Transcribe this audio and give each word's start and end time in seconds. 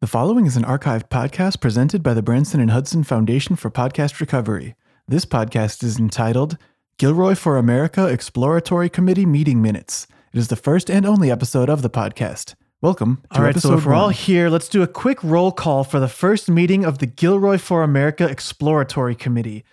The 0.00 0.06
following 0.06 0.46
is 0.46 0.56
an 0.56 0.62
archived 0.62 1.08
podcast 1.08 1.60
presented 1.60 2.04
by 2.04 2.14
the 2.14 2.22
Branson 2.22 2.60
and 2.60 2.70
Hudson 2.70 3.02
Foundation 3.02 3.56
for 3.56 3.68
Podcast 3.68 4.20
Recovery. 4.20 4.76
This 5.08 5.24
podcast 5.24 5.82
is 5.82 5.98
entitled 5.98 6.56
Gilroy 6.98 7.34
for 7.34 7.56
America 7.56 8.06
Exploratory 8.06 8.88
Committee 8.88 9.26
Meeting 9.26 9.60
Minutes. 9.60 10.06
It 10.32 10.38
is 10.38 10.46
the 10.46 10.54
first 10.54 10.88
and 10.88 11.04
only 11.04 11.32
episode 11.32 11.68
of 11.68 11.82
the 11.82 11.90
podcast. 11.90 12.54
Welcome 12.80 13.24
to 13.32 13.38
All 13.38 13.44
right, 13.44 13.58
so 13.58 13.76
if 13.76 13.86
we're 13.86 13.94
all 13.94 14.10
here, 14.10 14.48
let's 14.48 14.68
do 14.68 14.82
a 14.82 14.86
quick 14.86 15.18
roll 15.24 15.50
call 15.50 15.82
for 15.82 15.98
the 15.98 16.06
first 16.06 16.48
meeting 16.48 16.84
of 16.84 16.98
the 16.98 17.06
Gilroy 17.06 17.58
for 17.58 17.82
America 17.82 18.24
Exploratory 18.24 19.16
Committee. 19.16 19.64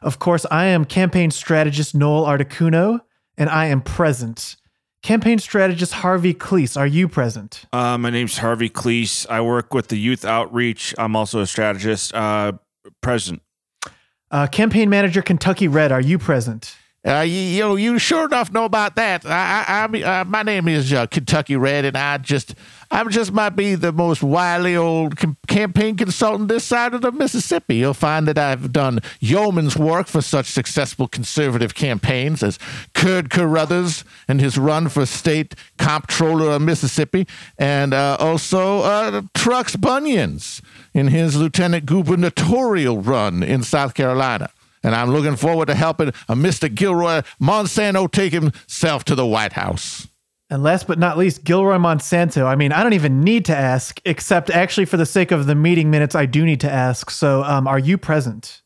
Of 0.00 0.18
course, 0.18 0.46
I 0.50 0.64
am 0.64 0.86
campaign 0.86 1.30
strategist 1.30 1.94
Noel 1.94 2.24
Articuno, 2.24 3.00
and 3.36 3.50
I 3.50 3.66
am 3.66 3.82
present. 3.82 4.56
Campaign 5.04 5.38
strategist 5.38 5.92
Harvey 5.92 6.32
Cleese, 6.32 6.78
are 6.78 6.86
you 6.86 7.08
present? 7.08 7.66
Uh, 7.74 7.98
my 7.98 8.08
name's 8.08 8.38
Harvey 8.38 8.70
Cleese. 8.70 9.28
I 9.28 9.42
work 9.42 9.74
with 9.74 9.88
the 9.88 9.98
youth 9.98 10.24
outreach. 10.24 10.94
I'm 10.96 11.14
also 11.14 11.40
a 11.40 11.46
strategist. 11.46 12.14
Uh, 12.14 12.52
present. 13.02 13.42
Uh, 14.30 14.46
campaign 14.46 14.88
manager 14.88 15.20
Kentucky 15.20 15.68
Red, 15.68 15.92
are 15.92 16.00
you 16.00 16.18
present? 16.18 16.78
Uh, 17.06 17.20
you, 17.20 17.34
you 17.34 17.76
you 17.76 17.98
sure 17.98 18.24
enough 18.24 18.50
know 18.50 18.64
about 18.64 18.96
that. 18.96 19.26
I, 19.26 19.64
I, 19.68 19.98
I 19.98 20.20
uh, 20.20 20.24
my 20.24 20.42
name 20.42 20.68
is 20.68 20.90
uh, 20.90 21.04
Kentucky 21.06 21.54
Red, 21.54 21.84
and 21.84 21.98
I 21.98 22.16
just, 22.16 22.54
I 22.90 23.04
just 23.04 23.30
might 23.30 23.50
be 23.50 23.74
the 23.74 23.92
most 23.92 24.22
wily 24.22 24.74
old 24.74 25.18
com- 25.18 25.36
campaign 25.46 25.98
consultant 25.98 26.48
this 26.48 26.64
side 26.64 26.94
of 26.94 27.02
the 27.02 27.12
Mississippi. 27.12 27.76
You'll 27.76 27.92
find 27.92 28.26
that 28.26 28.38
I've 28.38 28.72
done 28.72 29.00
yeoman's 29.20 29.76
work 29.76 30.06
for 30.06 30.22
such 30.22 30.46
successful 30.46 31.06
conservative 31.06 31.74
campaigns 31.74 32.42
as 32.42 32.58
Curd 32.94 33.28
Carruthers 33.28 34.02
and 34.26 34.40
his 34.40 34.56
run 34.56 34.88
for 34.88 35.04
state 35.04 35.54
comptroller 35.76 36.52
of 36.52 36.62
Mississippi, 36.62 37.26
and 37.58 37.92
uh, 37.92 38.16
also 38.18 38.80
uh, 38.80 39.22
Trucks 39.34 39.76
Bunions 39.76 40.62
in 40.94 41.08
his 41.08 41.36
lieutenant 41.36 41.84
gubernatorial 41.84 43.02
run 43.02 43.42
in 43.42 43.62
South 43.62 43.92
Carolina. 43.92 44.48
And 44.84 44.94
I'm 44.94 45.10
looking 45.10 45.34
forward 45.34 45.66
to 45.66 45.74
helping 45.74 46.08
uh, 46.08 46.34
Mr. 46.34 46.72
Gilroy 46.72 47.22
Monsanto 47.40 48.10
take 48.10 48.32
himself 48.32 49.04
to 49.04 49.14
the 49.14 49.26
White 49.26 49.54
House. 49.54 50.06
And 50.50 50.62
last 50.62 50.86
but 50.86 50.98
not 50.98 51.16
least, 51.16 51.42
Gilroy 51.42 51.78
Monsanto. 51.78 52.46
I 52.46 52.54
mean, 52.54 52.70
I 52.70 52.82
don't 52.82 52.92
even 52.92 53.22
need 53.22 53.46
to 53.46 53.56
ask, 53.56 53.98
except 54.04 54.50
actually 54.50 54.84
for 54.84 54.98
the 54.98 55.06
sake 55.06 55.32
of 55.32 55.46
the 55.46 55.54
meeting 55.54 55.90
minutes, 55.90 56.14
I 56.14 56.26
do 56.26 56.44
need 56.44 56.60
to 56.60 56.70
ask. 56.70 57.10
So, 57.10 57.42
um, 57.44 57.66
are 57.66 57.78
you 57.78 57.96
present? 57.96 58.62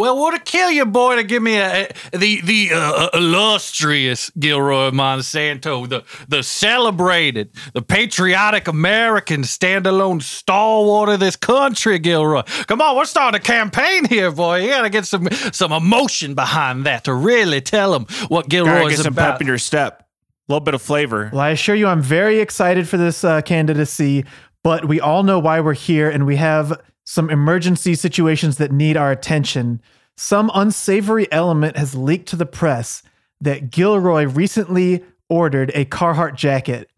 Well, 0.00 0.16
what 0.18 0.32
a 0.32 0.38
kill 0.38 0.70
you, 0.70 0.86
boy, 0.86 1.16
to 1.16 1.22
give 1.24 1.42
me 1.42 1.58
a, 1.58 1.88
a- 2.12 2.16
the 2.16 2.40
the 2.40 2.70
uh, 2.72 3.08
illustrious 3.12 4.30
Gilroy 4.30 4.90
Monsanto, 4.92 5.86
the 5.86 6.04
the 6.26 6.42
celebrated, 6.42 7.50
the 7.74 7.82
patriotic 7.82 8.66
American 8.66 9.42
standalone 9.42 10.22
stalwart 10.22 11.10
of 11.10 11.20
this 11.20 11.36
country, 11.36 11.98
Gilroy? 11.98 12.44
Come 12.66 12.80
on, 12.80 12.96
we're 12.96 13.04
starting 13.04 13.38
a 13.38 13.42
campaign 13.42 14.06
here, 14.06 14.32
boy. 14.32 14.62
You 14.62 14.68
gotta 14.70 14.88
get 14.88 15.04
some 15.04 15.28
some 15.52 15.70
emotion 15.70 16.34
behind 16.34 16.86
that 16.86 17.04
to 17.04 17.12
really 17.12 17.60
tell 17.60 17.92
them 17.92 18.06
what 18.28 18.48
Gotta 18.48 18.64
Gilroy's 18.64 18.96
get 18.96 19.04
some 19.04 19.14
pep 19.14 19.42
in 19.42 19.46
your 19.46 19.58
step. 19.58 20.00
A 20.48 20.52
little 20.52 20.64
bit 20.64 20.72
of 20.72 20.80
flavor. 20.80 21.28
Well, 21.30 21.42
I 21.42 21.50
assure 21.50 21.74
you, 21.74 21.86
I'm 21.88 22.00
very 22.00 22.38
excited 22.40 22.88
for 22.88 22.96
this 22.96 23.22
uh, 23.22 23.42
candidacy, 23.42 24.24
but 24.64 24.86
we 24.86 24.98
all 24.98 25.24
know 25.24 25.38
why 25.38 25.60
we're 25.60 25.74
here, 25.74 26.08
and 26.08 26.24
we 26.24 26.36
have 26.36 26.80
some 27.10 27.28
emergency 27.28 27.96
situations 27.96 28.58
that 28.58 28.70
need 28.70 28.96
our 28.96 29.10
attention. 29.10 29.82
Some 30.16 30.48
unsavory 30.54 31.30
element 31.32 31.76
has 31.76 31.96
leaked 31.96 32.28
to 32.28 32.36
the 32.36 32.46
press 32.46 33.02
that 33.40 33.72
Gilroy 33.72 34.26
recently 34.26 35.02
ordered 35.28 35.72
a 35.74 35.86
Carhartt 35.86 36.36
jacket. 36.36 36.88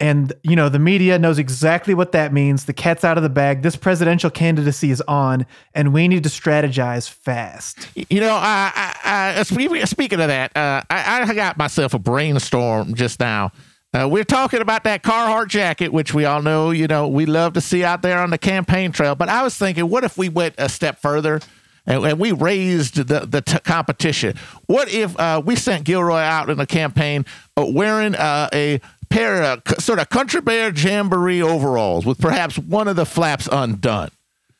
And, 0.00 0.32
you 0.42 0.56
know, 0.56 0.68
the 0.68 0.80
media 0.80 1.20
knows 1.20 1.38
exactly 1.38 1.94
what 1.94 2.10
that 2.10 2.32
means. 2.32 2.64
The 2.64 2.72
cat's 2.72 3.04
out 3.04 3.16
of 3.16 3.22
the 3.22 3.28
bag. 3.28 3.62
This 3.62 3.76
presidential 3.76 4.28
candidacy 4.28 4.90
is 4.90 5.00
on, 5.02 5.46
and 5.72 5.94
we 5.94 6.08
need 6.08 6.24
to 6.24 6.30
strategize 6.30 7.08
fast. 7.08 7.86
You 7.94 8.18
know, 8.22 8.34
I, 8.34 8.72
I, 9.04 9.34
I, 9.38 9.42
speaking 9.44 10.18
of 10.18 10.26
that, 10.26 10.56
uh, 10.56 10.82
I, 10.90 11.22
I 11.22 11.32
got 11.32 11.56
myself 11.56 11.94
a 11.94 12.00
brainstorm 12.00 12.94
just 12.94 13.20
now. 13.20 13.52
Uh, 13.94 14.08
we're 14.08 14.24
talking 14.24 14.60
about 14.60 14.82
that 14.84 15.04
Carhartt 15.04 15.46
jacket, 15.48 15.92
which 15.92 16.12
we 16.12 16.24
all 16.24 16.42
know, 16.42 16.72
you 16.72 16.88
know, 16.88 17.06
we 17.06 17.26
love 17.26 17.52
to 17.52 17.60
see 17.60 17.84
out 17.84 18.02
there 18.02 18.18
on 18.18 18.30
the 18.30 18.38
campaign 18.38 18.90
trail. 18.90 19.14
But 19.14 19.28
I 19.28 19.42
was 19.44 19.56
thinking, 19.56 19.88
what 19.88 20.02
if 20.02 20.18
we 20.18 20.28
went 20.28 20.56
a 20.58 20.68
step 20.68 20.98
further 21.00 21.40
and, 21.86 22.04
and 22.04 22.18
we 22.18 22.32
raised 22.32 22.96
the, 22.96 23.20
the 23.20 23.40
t- 23.40 23.58
competition? 23.60 24.36
What 24.66 24.92
if 24.92 25.16
uh, 25.18 25.40
we 25.44 25.54
sent 25.54 25.84
Gilroy 25.84 26.18
out 26.18 26.50
in 26.50 26.58
a 26.58 26.66
campaign 26.66 27.24
uh, 27.56 27.66
wearing 27.68 28.16
uh, 28.16 28.48
a 28.52 28.80
pair 29.10 29.44
of 29.44 29.62
c- 29.68 29.76
sort 29.78 30.00
of 30.00 30.08
country 30.08 30.40
bear 30.40 30.72
jamboree 30.72 31.40
overalls 31.40 32.04
with 32.04 32.18
perhaps 32.20 32.58
one 32.58 32.88
of 32.88 32.96
the 32.96 33.06
flaps 33.06 33.48
undone? 33.52 34.10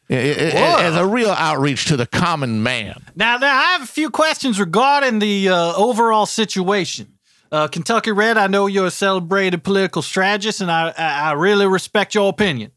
I- 0.08 0.14
I- 0.14 0.18
I- 0.18 0.84
As 0.84 0.94
a 0.96 1.06
real 1.06 1.30
outreach 1.30 1.86
to 1.86 1.96
the 1.96 2.06
common 2.06 2.62
man. 2.62 3.02
Now, 3.16 3.38
now, 3.38 3.52
I 3.56 3.72
have 3.72 3.82
a 3.82 3.86
few 3.86 4.10
questions 4.10 4.60
regarding 4.60 5.18
the 5.18 5.48
uh, 5.48 5.74
overall 5.74 6.26
situation. 6.26 7.08
Uh, 7.54 7.68
Kentucky 7.68 8.10
Red, 8.10 8.36
I 8.36 8.48
know 8.48 8.66
you're 8.66 8.86
a 8.86 8.90
celebrated 8.90 9.62
political 9.62 10.02
strategist, 10.02 10.60
and 10.60 10.72
I, 10.72 10.92
I, 10.98 11.32
really 11.34 11.68
respect 11.68 12.12
your 12.12 12.28
opinion. 12.28 12.72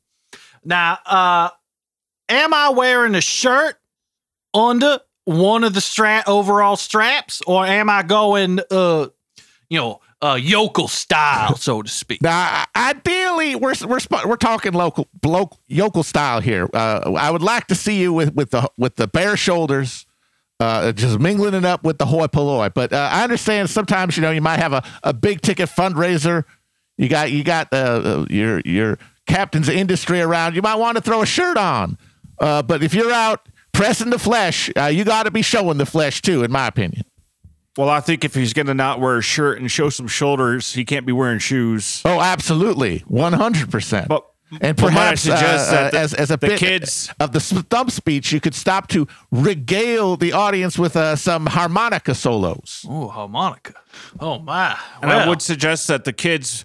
Now, 0.63 0.99
uh, 1.03 1.49
am 2.29 2.53
I 2.53 2.69
wearing 2.69 3.15
a 3.15 3.21
shirt 3.21 3.77
under 4.53 4.99
one 5.25 5.63
of 5.63 5.73
the 5.73 5.81
strap 5.81 6.27
overall 6.27 6.75
straps, 6.75 7.41
or 7.47 7.65
am 7.65 7.89
I 7.89 8.03
going, 8.03 8.59
uh, 8.69 9.07
you 9.67 9.79
know, 9.79 9.99
uh, 10.21 10.37
yokel 10.39 10.87
style, 10.87 11.55
so 11.55 11.81
to 11.81 11.89
speak? 11.89 12.21
Now, 12.21 12.65
ideally, 12.75 13.55
we're 13.55 13.73
we're 13.83 13.97
we're 14.27 14.35
talking 14.35 14.73
local, 14.73 15.07
local 15.25 15.59
yokel 15.65 16.03
style 16.03 16.39
here. 16.39 16.69
Uh, 16.71 17.13
I 17.17 17.31
would 17.31 17.41
like 17.41 17.65
to 17.69 17.75
see 17.75 17.99
you 17.99 18.13
with 18.13 18.35
with 18.35 18.51
the 18.51 18.69
with 18.77 18.97
the 18.97 19.07
bare 19.07 19.37
shoulders, 19.37 20.05
uh, 20.59 20.91
just 20.91 21.19
mingling 21.19 21.53
it 21.53 21.65
up 21.65 21.83
with 21.83 21.97
the 21.97 22.05
hoi 22.05 22.27
polloi. 22.27 22.69
But 22.73 22.93
uh, 22.93 23.09
I 23.11 23.23
understand 23.23 23.69
sometimes 23.69 24.17
you 24.17 24.21
know 24.21 24.31
you 24.31 24.41
might 24.41 24.59
have 24.59 24.73
a, 24.73 24.83
a 25.03 25.13
big 25.13 25.41
ticket 25.41 25.69
fundraiser. 25.69 26.43
You 26.97 27.09
got 27.09 27.31
you 27.31 27.43
got 27.43 27.71
uh, 27.71 28.25
your 28.29 28.61
your 28.61 28.97
captain's 29.27 29.69
industry 29.69 30.21
around. 30.21 30.55
You 30.55 30.61
might 30.61 30.75
want 30.75 30.97
to 30.97 31.01
throw 31.01 31.21
a 31.21 31.25
shirt 31.25 31.57
on. 31.57 31.97
Uh, 32.39 32.61
but 32.61 32.83
if 32.83 32.93
you're 32.93 33.11
out 33.11 33.47
pressing 33.73 34.09
the 34.09 34.19
flesh, 34.19 34.71
uh, 34.75 34.85
you 34.85 35.03
got 35.03 35.23
to 35.23 35.31
be 35.31 35.41
showing 35.41 35.77
the 35.77 35.85
flesh 35.85 36.21
too, 36.21 36.43
in 36.43 36.51
my 36.51 36.67
opinion. 36.67 37.03
Well, 37.77 37.89
I 37.89 37.99
think 37.99 38.25
if 38.25 38.33
he's 38.33 38.53
going 38.53 38.65
to 38.65 38.73
not 38.73 38.99
wear 38.99 39.17
a 39.17 39.21
shirt 39.21 39.59
and 39.59 39.69
show 39.69 39.89
some 39.89 40.07
shoulders, 40.07 40.73
he 40.73 40.83
can't 40.83 41.05
be 41.05 41.13
wearing 41.13 41.37
shoes. 41.37 42.01
Oh, 42.05 42.19
absolutely, 42.19 43.03
one 43.07 43.33
hundred 43.33 43.69
percent. 43.69 44.07
But 44.07 44.25
And 44.61 44.77
but 44.77 44.83
might 44.85 44.91
I 44.91 44.93
perhaps 44.93 45.21
suggest 45.21 45.69
uh, 45.69 45.71
that 45.71 45.91
the- 45.91 45.99
as, 45.99 46.13
as 46.13 46.31
a 46.31 46.37
the 46.37 46.47
bit 46.47 46.59
kids 46.59 47.09
of 47.19 47.33
the 47.33 47.39
stump 47.39 47.91
speech, 47.91 48.31
you 48.31 48.39
could 48.39 48.55
stop 48.55 48.87
to 48.89 49.05
regale 49.31 50.15
the 50.15 50.31
audience 50.31 50.79
with 50.79 50.95
uh, 50.95 51.15
some 51.17 51.47
harmonica 51.47 52.15
solos. 52.15 52.85
Oh, 52.87 53.09
harmonica. 53.09 53.73
Oh, 54.19 54.39
my. 54.39 54.77
And 55.01 55.11
I 55.11 55.27
would 55.27 55.41
suggest 55.41 55.87
that 55.89 56.05
the 56.05 56.13
kids 56.13 56.63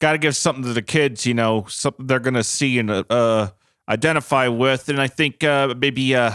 got 0.00 0.12
to 0.12 0.18
give 0.18 0.36
something 0.36 0.62
to 0.64 0.72
the 0.72 0.82
kids, 0.82 1.26
you 1.26 1.34
know, 1.34 1.64
something 1.68 2.06
they're 2.06 2.20
going 2.20 2.34
to 2.34 2.44
see 2.44 2.78
and 2.78 2.90
uh, 2.90 3.50
identify 3.88 4.46
with. 4.48 4.88
And 4.88 5.00
I 5.00 5.08
think 5.08 5.42
uh, 5.42 5.74
maybe 5.76 6.14
uh, 6.14 6.32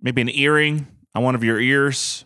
maybe 0.00 0.22
an 0.22 0.30
earring 0.30 0.86
on 1.14 1.24
one 1.24 1.34
of 1.34 1.44
your 1.44 1.60
ears. 1.60 2.24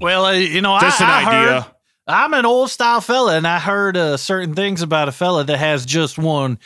Well, 0.00 0.26
uh, 0.26 0.32
you 0.32 0.60
know, 0.60 0.78
Just 0.80 1.00
I, 1.00 1.04
an 1.04 1.10
I 1.10 1.30
idea. 1.30 1.60
Heard, 1.62 1.74
I'm 2.10 2.34
an 2.34 2.46
old 2.46 2.70
style 2.70 3.00
fella, 3.00 3.36
and 3.36 3.46
I 3.46 3.58
heard 3.58 3.96
uh, 3.96 4.16
certain 4.16 4.54
things 4.54 4.82
about 4.82 5.08
a 5.08 5.12
fella 5.12 5.44
that 5.44 5.58
has 5.58 5.86
just 5.86 6.18
one 6.18 6.58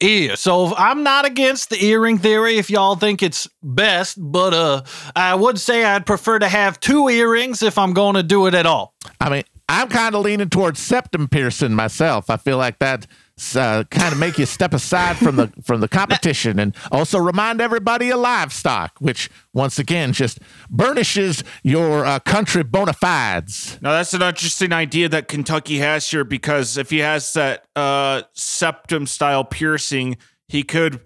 ear. 0.00 0.36
So 0.36 0.74
I'm 0.76 1.02
not 1.02 1.24
against 1.24 1.70
the 1.70 1.82
earring 1.84 2.18
theory 2.18 2.58
if 2.58 2.70
y'all 2.70 2.96
think 2.96 3.22
it's 3.22 3.48
best, 3.62 4.16
but 4.20 4.54
uh, 4.54 4.82
I 5.16 5.34
would 5.34 5.58
say 5.58 5.84
I'd 5.84 6.06
prefer 6.06 6.38
to 6.38 6.48
have 6.48 6.80
two 6.80 7.08
earrings 7.08 7.62
if 7.62 7.78
I'm 7.78 7.92
going 7.92 8.14
to 8.14 8.22
do 8.22 8.46
it 8.46 8.54
at 8.54 8.66
all. 8.66 8.94
I 9.20 9.30
mean, 9.30 9.44
I'm 9.68 9.88
kind 9.88 10.14
of 10.14 10.22
leaning 10.22 10.48
towards 10.48 10.80
septum 10.80 11.28
piercing 11.28 11.74
myself. 11.74 12.30
I 12.30 12.36
feel 12.36 12.56
like 12.56 12.78
that 12.78 13.06
uh, 13.56 13.84
kind 13.90 14.12
of 14.12 14.18
make 14.18 14.38
you 14.38 14.46
step 14.46 14.74
aside 14.74 15.16
from 15.16 15.36
the 15.36 15.52
from 15.62 15.80
the 15.80 15.88
competition 15.88 16.58
and 16.58 16.74
also 16.90 17.18
remind 17.18 17.60
everybody 17.60 18.10
of 18.10 18.20
livestock, 18.20 18.98
which 18.98 19.30
once 19.52 19.78
again 19.78 20.12
just 20.12 20.38
burnishes 20.68 21.42
your 21.62 22.04
uh, 22.04 22.18
country 22.20 22.62
bona 22.62 22.92
fides. 22.92 23.78
Now 23.80 23.92
that's 23.92 24.14
an 24.14 24.22
interesting 24.22 24.72
idea 24.72 25.08
that 25.08 25.28
Kentucky 25.28 25.78
has 25.78 26.08
here 26.08 26.24
because 26.24 26.76
if 26.76 26.90
he 26.90 26.98
has 26.98 27.32
that 27.32 27.66
uh, 27.74 28.22
septum 28.32 29.06
style 29.06 29.44
piercing, 29.44 30.16
he 30.48 30.62
could 30.62 31.00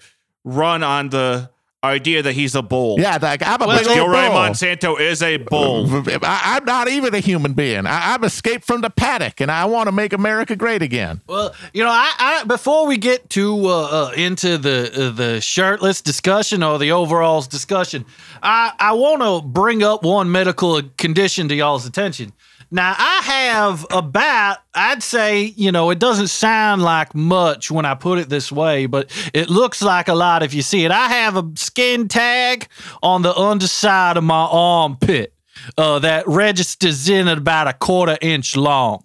run 0.45 0.83
on 0.83 1.11
the 1.11 1.52
idea 1.85 2.23
that 2.23 2.33
he's 2.33 2.55
a 2.55 2.63
bull. 2.63 2.99
Yeah, 3.01 3.19
like 3.21 3.43
I'm 3.45 3.61
a 3.61 3.67
Well, 3.67 3.79
big 3.79 3.89
old 3.89 3.97
Gilroy 3.97 4.29
bull. 4.29 4.39
Monsanto 4.39 5.01
is 5.01 5.23
a 5.23 5.37
bull. 5.39 5.87
I, 6.23 6.57
I'm 6.57 6.65
not 6.65 6.89
even 6.89 7.15
a 7.15 7.19
human 7.19 7.55
being. 7.55 7.87
I, 7.87 8.15
I'm 8.15 8.25
escaped 8.25 8.65
from 8.65 8.81
the 8.83 8.91
paddock, 8.91 9.41
and 9.41 9.51
I 9.51 9.65
want 9.65 9.89
to 9.89 9.93
make 9.93 10.13
America 10.13 10.55
great 10.57 10.83
again. 10.83 11.21
Well, 11.27 11.55
you 11.73 11.83
know, 11.83 11.91
I, 11.91 12.13
I 12.19 12.45
before 12.45 12.87
we 12.87 12.97
get 12.99 13.29
to 13.31 13.67
uh, 13.67 14.09
uh, 14.09 14.13
into 14.17 14.59
the 14.59 15.09
uh, 15.09 15.11
the 15.11 15.41
shirtless 15.41 16.01
discussion 16.01 16.63
or 16.63 16.79
the 16.79 16.93
overalls 16.93 17.49
discussion, 17.49 18.05
I 18.43 18.73
I 18.79 18.93
want 18.93 19.23
to 19.23 19.47
bring 19.47 19.83
up 19.83 20.05
one 20.05 20.31
medical 20.31 20.83
condition 20.97 21.49
to 21.49 21.55
y'all's 21.55 21.87
attention. 21.87 22.33
Now 22.73 22.95
I 22.97 23.21
have 23.23 23.87
about, 23.91 24.59
I'd 24.75 25.03
say, 25.03 25.43
you 25.45 25.71
know, 25.71 25.91
it 25.91 25.99
doesn't 25.99 26.29
sound 26.29 26.81
like 26.83 27.15
much 27.15 27.71
when 27.71 27.85
I 27.85 27.95
put 27.95 28.19
it 28.19 28.31
this 28.31 28.51
way, 28.51 28.87
but 28.87 29.11
it 29.35 29.51
looks 29.51 29.83
like 29.83 30.09
a 30.09 30.15
lot 30.15 30.43
if 30.43 30.55
you 30.55 30.63
see 30.63 30.87
it. 30.87 30.91
I 30.91 31.09
have 31.09 31.37
a 31.37 31.51
skin 31.55 32.09
tag 32.09 32.69
on 33.03 33.21
the 33.21 33.37
underside 33.37 34.17
of 34.17 34.25
my 34.25 34.49
armpit 34.51 35.35
uh, 35.77 35.99
that 35.99 36.27
registers 36.27 37.11
in 37.11 37.29
at 37.29 37.37
about 37.37 37.69
a 37.69 37.75
quarter 37.75 38.17
inch 38.23 38.57
long. 38.57 39.05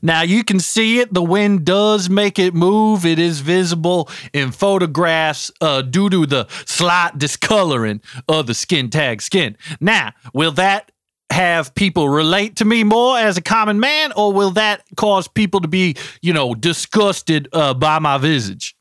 Now 0.00 0.22
you 0.22 0.44
can 0.44 0.60
see 0.60 1.00
it. 1.00 1.12
The 1.12 1.22
wind 1.22 1.64
does 1.64 2.08
make 2.08 2.38
it 2.38 2.54
move. 2.54 3.04
It 3.04 3.18
is 3.18 3.40
visible 3.40 4.08
in 4.32 4.52
photographs 4.52 5.50
uh, 5.60 5.82
due 5.82 6.08
to 6.10 6.24
the 6.24 6.46
slight 6.66 7.18
discoloring 7.18 8.00
of 8.28 8.46
the 8.46 8.54
skin 8.54 8.90
tag 8.90 9.22
skin. 9.22 9.56
Now, 9.80 10.12
will 10.32 10.52
that 10.52 10.92
have 11.30 11.74
people 11.74 12.08
relate 12.08 12.56
to 12.56 12.64
me 12.64 12.84
more 12.84 13.18
as 13.18 13.36
a 13.36 13.42
common 13.42 13.80
man, 13.80 14.12
or 14.16 14.32
will 14.32 14.52
that 14.52 14.82
cause 14.96 15.28
people 15.28 15.60
to 15.60 15.68
be, 15.68 15.94
you 16.22 16.32
know, 16.32 16.54
disgusted 16.54 17.48
uh, 17.52 17.74
by 17.74 17.98
my 17.98 18.18
visage? 18.18 18.74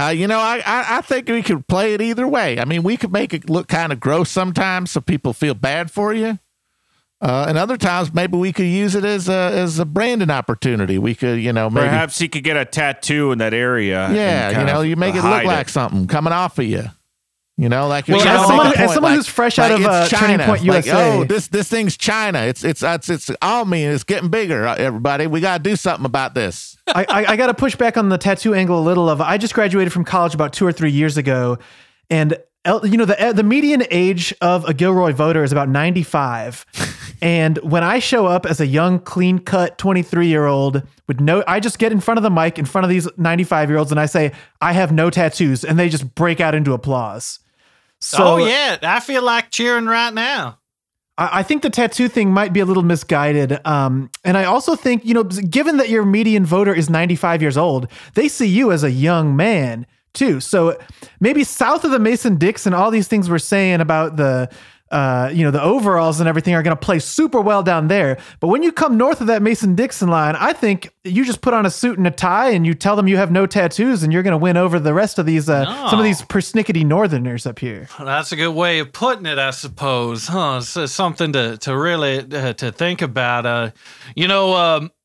Uh, 0.00 0.08
you 0.08 0.26
know, 0.26 0.38
I, 0.38 0.62
I 0.64 0.98
I 0.98 1.00
think 1.02 1.28
we 1.28 1.42
could 1.42 1.66
play 1.66 1.92
it 1.94 2.00
either 2.00 2.26
way. 2.26 2.58
I 2.58 2.64
mean, 2.64 2.82
we 2.82 2.96
could 2.96 3.12
make 3.12 3.34
it 3.34 3.50
look 3.50 3.68
kind 3.68 3.92
of 3.92 4.00
gross 4.00 4.30
sometimes, 4.30 4.90
so 4.92 5.00
people 5.00 5.32
feel 5.32 5.54
bad 5.54 5.90
for 5.90 6.14
you. 6.14 6.38
Uh, 7.20 7.44
and 7.46 7.58
other 7.58 7.76
times, 7.76 8.14
maybe 8.14 8.38
we 8.38 8.50
could 8.50 8.64
use 8.64 8.94
it 8.94 9.04
as 9.04 9.28
a 9.28 9.50
as 9.52 9.78
a 9.78 9.84
branding 9.84 10.30
opportunity. 10.30 10.96
We 10.98 11.14
could, 11.14 11.38
you 11.38 11.52
know, 11.52 11.68
maybe 11.68 11.86
Perhaps 11.86 12.18
he 12.18 12.28
could 12.28 12.44
get 12.44 12.56
a 12.56 12.64
tattoo 12.64 13.30
in 13.30 13.38
that 13.38 13.52
area. 13.52 14.10
yeah, 14.10 14.60
you 14.60 14.66
know, 14.66 14.80
you 14.80 14.96
make 14.96 15.14
it 15.14 15.20
hide 15.20 15.44
look 15.44 15.52
like 15.52 15.68
something 15.68 16.06
coming 16.06 16.32
off 16.32 16.58
of 16.58 16.64
you. 16.64 16.84
You 17.60 17.68
know, 17.68 17.88
like 17.88 18.08
you're 18.08 18.16
Well, 18.16 18.26
as 18.26 18.46
someone- 18.46 18.66
as 18.68 18.76
point, 18.76 18.90
someone 18.92 19.12
like- 19.12 19.16
who's 19.18 19.26
fresh 19.26 19.58
out 19.58 19.70
of, 19.70 19.84
uh, 19.84 20.08
Turning 20.08 20.38
China. 20.38 20.46
Point 20.46 20.64
Like, 20.64 20.86
USA. 20.86 21.12
oh, 21.18 21.24
this 21.24 21.48
this 21.48 21.68
thing's 21.68 21.94
China. 21.96 22.38
It's 22.40 22.64
it's 22.64 22.82
it's 22.82 23.10
it's 23.10 23.30
all 23.42 23.66
me. 23.66 23.84
and 23.84 23.92
It's 23.94 24.02
getting 24.02 24.30
bigger. 24.30 24.66
uh, 24.66 24.76
Everybody, 24.76 25.26
we 25.26 25.40
got 25.40 25.62
to 25.62 25.70
do 25.70 25.76
something 25.76 26.06
about 26.06 26.34
this. 26.34 26.78
I, 26.86 27.04
I, 27.08 27.24
I 27.32 27.36
got 27.36 27.48
to 27.48 27.54
push 27.54 27.76
back 27.76 27.98
on 27.98 28.08
the 28.08 28.16
tattoo 28.16 28.54
angle 28.54 28.78
a 28.78 28.80
little. 28.80 29.10
Of 29.10 29.20
I 29.20 29.36
just 29.36 29.52
graduated 29.52 29.92
from 29.92 30.04
college 30.04 30.32
about 30.34 30.54
two 30.54 30.66
or 30.66 30.72
three 30.72 30.90
years 30.90 31.18
ago, 31.18 31.58
and 32.08 32.38
you 32.82 32.96
know 32.96 33.04
the 33.04 33.32
the 33.36 33.42
median 33.42 33.84
age 33.90 34.34
of 34.40 34.64
a 34.66 34.72
Gilroy 34.72 35.12
voter 35.12 35.44
is 35.44 35.52
about 35.52 35.68
ninety 35.68 36.02
five. 36.02 36.64
and 37.22 37.58
when 37.58 37.84
I 37.84 37.98
show 37.98 38.24
up 38.26 38.46
as 38.46 38.58
a 38.62 38.66
young, 38.66 38.98
clean 39.00 39.38
cut 39.38 39.76
twenty 39.76 40.02
three 40.02 40.28
year 40.28 40.46
old 40.46 40.82
with 41.06 41.20
no, 41.20 41.44
I 41.46 41.60
just 41.60 41.78
get 41.78 41.92
in 41.92 42.00
front 42.00 42.16
of 42.16 42.22
the 42.22 42.30
mic 42.30 42.58
in 42.58 42.64
front 42.64 42.84
of 42.86 42.88
these 42.88 43.06
ninety 43.18 43.44
five 43.44 43.68
year 43.68 43.78
olds, 43.78 43.90
and 43.90 44.00
I 44.00 44.06
say 44.06 44.32
I 44.62 44.72
have 44.72 44.92
no 44.92 45.10
tattoos, 45.10 45.62
and 45.62 45.78
they 45.78 45.90
just 45.90 46.14
break 46.14 46.40
out 46.40 46.54
into 46.54 46.72
applause. 46.72 47.38
So 48.00 48.24
oh 48.24 48.36
yeah, 48.38 48.78
I 48.82 49.00
feel 49.00 49.22
like 49.22 49.50
cheering 49.50 49.86
right 49.86 50.12
now. 50.12 50.58
I 51.18 51.40
I 51.40 51.42
think 51.42 51.62
the 51.62 51.70
tattoo 51.70 52.08
thing 52.08 52.32
might 52.32 52.52
be 52.52 52.60
a 52.60 52.64
little 52.64 52.82
misguided. 52.82 53.64
Um, 53.66 54.10
and 54.24 54.36
I 54.36 54.44
also 54.44 54.74
think, 54.74 55.04
you 55.04 55.14
know, 55.14 55.24
given 55.24 55.76
that 55.76 55.88
your 55.90 56.04
median 56.04 56.46
voter 56.46 56.74
is 56.74 56.88
95 56.88 57.42
years 57.42 57.56
old, 57.56 57.88
they 58.14 58.28
see 58.28 58.46
you 58.46 58.72
as 58.72 58.82
a 58.82 58.90
young 58.90 59.36
man 59.36 59.86
too. 60.14 60.40
So 60.40 60.78
maybe 61.20 61.44
south 61.44 61.84
of 61.84 61.90
the 61.90 61.98
Mason 61.98 62.36
Dixon, 62.36 62.74
all 62.74 62.90
these 62.90 63.08
things 63.08 63.30
we're 63.30 63.38
saying 63.38 63.80
about 63.80 64.16
the, 64.16 64.48
uh, 64.90 65.30
you 65.32 65.44
know, 65.44 65.50
the 65.50 65.62
overalls 65.62 66.20
and 66.20 66.28
everything 66.28 66.54
are 66.54 66.62
going 66.62 66.76
to 66.76 66.80
play 66.80 66.98
super 66.98 67.40
well 67.40 67.62
down 67.62 67.88
there. 67.88 68.18
But 68.40 68.48
when 68.48 68.62
you 68.62 68.72
come 68.72 68.96
north 68.96 69.20
of 69.20 69.28
that 69.28 69.42
Mason 69.42 69.74
Dixon 69.74 70.08
line, 70.08 70.36
I 70.36 70.52
think 70.52 70.92
you 71.04 71.24
just 71.24 71.40
put 71.40 71.54
on 71.54 71.64
a 71.64 71.70
suit 71.70 71.98
and 71.98 72.06
a 72.06 72.10
tie 72.10 72.50
and 72.50 72.66
you 72.66 72.74
tell 72.74 72.96
them 72.96 73.06
you 73.06 73.16
have 73.16 73.30
no 73.30 73.46
tattoos 73.46 74.02
and 74.02 74.12
you're 74.12 74.22
going 74.22 74.32
to 74.32 74.38
win 74.38 74.56
over 74.56 74.80
the 74.80 74.92
rest 74.92 75.18
of 75.18 75.26
these, 75.26 75.48
uh, 75.48 75.64
some 75.88 75.98
of 75.98 76.04
these 76.04 76.22
persnickety 76.22 76.84
northerners 76.84 77.46
up 77.46 77.58
here. 77.58 77.88
That's 77.98 78.32
a 78.32 78.36
good 78.36 78.54
way 78.54 78.80
of 78.80 78.92
putting 78.92 79.26
it, 79.26 79.38
I 79.38 79.50
suppose. 79.50 80.26
Huh? 80.26 80.60
It's, 80.60 80.90
something 80.90 81.32
to 81.32 81.56
to 81.58 81.76
really 81.76 82.18
uh, 82.18 82.52
to 82.54 82.72
think 82.72 83.00
about. 83.00 83.46
Uh, 83.46 83.70
you 84.14 84.28
know, 84.28 84.54
um, 84.54 84.82
you 84.82 84.88
know, 84.88 84.99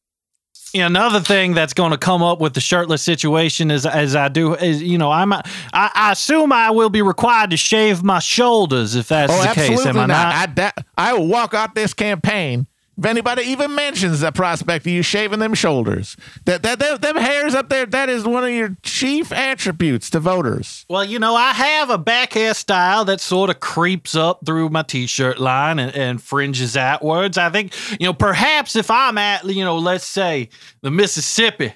another 0.81 1.19
thing 1.19 1.53
that's 1.53 1.73
going 1.73 1.91
to 1.91 1.97
come 1.97 2.21
up 2.23 2.39
with 2.39 2.53
the 2.53 2.59
shirtless 2.61 3.01
situation 3.01 3.71
is, 3.71 3.85
as 3.85 4.15
I 4.15 4.27
do, 4.29 4.55
is 4.55 4.81
you 4.83 4.97
know, 4.97 5.11
I'm 5.11 5.31
I, 5.33 5.41
I 5.73 6.11
assume 6.11 6.51
I 6.51 6.71
will 6.71 6.89
be 6.89 7.01
required 7.01 7.51
to 7.51 7.57
shave 7.57 8.03
my 8.03 8.19
shoulders 8.19 8.95
if 8.95 9.07
that's 9.07 9.31
Oh, 9.33 9.41
the 9.41 9.53
case. 9.53 9.85
Am 9.85 9.97
I 9.97 10.01
not. 10.01 10.07
not? 10.07 10.35
I, 10.35 10.45
that, 10.53 10.85
I 10.97 11.13
will 11.13 11.27
walk 11.27 11.53
out 11.53 11.75
this 11.75 11.93
campaign 11.93 12.67
if 12.97 13.05
anybody 13.05 13.43
even 13.43 13.75
mentions 13.75 14.21
the 14.21 14.31
prospect 14.31 14.85
of 14.85 14.91
you 14.91 15.01
shaving 15.01 15.39
them 15.39 15.53
shoulders. 15.53 16.15
That 16.45 16.63
that, 16.63 16.79
that 16.79 17.01
them 17.01 17.17
hairs 17.17 17.53
up 17.53 17.69
there, 17.69 17.85
that 17.85 18.09
is 18.09 18.25
one 18.25 18.43
of 18.43 18.51
your 18.51 18.77
chief 18.83 19.31
attributes 19.31 20.09
to 20.11 20.19
voters. 20.19 20.85
Well, 20.89 21.03
you 21.03 21.19
know, 21.19 21.35
I 21.35 21.51
have 21.51 21.89
a 21.89 21.97
back 21.97 22.31
hairstyle 22.31 23.05
that 23.07 23.19
sort 23.19 23.49
of 23.49 23.59
creeps 23.59 24.15
up 24.15 24.45
through 24.45 24.69
my 24.69 24.83
t-shirt 24.83 25.39
line 25.39 25.79
and, 25.79 25.93
and 25.95 26.21
fringes 26.21 26.77
outwards. 26.77 27.37
I 27.37 27.49
think, 27.49 27.73
you 27.99 28.07
know, 28.07 28.13
perhaps 28.13 28.75
if 28.75 28.89
I'm 28.89 29.17
at, 29.17 29.45
you 29.45 29.65
know, 29.65 29.77
let's 29.77 30.05
say 30.05 30.49
the 30.81 30.91
Mississippi, 30.91 31.73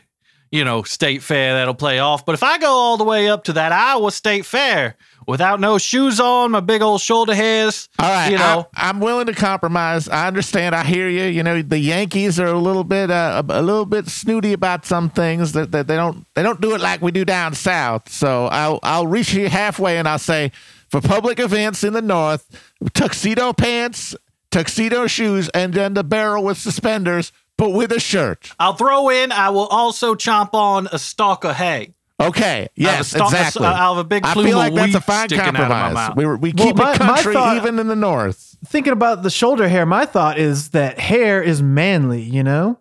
you 0.52 0.64
know, 0.64 0.84
state 0.84 1.22
fair, 1.22 1.54
that'll 1.54 1.76
play 1.76 2.00
off. 2.00 2.26
But 2.26 2.34
if 2.34 2.44
I 2.44 2.58
go 2.58 2.72
all 2.72 2.98
the 2.98 3.04
way 3.04 3.30
up 3.30 3.44
to 3.46 3.54
that 3.54 3.72
Iowa 3.72 4.12
state 4.12 4.46
fair 4.46 4.96
without 5.30 5.60
no 5.60 5.78
shoes 5.78 6.20
on, 6.20 6.50
my 6.50 6.60
big 6.60 6.82
old 6.82 7.00
shoulder 7.00 7.36
hairs, 7.36 7.88
All 8.00 8.10
right, 8.10 8.32
you 8.32 8.38
know, 8.38 8.68
I, 8.76 8.90
am 8.90 9.00
willing 9.00 9.28
to 9.28 9.34
compromise. 9.34 10.10
I 10.10 10.28
understand. 10.28 10.74
I 10.74 10.84
hear 10.84 11.08
you. 11.08 11.26
You 11.26 11.44
know, 11.44 11.62
the 11.62 11.78
Yankees 11.78 12.40
are 12.40 12.48
a 12.48 12.58
little 12.58 12.84
bit 12.84 13.12
uh, 13.12 13.44
a, 13.48 13.62
little 13.62 13.86
bit 13.86 14.08
snooty 14.08 14.54
about 14.54 14.86
some 14.86 15.12
things 15.12 15.52
that, 15.52 15.72
that 15.72 15.88
they 15.88 15.96
don't 15.96 16.26
they 16.34 16.42
don't 16.42 16.60
do 16.60 16.74
it 16.74 16.82
like 16.82 17.04
we 17.04 17.12
do 17.12 17.26
down 17.26 17.54
south. 17.54 18.10
So 18.10 18.48
I'll 18.48 18.80
I'll 18.82 19.06
reach 19.06 19.32
you 19.34 19.48
halfway 19.50 20.00
and 20.00 20.08
I'll 20.08 20.18
say 20.18 20.52
for 20.90 21.00
public 21.00 21.40
events 21.40 21.84
in 21.84 21.94
the 21.94 22.02
north, 22.02 22.50
tuxedo 22.94 23.54
pants, 23.54 24.16
tuxedo 24.50 25.06
shoes, 25.06 25.48
and 25.50 25.76
then 25.76 25.94
the 25.94 26.04
barrel 26.04 26.44
with 26.44 26.58
suspenders, 26.58 27.32
but 27.56 27.70
with 27.70 27.92
a 27.92 28.00
shirt. 28.00 28.52
I'll 28.60 28.74
throw 28.74 29.10
in, 29.10 29.32
I 29.32 29.52
will 29.52 29.68
also 29.68 30.16
chomp 30.16 30.56
on 30.56 30.88
a 30.92 30.98
stalk 30.98 31.44
of 31.44 31.56
hay. 31.56 31.94
Okay. 32.20 32.68
Yes, 32.76 33.10
stalk- 33.10 33.32
exactly. 33.32 33.66
I'll 33.66 33.96
have 33.96 34.06
a 34.06 34.08
big 34.08 34.26
I 34.26 34.34
plume 34.34 34.46
feel 34.48 34.60
of 34.60 34.74
like 34.74 34.74
that's 34.74 34.94
a 34.94 34.98
wheat 34.98 35.04
fine 35.06 35.30
sticking 35.30 35.46
out 35.46 35.48
of 35.50 35.54
my 35.56 35.68
compromise. 35.68 35.94
mouth. 35.94 36.16
We, 36.18 36.26
we 36.26 36.54
Well, 36.58 36.68
keep 36.68 36.76
my- 36.76 36.94
it 36.94 37.00
my 37.00 37.06
country 37.16 37.34
thought- 37.34 37.58
even 37.58 37.80
in 37.80 37.88
the 37.88 37.96
north. 37.96 38.58
thinking 38.66 38.92
about 38.94 39.24
the 39.24 39.30
shoulder 39.30 39.68
hair, 39.70 39.86
my 39.86 40.06
thought 40.06 40.38
is 40.38 40.70
that 40.72 41.00
hair 41.00 41.42
is 41.42 41.62
manly, 41.64 42.22
you 42.22 42.44
know? 42.44 42.78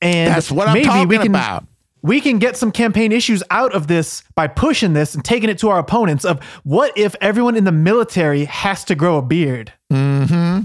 And 0.00 0.32
That's 0.32 0.50
what 0.50 0.68
I'm 0.68 0.74
maybe 0.74 0.86
talking 0.86 1.08
we 1.08 1.18
can, 1.18 1.26
about. 1.28 1.64
We 2.02 2.20
can 2.20 2.38
get 2.38 2.56
some 2.56 2.70
campaign 2.72 3.10
issues 3.12 3.42
out 3.50 3.74
of 3.74 3.88
this 3.88 4.22
by 4.36 4.46
pushing 4.46 4.92
this 4.92 5.14
and 5.14 5.24
taking 5.24 5.50
it 5.50 5.58
to 5.58 5.68
our 5.68 5.78
opponents 5.80 6.24
of 6.24 6.42
what 6.62 6.96
if 6.96 7.14
everyone 7.20 7.56
in 7.56 7.64
the 7.64 7.72
military 7.72 8.44
has 8.44 8.84
to 8.84 8.94
grow 8.94 9.18
a 9.18 9.22
beard? 9.22 9.72
Mm-hmm. 9.92 10.60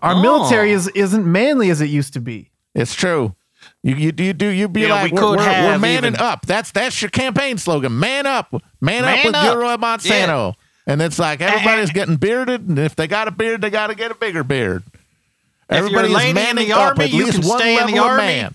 Our 0.00 0.14
Oh. 0.14 0.22
military 0.22 0.70
is, 0.70 0.86
isn't 0.88 1.26
manly 1.26 1.70
as 1.70 1.80
it 1.80 1.90
used 1.90 2.12
to 2.14 2.20
be. 2.20 2.50
It's 2.74 2.94
true. 2.94 3.34
You 3.88 3.96
you 3.96 4.12
you 4.18 4.32
do 4.32 4.46
you 4.46 4.68
be 4.68 4.82
Yeah, 4.82 4.90
like 4.90 5.12
we 5.12 5.20
we're, 5.20 5.20
could 5.20 5.38
we're, 5.38 5.64
we're 5.72 5.78
manning 5.78 6.14
even- 6.14 6.20
up. 6.20 6.46
That's 6.46 6.70
that's 6.72 7.00
your 7.00 7.10
campaign 7.10 7.58
slogan. 7.58 7.98
Man 7.98 8.26
up, 8.26 8.52
man, 8.80 9.04
up 9.04 9.24
with 9.24 9.34
up. 9.34 9.42
Gilroy 9.44 9.76
Monsanto. 9.76 10.54
And 10.86 11.02
it's 11.02 11.18
like 11.18 11.40
everybody's 11.42 11.90
getting 11.90 12.16
bearded, 12.16 12.66
and 12.68 12.78
if 12.78 12.96
they 12.96 13.06
got 13.06 13.28
a 13.28 13.30
beard, 13.30 13.60
they 13.60 13.68
got 13.70 13.88
to 13.88 13.94
get 13.94 14.10
a 14.10 14.14
bigger 14.14 14.42
beard. 14.42 14.82
you're 15.70 15.78
a 15.80 15.82
Everybody 15.82 16.08
is 16.12 16.20
in 16.22 16.28
the 16.28 16.32
manning 16.34 16.72
up 16.72 16.78
army, 16.78 17.04
at 17.04 17.10
you 17.12 17.24
least 17.26 17.40
can 17.40 17.46
one 17.48 17.60
in 17.60 17.68
the 17.74 17.80
level 17.82 17.98
of 17.98 18.04
army. 18.06 18.22
man. 18.22 18.54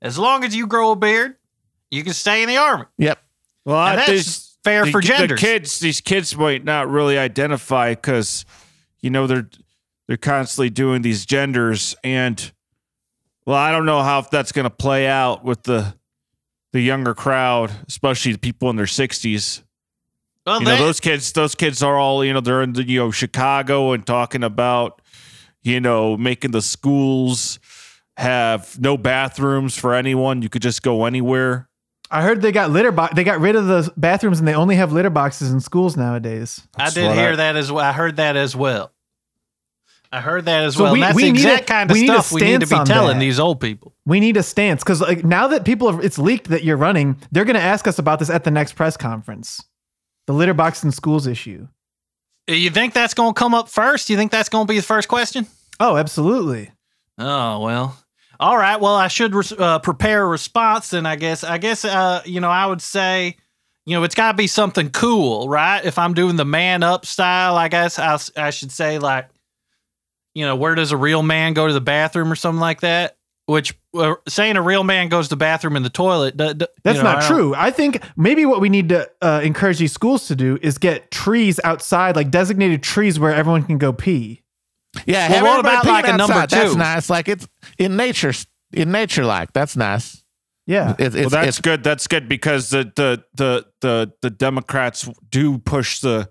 As 0.00 0.18
long 0.18 0.44
as 0.44 0.56
you 0.56 0.66
grow 0.66 0.92
a 0.92 0.96
beard, 0.96 1.36
you 1.90 2.02
can 2.04 2.14
stay 2.14 2.42
in 2.42 2.48
the 2.48 2.56
army. 2.56 2.84
Yep. 2.98 3.18
Well, 3.66 3.76
And 3.76 3.92
I- 3.92 3.96
that's 3.96 4.08
these- 4.10 4.56
fair 4.64 4.84
the, 4.86 4.90
for 4.92 5.00
the 5.02 5.06
genders. 5.08 5.40
kids, 5.40 5.78
these 5.78 6.00
kids 6.00 6.34
might 6.36 6.64
not 6.64 6.88
really 6.88 7.18
identify 7.18 7.90
because, 7.90 8.44
you 9.00 9.10
know, 9.10 9.26
they're 9.26 9.48
they're 10.08 10.16
constantly 10.16 10.70
doing 10.70 11.02
these 11.02 11.26
genders, 11.26 11.94
and 12.02 12.50
well, 13.46 13.56
I 13.56 13.70
don't 13.70 13.86
know 13.86 14.02
how 14.02 14.18
if 14.18 14.30
that's 14.30 14.52
going 14.52 14.64
to 14.64 14.70
play 14.70 15.06
out 15.06 15.44
with 15.44 15.62
the 15.62 15.94
the 16.72 16.80
younger 16.80 17.14
crowd, 17.14 17.70
especially 17.88 18.32
the 18.32 18.38
people 18.38 18.68
in 18.68 18.76
their 18.76 18.86
sixties. 18.86 19.62
Well, 20.44 20.60
You 20.60 20.66
know, 20.66 20.76
those 20.76 21.00
kids, 21.00 21.32
those 21.32 21.54
kids 21.56 21.82
are 21.82 21.96
all, 21.96 22.24
you 22.24 22.32
know, 22.32 22.40
they're 22.40 22.62
in 22.62 22.72
the, 22.74 22.86
you 22.86 23.00
know, 23.00 23.10
Chicago 23.10 23.92
and 23.92 24.06
talking 24.06 24.44
about, 24.44 25.02
you 25.62 25.80
know, 25.80 26.16
making 26.16 26.52
the 26.52 26.62
schools 26.62 27.58
have 28.16 28.78
no 28.78 28.96
bathrooms 28.96 29.76
for 29.76 29.92
anyone. 29.94 30.42
You 30.42 30.48
could 30.48 30.62
just 30.62 30.82
go 30.82 31.04
anywhere. 31.04 31.68
I 32.12 32.22
heard 32.22 32.42
they 32.42 32.52
got 32.52 32.70
litter 32.70 32.92
box. 32.92 33.14
They 33.16 33.24
got 33.24 33.40
rid 33.40 33.56
of 33.56 33.66
the 33.66 33.92
bathrooms 33.96 34.38
and 34.38 34.46
they 34.46 34.54
only 34.54 34.76
have 34.76 34.92
litter 34.92 35.10
boxes 35.10 35.50
in 35.50 35.60
schools 35.60 35.96
nowadays. 35.96 36.60
I 36.76 36.90
did 36.90 37.12
hear 37.16 37.32
I- 37.32 37.36
that 37.36 37.56
as 37.56 37.72
well. 37.72 37.84
I 37.84 37.92
heard 37.92 38.16
that 38.16 38.36
as 38.36 38.54
well. 38.54 38.92
I 40.16 40.20
heard 40.20 40.46
that 40.46 40.64
as 40.64 40.74
So 40.76 40.84
well. 40.84 40.92
we- 40.94 41.00
that's 41.00 41.14
we 41.14 41.24
the 41.24 41.32
need 41.32 41.44
a- 41.46 41.62
kind 41.62 41.90
of 41.90 41.96
stuff 41.96 42.32
we 42.32 42.40
need 42.40 42.60
to 42.60 42.66
be 42.66 42.84
telling 42.84 43.18
that. 43.18 43.20
these 43.20 43.38
old 43.38 43.60
people. 43.60 43.94
We 44.06 44.18
need 44.20 44.36
a 44.36 44.42
stance 44.42 44.82
because 44.82 45.00
like 45.00 45.24
now 45.24 45.48
that 45.48 45.64
people 45.64 45.90
have 45.92 46.04
it's 46.04 46.18
leaked 46.18 46.48
that 46.48 46.64
you're 46.64 46.76
running, 46.78 47.16
they're 47.32 47.44
going 47.44 47.56
to 47.56 47.60
ask 47.62 47.86
us 47.86 47.98
about 47.98 48.18
this 48.18 48.30
at 48.30 48.44
the 48.44 48.50
next 48.50 48.72
press 48.74 48.96
conference. 48.96 49.62
The 50.26 50.32
litter 50.32 50.54
box 50.54 50.82
in 50.82 50.90
schools 50.92 51.26
issue. 51.26 51.68
You 52.48 52.70
think 52.70 52.94
that's 52.94 53.12
going 53.14 53.34
to 53.34 53.38
come 53.38 53.54
up 53.54 53.68
first? 53.68 54.08
You 54.08 54.16
think 54.16 54.30
that's 54.32 54.48
going 54.48 54.66
to 54.66 54.72
be 54.72 54.76
the 54.78 54.82
first 54.84 55.08
question? 55.08 55.46
Oh, 55.80 55.96
absolutely. 55.96 56.70
Oh 57.18 57.60
well. 57.60 57.98
All 58.40 58.56
right. 58.56 58.80
Well, 58.80 58.94
I 58.94 59.08
should 59.08 59.34
res- 59.34 59.52
uh, 59.52 59.78
prepare 59.80 60.22
a 60.22 60.26
response. 60.26 60.90
Then 60.90 61.06
I 61.06 61.16
guess. 61.16 61.42
I 61.44 61.58
guess. 61.58 61.84
Uh, 61.84 62.22
you 62.24 62.40
know, 62.40 62.50
I 62.50 62.66
would 62.66 62.80
say, 62.82 63.36
you 63.86 63.96
know, 63.96 64.02
it's 64.04 64.14
got 64.14 64.32
to 64.32 64.36
be 64.36 64.46
something 64.46 64.90
cool, 64.90 65.48
right? 65.48 65.84
If 65.84 65.98
I'm 65.98 66.14
doing 66.14 66.36
the 66.36 66.44
man 66.44 66.82
up 66.82 67.04
style, 67.06 67.56
I 67.56 67.68
guess 67.68 67.98
I, 67.98 68.18
I 68.36 68.50
should 68.50 68.70
say 68.72 68.98
like, 68.98 69.28
you 70.36 70.44
know, 70.44 70.54
where 70.54 70.74
does 70.74 70.92
a 70.92 70.96
real 70.96 71.22
man 71.22 71.54
go 71.54 71.66
to 71.66 71.72
the 71.72 71.80
bathroom 71.80 72.30
or 72.30 72.36
something 72.36 72.60
like 72.60 72.82
that? 72.82 73.16
Which 73.46 73.74
uh, 73.94 74.16
saying 74.28 74.56
a 74.56 74.62
real 74.62 74.82
man 74.84 75.08
goes 75.08 75.26
to 75.26 75.30
the 75.30 75.36
bathroom 75.36 75.76
in 75.76 75.82
the 75.82 75.88
toilet. 75.90 76.36
d- 76.36 76.52
d- 76.54 76.66
That's 76.82 76.98
you 76.98 77.02
know, 77.04 77.12
not 77.12 77.20
don't- 77.22 77.30
true. 77.30 77.54
I 77.56 77.70
think 77.70 78.02
maybe 78.16 78.44
what 78.44 78.60
we 78.60 78.68
need 78.68 78.88
to 78.90 79.08
uh, 79.22 79.40
encourage 79.42 79.78
these 79.78 79.92
schools 79.92 80.26
to 80.28 80.36
do 80.36 80.58
is 80.60 80.78
get 80.78 81.10
trees 81.10 81.58
outside, 81.64 82.16
like 82.16 82.30
designated 82.30 82.82
trees 82.82 83.18
where 83.18 83.32
everyone 83.34 83.62
can 83.62 83.78
go 83.78 83.92
pee. 83.92 84.42
Yeah, 85.06 85.30
Well, 85.30 85.42
what 85.44 85.50
everybody 85.66 85.76
about, 85.76 85.86
like, 85.86 86.04
peeing 86.06 86.14
a 86.14 86.16
number 86.18 86.34
outside. 86.34 86.58
That's 86.60 86.74
nice. 86.74 87.08
Like 87.10 87.28
it's 87.28 87.46
in 87.78 87.96
nature, 87.96 88.32
in 88.72 88.90
nature, 88.90 89.24
like 89.24 89.52
that's 89.52 89.76
nice. 89.76 90.22
Yeah. 90.66 90.96
It's, 90.98 91.14
Well, 91.14 91.28
that's 91.28 91.48
it's 91.48 91.60
good. 91.60 91.84
That's 91.84 92.06
good 92.08 92.28
because 92.28 92.70
the 92.70 92.90
the 92.96 93.22
the 93.34 93.66
the 93.80 94.12
the 94.22 94.30
Democrats 94.30 95.08
do 95.30 95.58
push 95.58 96.00
the 96.00 96.28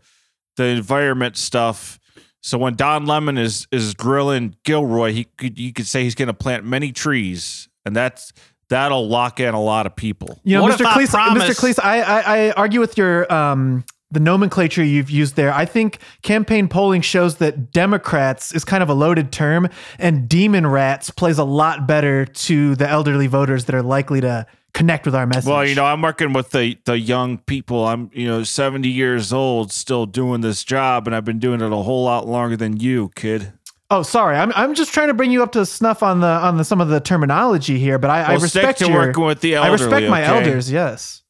the 0.58 0.66
environment 0.66 1.38
stuff. 1.38 1.98
So 2.46 2.60
when 2.60 2.76
Don 2.76 3.08
Lemon 3.08 3.40
is 3.40 3.68
is 3.72 3.96
grilling 3.96 4.56
Gilroy, 4.64 5.14
he 5.14 5.24
could 5.24 5.58
you 5.58 5.74
could 5.74 5.88
say 5.88 6.04
he's 6.04 6.14
going 6.14 6.28
to 6.28 6.34
plant 6.34 6.64
many 6.64 6.92
trees, 6.92 7.68
and 7.88 7.96
that's 7.96 8.34
that'll 8.70 9.08
lock 9.10 9.40
in 9.40 9.56
a 9.56 9.60
lot 9.60 9.88
of 9.88 9.96
people. 9.96 10.40
You 10.44 10.58
know, 10.58 10.62
What 10.62 10.74
Mr. 10.74 10.82
if 10.82 10.86
I 10.86 10.94
Cleese, 10.94 11.38
Mr. 11.42 11.60
Cleese, 11.60 11.80
I, 11.84 12.02
I, 12.02 12.20
I 12.22 12.52
argue 12.52 12.80
with 12.80 13.00
your 13.00 13.34
um, 13.34 13.84
the 14.16 14.20
nomenclature 14.20 14.84
you've 14.84 15.12
used 15.12 15.36
there. 15.36 15.54
I 15.54 15.66
think 15.66 16.00
campaign 16.24 16.68
polling 16.68 17.02
shows 17.02 17.36
that 17.36 17.72
Democrats 17.72 18.56
is 18.56 18.66
kind 18.66 18.82
of 18.82 18.90
a 18.90 18.96
loaded 18.96 19.32
term, 19.32 19.70
and 20.00 20.28
demon 20.28 20.66
rats 20.66 21.12
plays 21.12 21.38
a 21.38 21.44
lot 21.44 21.86
better 21.86 22.26
to 22.26 22.76
the 22.76 22.90
elderly 22.90 23.28
voters 23.28 23.66
that 23.66 23.76
are 23.76 23.84
likely 23.84 24.22
to 24.22 24.48
connect 24.74 25.06
with 25.06 25.14
our 25.14 25.28
message. 25.28 25.46
Well, 25.50 25.66
you 25.66 25.76
know, 25.76 25.86
I'm 25.86 26.02
working 26.02 26.34
with 26.34 26.50
the 26.52 26.78
the 26.86 26.98
young 26.98 27.38
people. 27.38 27.86
I'm 27.86 28.10
you 28.14 28.28
know 28.28 28.44
70 28.44 28.90
years 28.90 29.32
old, 29.32 29.72
still 29.72 30.06
doing 30.06 30.42
this 30.42 30.64
job, 30.64 31.06
and 31.08 31.16
I've 31.16 31.26
been 31.26 31.40
doing 31.40 31.62
it 31.62 31.72
a 31.72 31.76
whole 31.76 32.04
lot 32.06 32.28
longer 32.28 32.58
than 32.58 32.78
you, 32.78 33.12
kid. 33.16 33.54
Oh, 33.92 34.02
sorry. 34.02 34.36
I'm 34.36 34.52
I'm 34.56 34.74
just 34.74 34.94
trying 34.94 35.10
to 35.10 35.14
bring 35.14 35.30
you 35.32 35.44
up 35.44 35.52
to 35.52 35.66
snuff 35.66 36.02
on 36.02 36.22
the 36.22 36.28
on 36.28 36.58
the 36.58 36.64
some 36.64 36.82
of 36.82 36.88
the 36.88 37.00
terminology 37.00 37.78
here, 37.78 38.00
but 38.00 38.10
I, 38.10 38.22
I 38.22 38.30
Well, 38.32 38.40
stick 38.40 38.64
respect 38.64 38.82
your, 38.82 38.92
working 38.94 39.24
with 39.26 39.42
the 39.42 39.58
I 39.58 39.68
respect 39.72 40.10
my 40.10 40.24
okay? 40.24 40.38
elders. 40.38 40.72
Yes. 40.72 41.22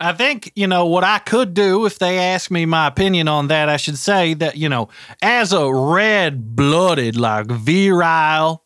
I 0.00 0.12
think, 0.12 0.52
you 0.54 0.66
know, 0.66 0.86
what 0.86 1.04
I 1.04 1.18
could 1.18 1.54
do 1.54 1.86
if 1.86 1.98
they 1.98 2.18
ask 2.18 2.50
me 2.50 2.66
my 2.66 2.88
opinion 2.88 3.28
on 3.28 3.48
that, 3.48 3.68
I 3.68 3.76
should 3.76 3.96
say 3.96 4.34
that, 4.34 4.56
you 4.56 4.68
know, 4.68 4.88
as 5.22 5.52
a 5.52 5.72
red 5.72 6.56
blooded, 6.56 7.16
like 7.16 7.46
virile, 7.46 8.64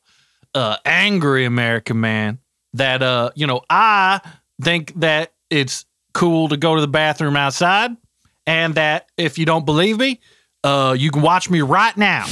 uh, 0.55 0.77
angry 0.85 1.45
American 1.45 2.01
man, 2.01 2.39
that, 2.73 3.03
uh, 3.03 3.31
you 3.35 3.47
know, 3.47 3.63
I 3.69 4.21
think 4.63 4.99
that 5.01 5.33
it's 5.51 5.85
cool 6.15 6.49
to 6.49 6.57
go 6.57 6.75
to 6.75 6.81
the 6.81 6.89
bathroom 6.89 7.37
outside 7.37 7.97
and 8.47 8.75
that 8.77 9.09
if 9.17 9.39
you 9.39 9.45
don't 9.45 9.67
believe 9.67 9.99
me, 9.99 10.21
uh, 10.65 10.97
you 10.99 11.11
can 11.11 11.23
watch 11.23 11.51
me 11.51 11.61
right 11.61 11.97
now. 11.97 12.27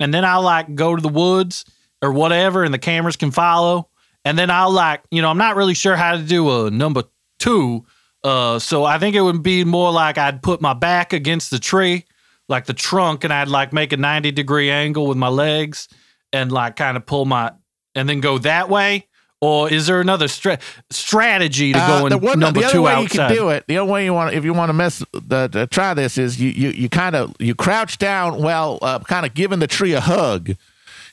And 0.00 0.12
then 0.12 0.24
I'll 0.24 0.42
like 0.42 0.74
go 0.74 0.96
to 0.96 1.00
the 1.00 1.08
woods 1.08 1.64
or 2.02 2.12
whatever 2.12 2.64
and 2.64 2.74
the 2.74 2.78
cameras 2.78 3.16
can 3.16 3.30
follow. 3.30 3.88
And 4.24 4.38
then 4.38 4.50
I'll 4.50 4.70
like, 4.70 5.02
you 5.10 5.22
know, 5.22 5.30
I'm 5.30 5.38
not 5.38 5.56
really 5.56 5.74
sure 5.74 5.96
how 5.96 6.16
to 6.16 6.22
do 6.22 6.66
a 6.66 6.70
number 6.70 7.04
two. 7.38 7.86
Uh, 8.22 8.58
so 8.58 8.84
I 8.84 8.98
think 8.98 9.16
it 9.16 9.22
would 9.22 9.42
be 9.42 9.64
more 9.64 9.90
like 9.92 10.18
I'd 10.18 10.42
put 10.42 10.60
my 10.60 10.74
back 10.74 11.12
against 11.12 11.50
the 11.50 11.58
tree, 11.58 12.04
like 12.48 12.66
the 12.66 12.74
trunk, 12.74 13.24
and 13.24 13.32
I'd 13.32 13.48
like 13.48 13.72
make 13.72 13.92
a 13.92 13.96
90 13.96 14.30
degree 14.32 14.70
angle 14.70 15.06
with 15.06 15.16
my 15.16 15.28
legs 15.28 15.88
and 16.32 16.52
like 16.52 16.76
kind 16.76 16.96
of 16.96 17.06
pull 17.06 17.24
my, 17.24 17.52
and 17.94 18.08
then 18.08 18.20
go 18.20 18.38
that 18.38 18.68
way. 18.68 19.06
Or 19.42 19.72
is 19.72 19.86
there 19.86 20.02
another 20.02 20.28
stra- 20.28 20.58
strategy 20.90 21.72
to 21.72 21.78
Uh, 21.78 22.00
go 22.00 22.06
in 22.06 22.10
the 22.10 22.18
one, 22.18 22.38
number 22.38 22.60
the 22.60 22.66
other 22.66 22.72
two 22.74 22.82
way 22.82 22.92
outside? 22.92 23.30
you 23.30 23.36
can 23.36 23.36
do 23.36 23.48
it, 23.48 23.64
the 23.66 23.78
only 23.78 23.92
way 23.92 24.04
you 24.04 24.12
want, 24.12 24.34
if 24.34 24.44
you 24.44 24.52
want 24.52 24.68
to 24.68 24.74
mess, 24.74 25.02
the, 25.14 25.48
to 25.48 25.66
try 25.66 25.94
this 25.94 26.18
is 26.18 26.38
you 26.38 26.50
you 26.50 26.68
you 26.70 26.88
kind 26.90 27.16
of 27.16 27.34
you 27.38 27.54
crouch 27.54 27.96
down, 27.96 28.42
well, 28.42 28.78
uh, 28.82 28.98
kind 28.98 29.24
of 29.24 29.32
giving 29.32 29.58
the 29.58 29.66
tree 29.66 29.92
a 29.94 30.00
hug. 30.00 30.50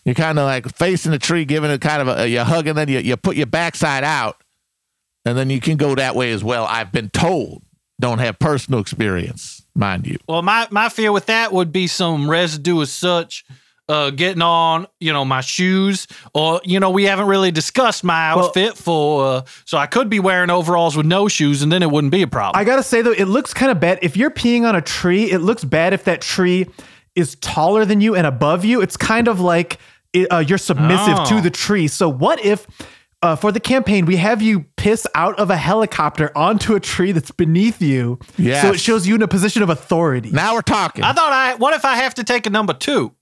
You're 0.04 0.14
kind 0.16 0.40
of 0.40 0.46
like 0.46 0.68
facing 0.76 1.12
the 1.14 1.20
tree, 1.20 1.46
giving 1.46 1.72
it 1.72 1.80
kind 1.80 2.02
of 2.02 2.10
a, 2.10 2.36
a 2.36 2.44
hug, 2.44 2.68
and 2.68 2.78
then 2.78 2.90
you, 2.90 3.00
you 3.00 3.16
put 3.16 3.38
your 3.38 3.46
backside 3.46 4.04
out, 4.04 4.42
and 5.28 5.38
then 5.38 5.50
you 5.50 5.60
can 5.60 5.78
go 5.78 5.94
that 5.96 6.16
way 6.16 6.32
as 6.32 6.44
well. 6.44 6.66
I've 6.66 6.92
been 6.92 7.10
told. 7.10 7.62
Don't 8.00 8.20
have 8.20 8.38
personal 8.38 8.80
experience, 8.80 9.64
mind 9.76 10.06
you. 10.06 10.18
Well, 10.28 10.42
my 10.44 10.68
my 10.72 10.90
fear 10.90 11.12
with 11.12 11.26
that 11.28 11.52
would 11.52 11.72
be 11.72 11.88
some 11.88 12.30
residue 12.30 12.82
as 12.82 12.92
such. 12.92 13.44
Uh, 13.90 14.10
getting 14.10 14.42
on, 14.42 14.86
you 15.00 15.14
know, 15.14 15.24
my 15.24 15.40
shoes, 15.40 16.08
or 16.34 16.60
you 16.66 16.78
know, 16.80 16.90
we 16.90 17.06
haven't 17.06 17.26
really 17.28 17.52
discussed 17.52 18.04
my 18.04 18.36
Well- 18.36 18.48
outfit 18.48 18.78
for, 18.78 19.26
uh, 19.38 19.42
so 19.64 19.78
I 19.78 19.86
could 19.86 20.10
be 20.10 20.20
wearing 20.20 20.50
overalls 20.50 20.98
with 20.98 21.06
no 21.06 21.30
shoes, 21.30 21.62
and 21.62 21.72
then 21.72 21.82
it 21.82 21.90
wouldn't 21.90 22.12
be 22.12 22.22
a 22.22 22.28
problem. 22.28 22.60
I 22.60 22.66
gotta 22.66 22.84
say 22.84 23.02
though, 23.02 23.14
it 23.14 23.26
looks 23.30 23.54
kind 23.54 23.72
of 23.72 23.80
bad. 23.80 24.00
If 24.02 24.18
you're 24.18 24.30
peeing 24.30 24.68
on 24.68 24.76
a 24.76 24.82
tree, 24.82 25.32
it 25.32 25.40
looks 25.40 25.64
bad 25.64 25.94
if 25.94 26.04
that 26.04 26.20
tree 26.22 26.68
is 27.16 27.36
taller 27.36 27.86
than 27.86 28.02
you 28.02 28.14
and 28.14 28.28
above 28.28 28.66
you. 28.66 28.82
It's 28.82 28.98
kind 28.98 29.28
of 29.30 29.40
like 29.40 29.78
uh, 30.32 30.44
you're 30.46 30.58
submissive 30.58 31.16
Oh. 31.20 31.26
to 31.30 31.42
the 31.42 31.50
tree. 31.50 31.88
So 31.88 32.10
what 32.10 32.44
if? 32.44 32.68
Uh, 33.24 33.36
for 33.36 33.52
the 33.52 33.60
campaign, 33.60 34.06
we 34.06 34.16
have 34.18 34.42
you 34.44 34.66
piss 34.76 35.08
out 35.16 35.40
of 35.40 35.50
a 35.50 35.58
helicopter 35.58 36.32
onto 36.38 36.76
a 36.76 36.80
tree 36.80 37.12
that's 37.12 37.32
beneath 37.32 37.82
you. 37.82 38.20
Yeah. 38.38 38.62
So 38.62 38.74
it 38.74 38.80
shows 38.80 39.08
you 39.08 39.16
in 39.16 39.22
a 39.24 39.28
position 39.28 39.64
of 39.64 39.70
authority. 39.70 40.30
Now 40.30 40.54
we're 40.54 40.62
talking. 40.62 41.04
I 41.04 41.14
thought 41.14 41.34
I. 41.34 41.56
What 41.56 41.74
if 41.74 41.84
I 41.84 41.96
have 41.96 42.14
to 42.16 42.24
take 42.24 42.46
a 42.46 42.52
number 42.52 42.74
two? 42.74 43.14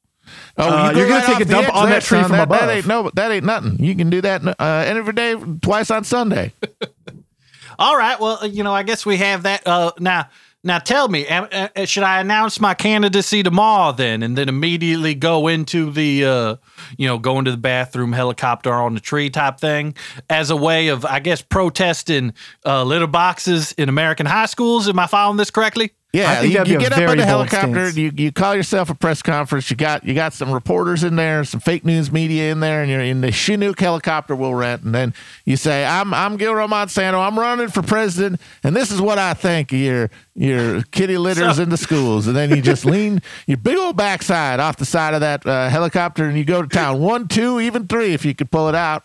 Oh, 0.57 0.67
Uh, 0.67 0.91
go 0.91 0.97
you're 0.99 1.07
gonna 1.07 1.19
right 1.19 1.25
take 1.27 1.41
a 1.41 1.45
the 1.45 1.51
dump 1.53 1.73
on 1.73 1.89
that 1.89 2.01
tree 2.03 2.17
son. 2.19 2.27
from 2.27 2.37
that, 2.37 2.43
above. 2.43 2.59
That 2.59 2.69
ain't 2.75 2.87
no, 2.87 3.09
that 3.13 3.31
ain't 3.31 3.45
nothing. 3.45 3.77
You 3.81 3.95
can 3.95 4.09
do 4.09 4.21
that 4.21 4.41
uh, 4.59 4.83
every 4.87 5.13
day, 5.13 5.35
twice 5.61 5.89
on 5.91 6.03
Sunday. 6.03 6.51
All 7.79 7.95
right. 7.97 8.19
Well, 8.19 8.45
you 8.47 8.63
know, 8.63 8.73
I 8.73 8.83
guess 8.83 9.05
we 9.05 9.17
have 9.17 9.43
that. 9.43 9.65
Uh, 9.67 9.91
now, 9.99 10.29
now, 10.65 10.79
tell 10.79 11.07
me, 11.07 11.27
am- 11.27 11.47
uh, 11.51 11.85
should 11.85 12.01
I 12.01 12.19
announce 12.19 12.59
my 12.59 12.73
candidacy 12.73 13.43
tomorrow 13.43 13.91
then, 13.91 14.23
and 14.23 14.35
then 14.35 14.49
immediately 14.49 15.13
go 15.13 15.47
into 15.47 15.91
the, 15.91 16.25
uh, 16.25 16.55
you 16.97 17.07
know, 17.07 17.19
go 17.19 17.37
into 17.37 17.51
the 17.51 17.57
bathroom, 17.57 18.13
helicopter 18.13 18.73
on 18.73 18.95
the 18.95 18.99
tree 18.99 19.29
type 19.29 19.59
thing, 19.59 19.93
as 20.27 20.49
a 20.49 20.55
way 20.55 20.87
of, 20.87 21.05
I 21.05 21.19
guess, 21.19 21.41
protesting 21.41 22.33
uh, 22.65 22.83
litter 22.83 23.05
boxes 23.05 23.73
in 23.73 23.89
American 23.89 24.25
high 24.25 24.47
schools? 24.47 24.89
Am 24.89 24.97
I 24.97 25.05
following 25.05 25.37
this 25.37 25.51
correctly? 25.51 25.91
Yeah, 26.15 26.31
I 26.31 26.35
think 26.35 26.53
you, 26.53 26.73
you 26.73 26.79
get 26.79 26.93
up 26.93 26.99
in 26.99 27.05
very 27.07 27.17
the 27.17 27.25
helicopter, 27.25 27.91
stance. 27.91 27.97
you, 27.97 28.11
you 28.15 28.31
call 28.31 28.55
yourself 28.55 28.89
a 28.89 28.95
press 28.95 29.21
conference. 29.21 29.69
You 29.69 29.75
got 29.75 30.03
you 30.05 30.13
got 30.13 30.33
some 30.33 30.51
reporters 30.51 31.03
in 31.03 31.15
there, 31.15 31.43
some 31.43 31.59
fake 31.59 31.83
news 31.85 32.11
media 32.11 32.51
in 32.51 32.59
there, 32.61 32.81
and 32.81 32.89
you're 32.89 33.01
in 33.01 33.21
the 33.21 33.31
Chinook 33.31 33.79
helicopter 33.79 34.35
we'll 34.35 34.53
rent. 34.53 34.83
And 34.83 34.95
then 34.95 35.13
you 35.45 35.57
say, 35.57 35.85
"I'm 35.85 36.13
I'm 36.13 36.37
Gilroy 36.37 36.67
Monsanto. 36.67 37.19
I'm 37.25 37.37
running 37.37 37.67
for 37.67 37.81
president, 37.81 38.39
and 38.63 38.75
this 38.75 38.91
is 38.91 39.01
what 39.01 39.17
I 39.17 39.33
think 39.33 39.71
of 39.73 39.79
your 39.79 40.09
your 40.35 40.81
kitty 40.91 41.17
litters 41.17 41.57
So- 41.57 41.63
in 41.63 41.69
the 41.69 41.77
schools." 41.77 42.27
And 42.27 42.35
then 42.35 42.49
you 42.49 42.61
just 42.61 42.85
lean 42.95 43.21
your 43.47 43.57
big 43.57 43.77
old 43.77 43.97
backside 43.97 44.59
off 44.59 44.77
the 44.77 44.85
side 44.85 45.13
of 45.13 45.21
that 45.21 45.45
uh, 45.45 45.69
helicopter, 45.69 46.25
and 46.25 46.37
you 46.37 46.45
go 46.45 46.61
to 46.61 46.67
town. 46.67 46.99
One, 47.01 47.27
two, 47.27 47.59
even 47.59 47.87
three, 47.87 48.13
if 48.13 48.23
you 48.25 48.33
could 48.33 48.49
pull 48.51 48.69
it 48.69 48.75
out. 48.75 49.03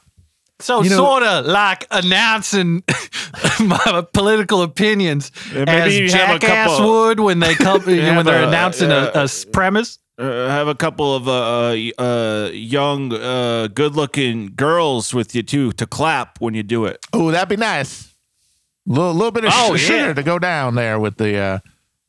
So 0.60 0.82
You 0.82 0.90
know- 0.90 0.96
sort 0.96 1.22
of 1.22 1.46
like 1.46 1.86
announcing 1.90 2.82
my 3.60 4.04
political 4.12 4.62
opinions 4.62 5.30
maybe 5.54 5.70
as 5.70 5.98
you 5.98 6.10
have 6.12 6.36
a 6.36 6.38
Jackass 6.38 6.68
couple- 6.68 6.90
would 6.90 7.20
when 7.20 7.38
they 7.40 7.54
come 7.54 7.82
when 7.84 8.24
they're 8.26 8.44
a- 8.44 8.48
announcing 8.48 8.90
a 8.90 9.26
premise. 9.52 9.98
Uh, 10.18 10.48
have 10.48 10.68
a 10.68 10.74
couple 10.74 11.14
of 11.16 11.26
uh, 11.28 11.32
uh, 11.32 12.02
uh, 12.02 12.50
young, 12.52 13.10
uh, 13.10 13.68
good-looking 13.72 14.52
girls 14.54 15.14
with 15.14 15.34
you 15.34 15.42
too 15.42 15.72
to 15.72 15.86
clap 15.86 16.38
when 16.42 16.52
you 16.52 16.62
do 16.62 16.84
it. 16.84 16.98
Oh, 17.14 17.30
that'd 17.30 17.48
be 17.48 17.56
nice. 17.56 18.14
A 18.86 18.92
little, 18.92 19.14
little 19.14 19.30
bit 19.30 19.46
of 19.46 19.52
Oh, 19.54 19.76
sh- 19.76 19.88
yeah. 19.88 19.96
sugar 20.08 20.14
to 20.14 20.22
go 20.22 20.38
down 20.38 20.74
there 20.74 20.98
with 21.00 21.16
the 21.16 21.38
uh, 21.38 21.58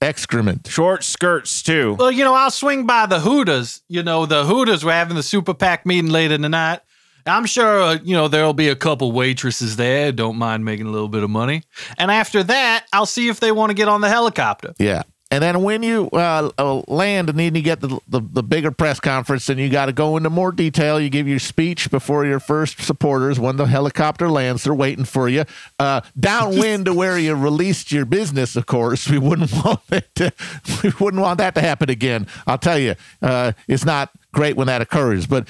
excrement. 0.02 0.68
Short 0.68 1.06
skirts 1.06 1.62
too. 1.64 1.96
Well, 1.98 2.12
you 2.12 2.26
know, 2.26 2.34
I'll 2.34 2.52
swing 2.52 2.86
by 2.86 3.06
the 3.06 3.22
Hooters. 3.22 3.82
You 3.88 4.04
know, 4.04 4.26
the 4.26 4.44
Hooters 4.44 4.84
were 4.84 4.92
having 4.92 5.16
the 5.16 5.24
super 5.24 5.54
PAC 5.54 5.86
meeting 5.86 6.12
later 6.12 6.34
in 6.36 6.42
the 6.42 6.50
night. 6.50 6.82
I'm 7.26 7.46
sure, 7.46 7.82
uh, 7.82 7.98
you 8.04 8.16
know, 8.16 8.28
there'll 8.28 8.54
be 8.54 8.70
a 8.70 8.76
couple 8.76 9.12
waitresses 9.12 9.76
there. 9.76 10.12
Don't 10.12 10.38
mind 10.38 10.66
making 10.66 10.88
a 10.88 10.92
little 10.92 11.10
bit 11.10 11.24
of 11.24 11.30
money. 11.30 11.64
And 11.98 12.12
after 12.12 12.44
that, 12.44 12.86
I'll 12.94 13.06
see 13.06 13.28
if 13.28 13.40
they 13.40 13.52
want 13.52 13.70
to 13.70 13.74
get 13.74 13.88
on 13.88 14.02
the 14.02 14.10
helicopter. 14.10 14.74
Yeah. 14.80 15.04
And 15.32 15.42
then 15.42 15.64
when 15.64 15.82
you 15.82 16.10
uh, 16.12 16.52
uh, 16.58 16.82
land 16.90 17.30
and 17.30 17.40
then 17.40 17.56
you 17.56 17.62
get 17.62 17.80
the, 17.80 18.00
the, 18.10 18.20
the 18.20 18.44
bigger 18.44 18.70
press 18.70 19.00
conference 19.00 19.48
and 19.48 19.58
you 19.58 19.70
got 19.70 19.86
to 19.86 19.94
go 19.94 20.18
into 20.18 20.30
more 20.30 20.52
detail, 20.52 21.00
you 21.00 21.10
give 21.10 21.26
your 21.26 21.40
speech 21.40 21.90
before 21.90 22.26
your 22.26 22.42
first 22.42 22.82
supporters. 22.82 23.40
When 23.40 23.56
the 23.56 23.66
helicopter 23.66 24.30
lands, 24.30 24.66
they're 24.66 24.76
waiting 24.76 25.06
for 25.06 25.30
you. 25.30 25.46
Uh, 25.80 26.02
downwind 26.20 26.86
to 26.86 26.94
where 26.94 27.18
you 27.18 27.34
released 27.34 27.94
your 27.94 28.04
business, 28.04 28.58
of 28.58 28.66
course. 28.66 29.10
We 29.10 29.18
wouldn't 29.20 29.54
want 29.66 29.80
that 29.88 30.14
to, 30.16 30.34
we 30.84 30.92
wouldn't 31.00 31.24
want 31.24 31.38
that 31.38 31.56
to 31.56 31.62
happen 31.62 31.90
again. 31.90 32.28
I'll 32.46 32.58
tell 32.58 32.78
you, 32.78 32.96
uh, 33.22 33.54
it's 33.70 33.86
not 33.86 34.12
great 34.34 34.58
when 34.58 34.68
that 34.68 34.82
occurs. 34.82 35.28
But 35.28 35.48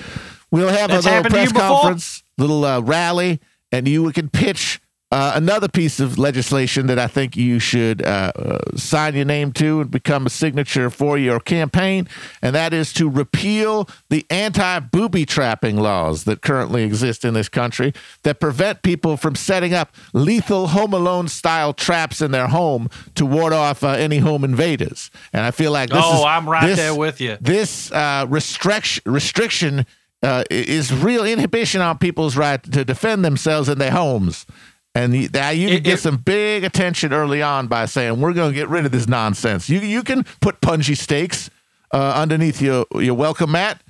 we'll 0.52 0.70
have 0.70 0.90
That's 0.90 1.06
a 1.06 1.10
little 1.10 1.30
press 1.32 1.52
conference, 1.52 2.24
little 2.38 2.64
uh, 2.66 2.80
rally, 2.82 3.40
and 3.72 3.88
you 3.88 4.12
can 4.12 4.30
pitch 4.30 4.80
uh, 5.14 5.34
another 5.36 5.68
piece 5.68 6.00
of 6.00 6.18
legislation 6.18 6.88
that 6.88 6.98
I 6.98 7.06
think 7.08 7.36
you 7.36 7.60
should 7.60 8.02
uh, 8.02 8.32
uh, 8.34 8.60
sign 8.78 9.14
your 9.14 9.26
name 9.26 9.52
to 9.54 9.82
and 9.82 9.92
become 9.92 10.26
a 10.26 10.30
signature 10.30 10.90
for 10.90 11.18
your 11.18 11.42
campaign, 11.42 12.08
and 12.42 12.56
that 12.56 12.74
is 12.74 12.94
to 12.94 13.10
repeal 13.10 13.90
the 14.10 14.26
anti 14.30 14.80
booby 14.80 15.26
trapping 15.26 15.76
laws 15.76 16.24
that 16.24 16.42
currently 16.42 16.84
exist 16.84 17.26
in 17.26 17.34
this 17.34 17.50
country 17.50 17.94
that 18.24 18.40
prevent 18.40 18.84
people 18.84 19.18
from 19.18 19.36
setting 19.36 19.74
up 19.74 19.94
lethal 20.14 20.68
Home 20.68 20.94
Alone 20.94 21.28
style 21.28 21.74
traps 21.74 22.22
in 22.22 22.32
their 22.32 22.48
home 22.48 22.90
to 23.16 23.26
ward 23.26 23.52
off 23.52 23.84
uh, 23.84 23.90
any 23.90 24.20
home 24.20 24.46
invaders. 24.46 25.12
And 25.34 25.44
I 25.44 25.52
feel 25.52 25.74
like 25.74 25.90
this 25.90 26.00
Oh, 26.02 26.20
is- 26.20 26.26
I'm 26.26 26.48
right 26.48 26.66
this- 26.68 26.78
there 26.78 26.96
with 26.96 27.20
you. 27.20 27.38
This 27.42 27.92
uh, 27.92 28.28
restriction 28.30 29.04
restriction 29.06 29.86
uh, 30.24 30.44
is 30.50 30.94
real 30.94 31.26
inhibition 31.26 31.82
on 31.82 31.98
people's 31.98 32.36
right 32.38 32.62
to 32.72 32.86
defend 32.86 33.24
themselves 33.26 33.70
in 33.70 33.78
their 33.80 33.92
homes. 33.92 34.46
And 34.94 35.16
you, 35.16 35.30
now 35.34 35.50
you 35.52 35.68
can 35.68 35.78
It- 35.78 35.84
get 35.84 35.94
it- 35.96 36.02
some 36.02 36.18
big 36.18 36.64
attention 36.64 37.14
early 37.14 37.42
on 37.42 37.68
by 37.68 37.86
saying 37.86 38.20
we're 38.20 38.34
going 38.34 38.52
to 38.52 38.56
get 38.56 38.68
rid 38.70 38.86
of 38.86 38.92
this 38.92 39.08
nonsense. 39.08 39.70
You 39.70 39.80
you 39.80 40.04
can 40.04 40.24
put 40.42 40.60
punji 40.62 40.98
stakes 40.98 41.50
uh, 41.94 42.14
underneath 42.16 42.62
your 42.62 42.86
your 42.96 43.14
welcome 43.16 43.52
mat. 43.52 43.82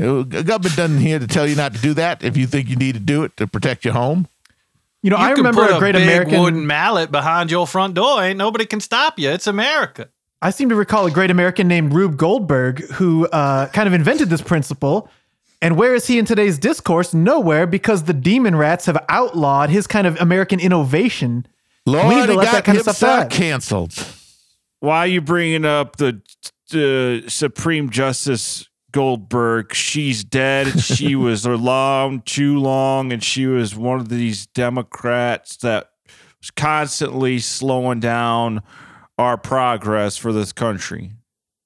Uh, 0.00 0.22
Government 0.22 0.76
doesn't 0.76 0.98
here 0.98 1.18
to 1.18 1.26
tell 1.26 1.46
you 1.46 1.54
not 1.56 1.74
to 1.74 1.80
do 1.80 1.94
that 1.94 2.22
if 2.24 2.36
you 2.36 2.46
think 2.46 2.68
you 2.68 2.76
need 2.76 2.94
to 2.94 3.00
do 3.00 3.22
it 3.22 3.36
to 3.36 3.46
protect 3.46 3.84
your 3.84 3.94
home. 3.94 4.26
You 5.02 5.10
know, 5.10 5.18
You 5.18 5.24
I 5.24 5.28
can 5.28 5.38
remember 5.38 5.66
put 5.66 5.76
a 5.76 5.78
great 5.78 5.94
big 5.94 6.02
American. 6.02 6.40
wooden 6.40 6.66
mallet 6.66 7.10
behind 7.10 7.50
your 7.50 7.66
front 7.66 7.94
door. 7.94 8.22
Ain't 8.22 8.36
nobody 8.38 8.66
can 8.66 8.80
stop 8.80 9.18
you. 9.18 9.30
It's 9.30 9.46
America. 9.46 10.08
I 10.42 10.50
seem 10.50 10.68
to 10.70 10.74
recall 10.74 11.06
a 11.06 11.10
great 11.10 11.30
American 11.30 11.68
named 11.68 11.92
Rube 11.92 12.16
Goldberg 12.16 12.80
who 12.92 13.26
uh, 13.28 13.66
kind 13.68 13.86
of 13.86 13.92
invented 13.94 14.30
this 14.30 14.40
principle. 14.42 15.08
And 15.62 15.76
where 15.76 15.94
is 15.94 16.06
he 16.06 16.18
in 16.18 16.24
today's 16.24 16.58
discourse? 16.58 17.12
Nowhere, 17.12 17.66
because 17.66 18.04
the 18.04 18.14
demon 18.14 18.56
rats 18.56 18.86
have 18.86 19.02
outlawed 19.08 19.68
his 19.70 19.86
kind 19.86 20.06
of 20.06 20.18
American 20.20 20.58
innovation. 20.58 21.46
Lord, 21.86 22.08
We 22.08 22.14
need 22.16 22.26
to 22.26 22.34
let 22.34 22.44
got 22.46 22.52
that 22.52 22.64
kind 22.64 22.78
of 22.78 22.82
stuff 22.84 22.98
himself 22.98 23.28
die. 23.30 23.36
canceled. 23.36 24.06
Why 24.80 24.98
are 25.00 25.06
you 25.06 25.20
bringing 25.20 25.66
up 25.66 25.96
the, 25.96 26.22
the 26.70 27.24
Supreme 27.28 27.90
Justice 27.90 28.66
Goldberg? 28.92 29.74
She's 29.74 30.24
dead. 30.24 30.80
She 30.80 31.14
was 31.16 31.44
long, 31.46 32.22
too 32.22 32.58
long, 32.58 33.12
and 33.12 33.22
she 33.22 33.46
was 33.46 33.76
one 33.76 34.00
of 34.00 34.08
these 34.08 34.46
Democrats 34.46 35.58
that 35.58 35.90
was 36.40 36.50
constantly 36.50 37.38
slowing 37.38 38.00
down 38.00 38.62
our 39.18 39.36
progress 39.36 40.16
for 40.16 40.32
this 40.32 40.52
country. 40.52 41.12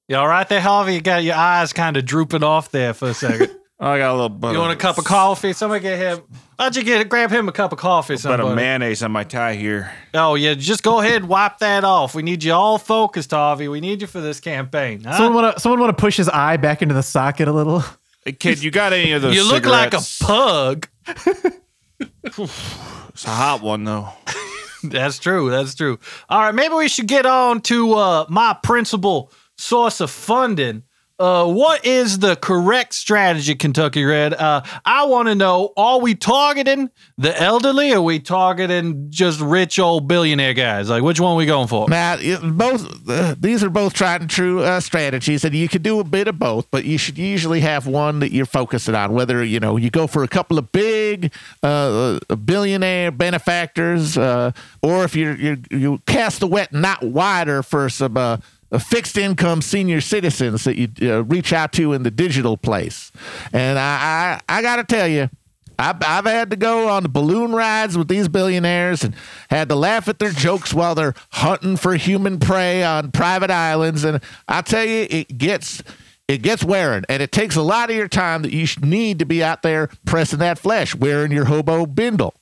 You 0.08 0.16
all 0.16 0.26
right 0.26 0.48
there, 0.48 0.60
Harvey? 0.60 0.94
You 0.94 1.00
got 1.00 1.22
your 1.22 1.36
eyes 1.36 1.72
kind 1.72 1.96
of 1.96 2.04
drooping 2.04 2.42
off 2.42 2.72
there 2.72 2.92
for 2.92 3.10
a 3.10 3.14
second. 3.14 3.50
I 3.80 3.98
got 3.98 4.10
a 4.12 4.14
little 4.14 4.28
bit 4.28 4.52
you 4.52 4.58
want 4.58 4.72
a 4.72 4.76
cup 4.76 4.98
of 4.98 5.04
coffee? 5.04 5.52
Somebody 5.52 5.82
get 5.82 5.98
him. 5.98 6.22
Why'd 6.56 6.76
you 6.76 6.84
get 6.84 7.08
grab 7.08 7.30
him 7.30 7.48
a 7.48 7.52
cup 7.52 7.72
of 7.72 7.78
coffee? 7.78 8.14
bit 8.14 8.24
of 8.24 8.38
Somebody. 8.38 8.54
mayonnaise 8.54 9.02
on 9.02 9.10
my 9.10 9.24
tie 9.24 9.54
here. 9.54 9.92
Oh 10.14 10.36
yeah, 10.36 10.54
just 10.54 10.82
go 10.84 11.00
ahead 11.00 11.16
and 11.22 11.28
wipe 11.28 11.58
that 11.58 11.82
off. 11.84 12.14
We 12.14 12.22
need 12.22 12.44
you 12.44 12.52
all 12.52 12.78
focused, 12.78 13.32
Harvey. 13.32 13.66
We 13.68 13.80
need 13.80 14.00
you 14.00 14.06
for 14.06 14.20
this 14.20 14.38
campaign. 14.38 15.02
huh? 15.02 15.16
Someone 15.16 15.42
want 15.42 15.56
to 15.56 15.60
someone 15.60 15.80
want 15.80 15.96
to 15.96 16.00
push 16.00 16.16
his 16.16 16.28
eye 16.28 16.56
back 16.56 16.82
into 16.82 16.94
the 16.94 17.02
socket 17.02 17.48
a 17.48 17.52
little. 17.52 17.82
Hey, 18.24 18.32
kid, 18.32 18.62
you 18.62 18.70
got 18.70 18.92
any 18.92 19.12
of 19.12 19.22
those? 19.22 19.34
you 19.34 19.46
look 19.46 19.66
like 19.66 19.92
a 19.92 20.00
pug. 20.20 20.88
It's 22.26 23.24
a 23.26 23.30
hot 23.30 23.62
one 23.62 23.84
though. 23.84 24.08
That's 24.82 25.18
true. 25.18 25.50
That's 25.50 25.74
true. 25.74 25.98
All 26.28 26.40
right, 26.40 26.54
maybe 26.54 26.74
we 26.74 26.88
should 26.88 27.06
get 27.06 27.26
on 27.26 27.60
to 27.62 27.94
uh, 27.94 28.26
my 28.28 28.56
principal 28.62 29.30
source 29.56 30.00
of 30.00 30.10
funding. 30.10 30.82
Uh, 31.16 31.46
what 31.46 31.86
is 31.86 32.18
the 32.18 32.34
correct 32.34 32.92
strategy, 32.92 33.54
Kentucky 33.54 34.02
Red? 34.04 34.34
Uh, 34.34 34.62
I 34.84 35.04
want 35.06 35.28
to 35.28 35.36
know: 35.36 35.72
Are 35.76 36.00
we 36.00 36.16
targeting 36.16 36.90
the 37.16 37.40
elderly? 37.40 37.92
Or 37.92 37.98
are 37.98 38.02
we 38.02 38.18
targeting 38.18 39.06
just 39.10 39.40
rich 39.40 39.78
old 39.78 40.08
billionaire 40.08 40.54
guys? 40.54 40.90
Like, 40.90 41.04
which 41.04 41.20
one 41.20 41.32
are 41.32 41.36
we 41.36 41.46
going 41.46 41.68
for? 41.68 41.86
It- 42.20 42.40
both 42.42 43.08
uh, 43.08 43.36
these 43.38 43.62
are 43.62 43.70
both 43.70 43.94
tried 43.94 44.22
and 44.22 44.30
true 44.30 44.62
uh, 44.64 44.80
strategies, 44.80 45.44
and 45.44 45.54
you 45.54 45.68
can 45.68 45.82
do 45.82 46.00
a 46.00 46.04
bit 46.04 46.26
of 46.26 46.38
both. 46.38 46.68
But 46.72 46.84
you 46.84 46.98
should 46.98 47.16
usually 47.16 47.60
have 47.60 47.86
one 47.86 48.18
that 48.18 48.32
you're 48.32 48.44
focusing 48.44 48.96
on. 48.96 49.12
Whether 49.12 49.44
you 49.44 49.60
know 49.60 49.76
you 49.76 49.90
go 49.90 50.08
for 50.08 50.24
a 50.24 50.28
couple 50.28 50.58
of 50.58 50.72
big 50.72 51.32
uh, 51.62 52.18
uh, 52.28 52.34
billionaire 52.36 53.12
benefactors, 53.12 54.18
uh, 54.18 54.50
or 54.82 55.04
if 55.04 55.14
you 55.14 55.30
you 55.34 55.58
you 55.70 56.02
cast 56.06 56.40
the 56.40 56.48
wet 56.48 56.72
not 56.72 57.04
wider 57.04 57.62
for 57.62 57.88
some. 57.88 58.16
Fixed 58.78 59.16
income 59.16 59.62
senior 59.62 60.00
citizens 60.00 60.64
that 60.64 60.76
you 60.76 60.88
uh, 61.02 61.22
reach 61.22 61.52
out 61.52 61.72
to 61.74 61.92
in 61.92 62.02
the 62.02 62.10
digital 62.10 62.56
place, 62.56 63.12
and 63.52 63.78
I 63.78 64.40
I, 64.48 64.58
I 64.58 64.62
got 64.62 64.76
to 64.76 64.84
tell 64.84 65.06
you, 65.06 65.30
I've, 65.78 66.02
I've 66.02 66.24
had 66.24 66.50
to 66.50 66.56
go 66.56 66.88
on 66.88 67.02
the 67.02 67.08
balloon 67.08 67.52
rides 67.52 67.96
with 67.96 68.08
these 68.08 68.28
billionaires 68.28 69.04
and 69.04 69.14
had 69.50 69.68
to 69.68 69.74
laugh 69.74 70.08
at 70.08 70.18
their 70.18 70.30
jokes 70.30 70.72
while 70.72 70.94
they're 70.94 71.14
hunting 71.30 71.76
for 71.76 71.94
human 71.94 72.38
prey 72.38 72.82
on 72.82 73.12
private 73.12 73.50
islands. 73.50 74.04
And 74.04 74.20
I 74.48 74.62
tell 74.62 74.84
you, 74.84 75.06
it 75.10 75.38
gets 75.38 75.82
it 76.26 76.42
gets 76.42 76.64
wearing, 76.64 77.04
and 77.08 77.22
it 77.22 77.32
takes 77.32 77.54
a 77.54 77.62
lot 77.62 77.90
of 77.90 77.96
your 77.96 78.08
time 78.08 78.42
that 78.42 78.52
you 78.52 78.66
need 78.80 79.18
to 79.18 79.26
be 79.26 79.44
out 79.44 79.62
there 79.62 79.90
pressing 80.06 80.38
that 80.38 80.58
flesh, 80.58 80.94
wearing 80.94 81.32
your 81.32 81.44
hobo 81.44 81.86
bindle. 81.86 82.34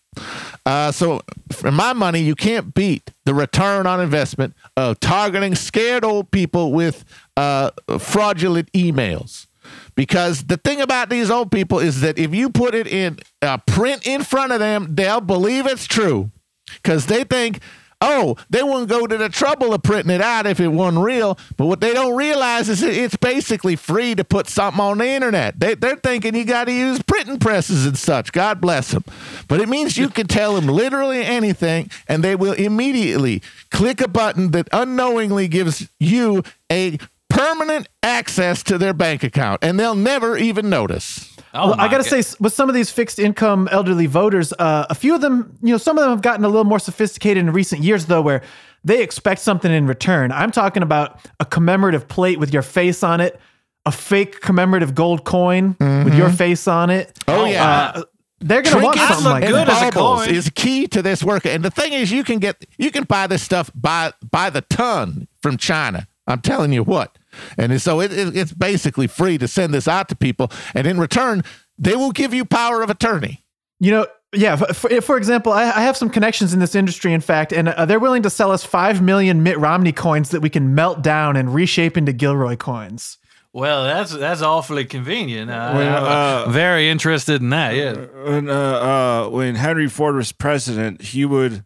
Uh, 0.65 0.93
so, 0.93 1.21
for 1.51 1.73
my 1.73 1.93
money, 1.93 2.21
you 2.21 2.35
can't 2.35 2.73
beat 2.73 3.11
the 3.25 3.35
return 3.35 3.87
on 3.87 4.01
investment 4.01 4.55
of 4.77 5.01
targeting 5.01 5.55
scared 5.55 6.05
old 6.05 6.31
people 6.31 6.73
with 6.73 7.05
uh, 7.37 7.71
fraudulent 7.99 8.71
emails. 8.73 9.47
Because 9.95 10.45
the 10.45 10.57
thing 10.57 10.81
about 10.81 11.09
these 11.11 11.31
old 11.31 11.51
people 11.51 11.79
is 11.79 12.01
that 12.01 12.19
if 12.19 12.35
you 12.35 12.51
put 12.51 12.75
it 12.75 12.87
in 12.87 13.19
uh, 13.43 13.59
print 13.59 14.07
in 14.07 14.23
front 14.23 14.53
of 14.53 14.61
them, 14.61 14.95
they'll 14.95 15.21
believe 15.21 15.67
it's 15.67 15.87
true. 15.87 16.31
Because 16.77 17.07
they 17.07 17.25
think, 17.25 17.61
oh, 18.03 18.37
they 18.51 18.63
wouldn't 18.63 18.89
go 18.89 19.07
to 19.07 19.17
the 19.17 19.29
trouble 19.29 19.73
of 19.73 19.83
printing 19.83 20.15
it 20.15 20.21
out 20.21 20.47
if 20.47 20.61
it 20.61 20.69
wasn't 20.69 21.03
real. 21.03 21.39
But 21.57 21.67
what 21.67 21.81
they 21.81 21.95
don't 21.95 22.17
realize 22.17 22.69
is 22.69 22.83
it's 22.83 23.17
basically 23.17 23.77
free 23.77 24.15
to 24.17 24.25
put 24.25 24.49
something 24.49 24.81
on 24.81 24.99
the 24.99 25.07
internet. 25.07 25.59
They, 25.59 25.75
they're 25.75 25.97
thinking 25.97 26.35
you 26.35 26.45
got 26.45 26.65
to 26.65 26.73
use 26.73 27.01
printing 27.03 27.39
presses 27.39 27.87
and 27.87 27.97
such. 27.97 28.33
God 28.33 28.61
bless 28.61 28.91
them. 28.91 29.05
But 29.49 29.61
it 29.61 29.69
means 29.69 29.97
you 29.97 30.09
can 30.09 30.27
tell 30.27 30.55
them 30.55 30.67
literally 30.67 31.23
anything, 31.23 31.91
and 32.09 32.23
they 32.23 32.35
will 32.35 32.55
immediately 32.55 33.41
click 33.71 34.01
a 34.01 34.09
button 34.09 34.51
that 34.51 34.69
unknowingly 34.73 35.49
gives 35.49 35.89
you 36.01 36.43
a 36.71 36.99
permanent 37.31 37.89
access 38.03 38.63
to 38.65 38.77
their 38.77 38.93
bank 38.93 39.23
account, 39.23 39.63
and 39.63 39.79
they'll 39.79 39.95
never 39.95 40.37
even 40.37 40.69
notice. 40.69 41.32
Oh, 41.55 41.71
Well, 41.71 41.81
I 41.81 41.89
got 41.89 42.03
to 42.03 42.23
say, 42.23 42.37
with 42.41 42.55
some 42.55 42.69
of 42.69 42.75
these 42.75 42.91
fixed 42.91 43.19
income 43.19 43.69
elderly 43.71 44.07
voters, 44.07 44.53
uh, 44.59 44.87
a 44.89 44.95
few 44.95 45.15
of 45.15 45.21
them, 45.21 45.59
you 45.63 45.71
know, 45.73 45.79
some 45.79 45.99
of 45.99 46.03
them 46.03 46.11
have 46.11 46.23
gotten 46.23 46.45
a 46.45 46.49
little 46.49 46.65
more 46.65 46.79
sophisticated 46.79 47.43
in 47.43 47.53
recent 47.53 47.83
years, 47.83 48.07
though, 48.07 48.23
where 48.23 48.43
they 48.85 49.03
expect 49.03 49.41
something 49.41 49.71
in 49.71 49.87
return. 49.87 50.33
I'm 50.33 50.51
talking 50.51 50.83
about 50.83 51.21
a 51.41 51.45
commemorative 51.45 52.09
plate 52.09 52.39
with 52.39 52.53
your 52.53 52.63
face 52.63 53.03
on 53.03 53.21
it, 53.21 53.39
a 53.85 53.93
fake 53.93 54.41
commemorative 54.41 54.95
gold 54.95 55.25
coin 55.25 55.77
with 55.79 56.15
your 56.15 56.31
face 56.31 56.67
on 56.67 56.91
it. 56.91 57.19
Oh, 57.29 57.45
yeah. 57.45 57.93
Uh, 57.95 58.03
they're 58.41 58.63
going 58.63 58.79
to 58.79 58.83
want 58.83 58.99
something 58.99 59.25
like 59.25 59.45
look 59.45 59.53
that. 59.53 59.67
good 59.67 59.69
as 59.69 59.89
a 59.89 59.93
coin. 59.93 60.29
is 60.31 60.51
key 60.55 60.89
to 60.89 61.01
this 61.03 61.23
work. 61.23 61.47
And 61.47 61.65
the 61.65 61.71
thing 61.71 61.93
is, 61.93 62.11
you 62.11 62.25
can 62.25 62.41
get 62.41 62.65
you 62.77 62.91
can 62.91 63.05
buy 63.05 63.29
this 63.29 63.43
stuff 63.43 63.71
by 63.75 64.13
by 64.29 64.51
the 64.51 64.63
ton 64.63 65.29
from 65.41 65.57
China. 65.57 66.09
I'm 66.27 66.41
telling 66.41 66.73
you 66.73 66.83
what. 66.83 67.19
And 67.57 67.81
so 67.81 68.01
it, 68.01 68.13
it, 68.13 68.37
it's 68.37 68.53
basically 68.53 69.07
free 69.07 69.39
to 69.39 69.49
send 69.49 69.73
this 69.75 69.89
out 69.89 70.09
to 70.11 70.17
people, 70.17 70.51
and 70.75 70.87
in 70.87 70.99
return, 70.99 71.43
they 71.79 71.97
will 71.97 72.13
give 72.13 72.33
you 72.35 72.45
power 72.45 72.83
of 72.83 72.91
attorney. 72.91 73.45
You 73.81 73.91
know, 73.91 74.07
yeah. 74.33 74.57
For, 74.57 74.73
for, 74.73 75.01
for 75.01 75.17
example, 75.17 75.53
I, 75.53 75.65
I 75.65 75.83
have 75.83 75.97
some 75.97 76.09
connections 76.11 76.55
in 76.55 76.61
this 76.61 76.75
industry, 76.75 77.13
in 77.13 77.21
fact, 77.21 77.53
and 77.53 77.69
uh, 77.69 77.85
they're 77.85 78.01
willing 78.01 78.23
to 78.23 78.31
sell 78.31 78.51
us 78.51 78.65
five 78.65 79.03
million 79.03 79.43
Mitt 79.43 79.59
Romney 79.59 79.93
coins 79.93 80.31
that 80.31 80.41
we 80.41 80.51
can 80.51 80.75
melt 80.75 81.03
down 81.03 81.37
and 81.37 81.55
reshape 81.55 81.97
into 81.97 82.13
Gilroy 82.13 82.57
coins. 82.57 83.19
Well, 83.55 83.85
that's 83.85 84.13
that's 84.13 84.41
awfully 84.41 84.87
convenient. 84.87 85.51
I, 85.51 85.77
Well, 85.77 86.07
I'm 86.07 86.49
uh, 86.49 86.53
very 86.53 86.89
interested 86.89 87.43
in 87.43 87.51
that. 87.51 87.77
Yeah. 87.77 87.93
when 88.25 88.49
uh, 88.49 88.53
uh, 88.53 89.29
when 89.29 89.57
Henry 89.57 89.89
Ford 89.89 90.15
was 90.15 90.33
president, 90.33 91.03
he 91.03 91.27
would 91.27 91.65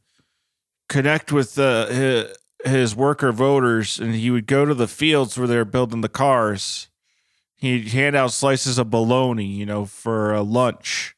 connect 0.89 1.31
with 1.31 1.59
uh, 1.59 2.25
his, 2.67 2.95
worker 2.95 3.33
voters, 3.33 3.99
and 3.99 4.15
he 4.15 4.31
would 4.31 4.47
go 4.47 4.65
to 4.65 4.75
the 4.75 4.89
fields 4.89 5.39
where 5.39 5.47
they're 5.47 5.65
building 5.65 6.01
the 6.01 6.09
cars. 6.09 6.89
He'd 7.57 7.89
hand 7.89 8.15
out 8.17 8.33
slices 8.33 8.79
of 8.79 8.91
bologna, 8.91 9.45
you 9.45 9.67
know, 9.67 9.87
for 9.87 10.35
uh, 10.35 10.43
lunch, 10.43 11.17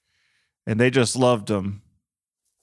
and 0.66 0.78
they 0.80 0.90
just 0.90 1.16
loved 1.16 1.50
him. 1.50 1.82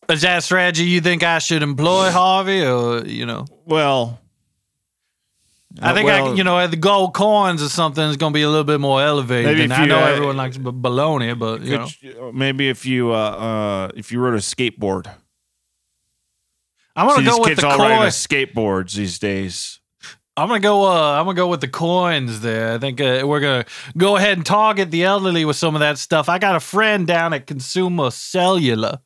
Is 0.10 0.22
that 0.22 0.38
a 0.38 0.42
strategy 0.42 0.84
you 0.84 1.02
think 1.02 1.24
I 1.24 1.40
should 1.40 1.64
employ, 1.64 2.12
Harvey, 2.12 2.64
or 2.64 3.06
you 3.06 3.26
know? 3.26 3.46
Well, 3.66 4.20
I 5.82 5.94
think 5.94 6.10
I, 6.10 6.34
you 6.34 6.44
know, 6.44 6.66
the 6.68 6.78
gold 6.78 7.14
coins 7.14 7.62
or 7.62 7.70
something 7.70 8.04
is 8.04 8.18
going 8.18 8.32
to 8.32 8.38
be 8.38 8.44
a 8.44 8.50
little 8.50 8.64
bit 8.64 8.80
more 8.80 9.02
elevated. 9.02 9.60
And 9.60 9.72
if 9.72 9.78
I 9.78 9.86
know 9.86 10.00
uh, 10.00 10.08
everyone 10.08 10.38
likes 10.38 10.58
bologna, 10.58 11.34
but 11.34 11.62
you 11.62 11.78
know, 11.78 12.32
maybe 12.32 12.70
if 12.70 12.86
you 12.86 13.12
uh, 13.12 13.16
uh, 13.16 13.92
if 13.96 14.12
you 14.12 14.20
rode 14.20 14.36
a 14.36 14.38
skateboard. 14.38 15.12
I 16.96 17.04
want 17.06 17.18
See, 17.18 17.24
to 17.24 17.30
these 17.30 17.36
go 17.36 17.40
with 17.42 17.50
kids 17.50 17.62
the 17.62 17.68
all 17.68 17.78
riding 17.78 17.98
coin. 17.98 18.08
skateboards 18.08 18.94
these 18.96 19.20
days. 19.20 19.80
I'm 20.38 20.50
gonna 20.50 20.60
go. 20.60 20.84
Uh, 20.84 21.14
I'm 21.18 21.24
gonna 21.26 21.36
go 21.36 21.48
with 21.48 21.62
the 21.62 21.70
coins 21.70 22.42
there. 22.42 22.74
I 22.74 22.78
think 22.78 23.00
uh, 23.00 23.24
we're 23.26 23.40
gonna 23.40 23.64
go 23.96 24.18
ahead 24.18 24.36
and 24.38 24.46
target 24.46 24.92
the 24.92 25.06
elderly 25.06 25.46
with 25.46 25.56
some 25.56 25.76
of 25.76 25.80
that 25.80 25.98
stuff. 25.98 26.28
I 26.28 26.40
got 26.40 26.58
a 26.58 26.60
friend 26.60 27.08
down 27.08 27.32
at 27.32 27.48
Consumer 27.48 28.12
Cellular, 28.12 29.00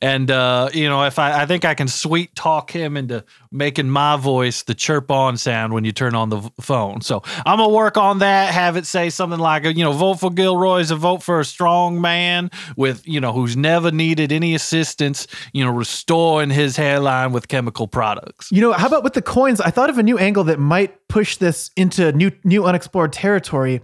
and 0.00 0.30
uh, 0.30 0.68
you 0.72 0.88
know, 0.88 1.02
if 1.02 1.18
I, 1.18 1.42
I 1.42 1.46
think 1.46 1.64
I 1.64 1.74
can 1.74 1.88
sweet 1.88 2.36
talk 2.36 2.70
him 2.70 2.96
into 2.96 3.24
making 3.56 3.88
my 3.88 4.16
voice 4.16 4.62
the 4.62 4.74
chirp 4.74 5.10
on 5.10 5.36
sound 5.36 5.72
when 5.72 5.84
you 5.84 5.92
turn 5.92 6.14
on 6.14 6.28
the 6.28 6.50
phone. 6.60 7.00
So 7.00 7.22
I'm 7.44 7.58
gonna 7.58 7.68
work 7.68 7.96
on 7.96 8.18
that. 8.20 8.52
Have 8.52 8.76
it 8.76 8.86
say 8.86 9.10
something 9.10 9.38
like, 9.38 9.64
you 9.64 9.84
know, 9.84 9.92
vote 9.92 10.20
for 10.20 10.30
Gilroy 10.30 10.80
is 10.80 10.90
a 10.90 10.96
vote 10.96 11.22
for 11.22 11.40
a 11.40 11.44
strong 11.44 12.00
man 12.00 12.50
with, 12.76 13.06
you 13.06 13.20
know, 13.20 13.32
who's 13.32 13.56
never 13.56 13.90
needed 13.90 14.32
any 14.32 14.54
assistance. 14.54 15.26
You 15.52 15.64
know, 15.64 15.70
restoring 15.70 16.50
his 16.50 16.76
hairline 16.76 17.32
with 17.32 17.48
chemical 17.48 17.88
products. 17.88 18.50
You 18.52 18.60
know, 18.60 18.72
how 18.72 18.86
about 18.86 19.04
with 19.04 19.14
the 19.14 19.22
coins? 19.22 19.60
I 19.60 19.70
thought 19.70 19.90
of 19.90 19.98
a 19.98 20.02
new 20.02 20.18
angle 20.18 20.44
that 20.44 20.58
might 20.58 21.08
push 21.08 21.36
this 21.36 21.70
into 21.76 22.12
new 22.12 22.30
new 22.44 22.64
unexplored 22.64 23.12
territory. 23.12 23.80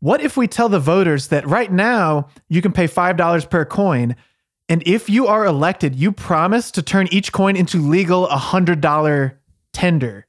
What 0.00 0.22
if 0.22 0.36
we 0.36 0.48
tell 0.48 0.70
the 0.70 0.80
voters 0.80 1.28
that 1.28 1.46
right 1.46 1.70
now 1.70 2.28
you 2.48 2.62
can 2.62 2.72
pay 2.72 2.88
$5 2.88 3.50
per 3.50 3.66
coin 3.66 4.16
and 4.70 4.82
if 4.86 5.10
you 5.10 5.26
are 5.26 5.44
elected, 5.44 5.94
you 5.96 6.12
promise 6.12 6.70
to 6.70 6.82
turn 6.82 7.08
each 7.10 7.32
coin 7.32 7.56
into 7.56 7.78
legal 7.78 8.26
$100 8.28 9.32
tender. 9.74 10.26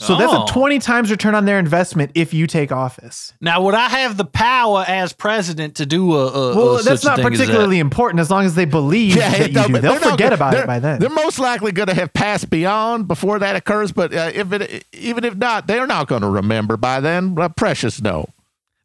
So 0.00 0.16
that's 0.16 0.32
Oh. 0.32 0.44
a 0.44 0.46
20 0.48 0.78
times 0.80 1.10
return 1.10 1.34
on 1.34 1.44
their 1.44 1.58
investment 1.58 2.12
if 2.14 2.32
you 2.34 2.46
take 2.48 2.72
office. 2.72 3.34
Now, 3.40 3.62
would 3.62 3.74
I 3.74 3.88
have 3.90 4.16
the 4.16 4.24
power 4.24 4.84
as 4.88 5.12
president 5.12 5.76
to 5.76 5.86
do 5.86 6.14
a? 6.14 6.26
a 6.26 6.56
Well, 6.56 6.78
a 6.78 6.82
that's 6.82 7.04
not 7.04 7.16
thing 7.18 7.26
as 7.26 7.38
that? 7.38 7.44
particularly 7.44 7.78
important 7.78 8.18
as 8.20 8.30
long 8.30 8.44
as 8.44 8.54
they 8.56 8.64
believe 8.64 9.14
that 9.16 9.38
you 9.38 9.46
do. 9.48 9.52
They'll 9.52 9.68
they're 9.68 10.00
not 10.00 10.10
forget 10.12 10.32
about 10.32 10.54
it 10.54 10.66
by 10.66 10.78
then. 10.80 10.98
They're 10.98 11.10
most 11.10 11.38
likely 11.38 11.70
going 11.72 11.88
to 11.88 11.94
have 11.94 12.12
passed 12.14 12.50
beyond 12.50 13.06
before 13.06 13.38
that 13.40 13.54
occurs, 13.54 13.92
but 13.92 14.12
uh, 14.14 14.30
if 14.34 14.50
it, 14.52 14.84
even 14.92 15.24
if 15.24 15.36
not, 15.36 15.66
they're 15.66 15.86
not 15.86 16.08
going 16.08 16.22
to 16.22 16.28
remember 16.28 16.76
by 16.76 16.98
then. 16.98 17.36
Uh, 17.38 17.48
precious 17.50 18.00
no. 18.02 18.28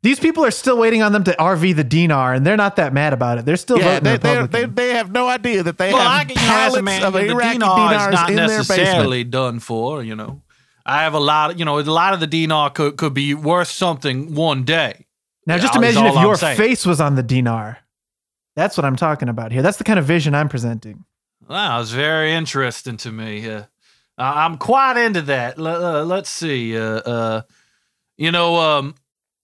These 0.03 0.19
people 0.19 0.45
are 0.45 0.51
still 0.51 0.77
waiting 0.77 1.01
on 1.01 1.11
them 1.11 1.23
to 1.25 1.31
RV 1.37 1.75
the 1.75 1.83
dinar, 1.83 2.33
and 2.33 2.45
they're 2.45 2.55
not 2.55 2.75
that 2.75 2.93
mad 2.93 3.13
about 3.13 3.39
it. 3.39 3.45
They're 3.45 3.57
still 3.57 3.79
Yeah, 3.79 3.99
voting 3.99 4.03
they, 4.03 4.17
they, 4.17 4.37
Republican. 4.37 4.75
they, 4.75 4.87
they 4.89 4.93
have 4.95 5.11
no 5.11 5.27
idea 5.27 5.63
that 5.63 5.77
they 5.77 5.91
Well, 5.91 6.07
have 6.07 6.29
you 6.29 6.35
a 6.35 6.39
pallets 6.39 6.83
man, 6.83 7.03
of 7.03 7.13
the 7.13 7.25
Iraqi 7.29 7.57
dinar 7.57 7.93
is 7.93 8.07
not 8.13 8.29
in 8.29 8.35
their 8.35 8.47
necessarily 8.47 9.23
done 9.23 9.59
for. 9.59 10.03
You 10.03 10.15
know, 10.15 10.43
I 10.85 11.01
have 11.03 11.13
a 11.15 11.19
lot. 11.19 11.51
Of, 11.51 11.59
you 11.59 11.65
know, 11.65 11.79
a 11.79 11.81
lot 11.81 12.13
of 12.13 12.19
the 12.19 12.27
dinar 12.27 12.69
could 12.69 12.95
could 12.97 13.13
be 13.15 13.33
worth 13.33 13.69
something 13.69 14.35
one 14.35 14.63
day. 14.63 15.07
now, 15.47 15.57
just 15.57 15.73
Yeah, 15.73 15.81
is 15.81 15.95
imagine 15.95 16.05
if 16.05 16.15
I'm 16.17 16.23
your 16.23 16.35
saying. 16.35 16.57
face 16.57 16.85
was 16.85 17.01
on 17.01 17.15
the 17.15 17.23
dinar. 17.23 17.79
That's 18.55 18.77
what 18.77 18.85
I'm 18.85 18.95
talking 18.95 19.29
about 19.29 19.51
here. 19.51 19.61
That's 19.61 19.77
the 19.77 19.83
kind 19.83 19.99
of 19.99 20.05
vision 20.05 20.33
I'm 20.35 20.49
presenting. 20.49 21.05
Wow, 21.49 21.81
it's 21.81 21.91
very 21.91 22.33
interesting 22.33 22.97
to 22.97 23.11
me. 23.11 23.49
Uh, 23.49 23.63
I- 24.17 24.45
I'm 24.45 24.57
quite 24.57 24.97
into 24.97 25.21
that. 25.23 25.57
L- 25.57 25.67
uh, 25.67 26.03
let's 26.05 26.29
see. 26.29 26.77
Uh, 26.77 26.81
uh, 26.81 27.41
you 28.17 28.31
know, 28.31 28.55
um, 28.57 28.95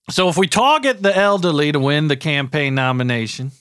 so 0.10 0.30
if 0.30 0.38
we 0.38 0.48
target 0.48 1.02
the 1.02 1.16
elderly 1.16 1.72
to 1.72 1.80
win 1.80 2.08
the 2.08 2.18
campaign 2.18 2.76
nomination, 2.76 3.52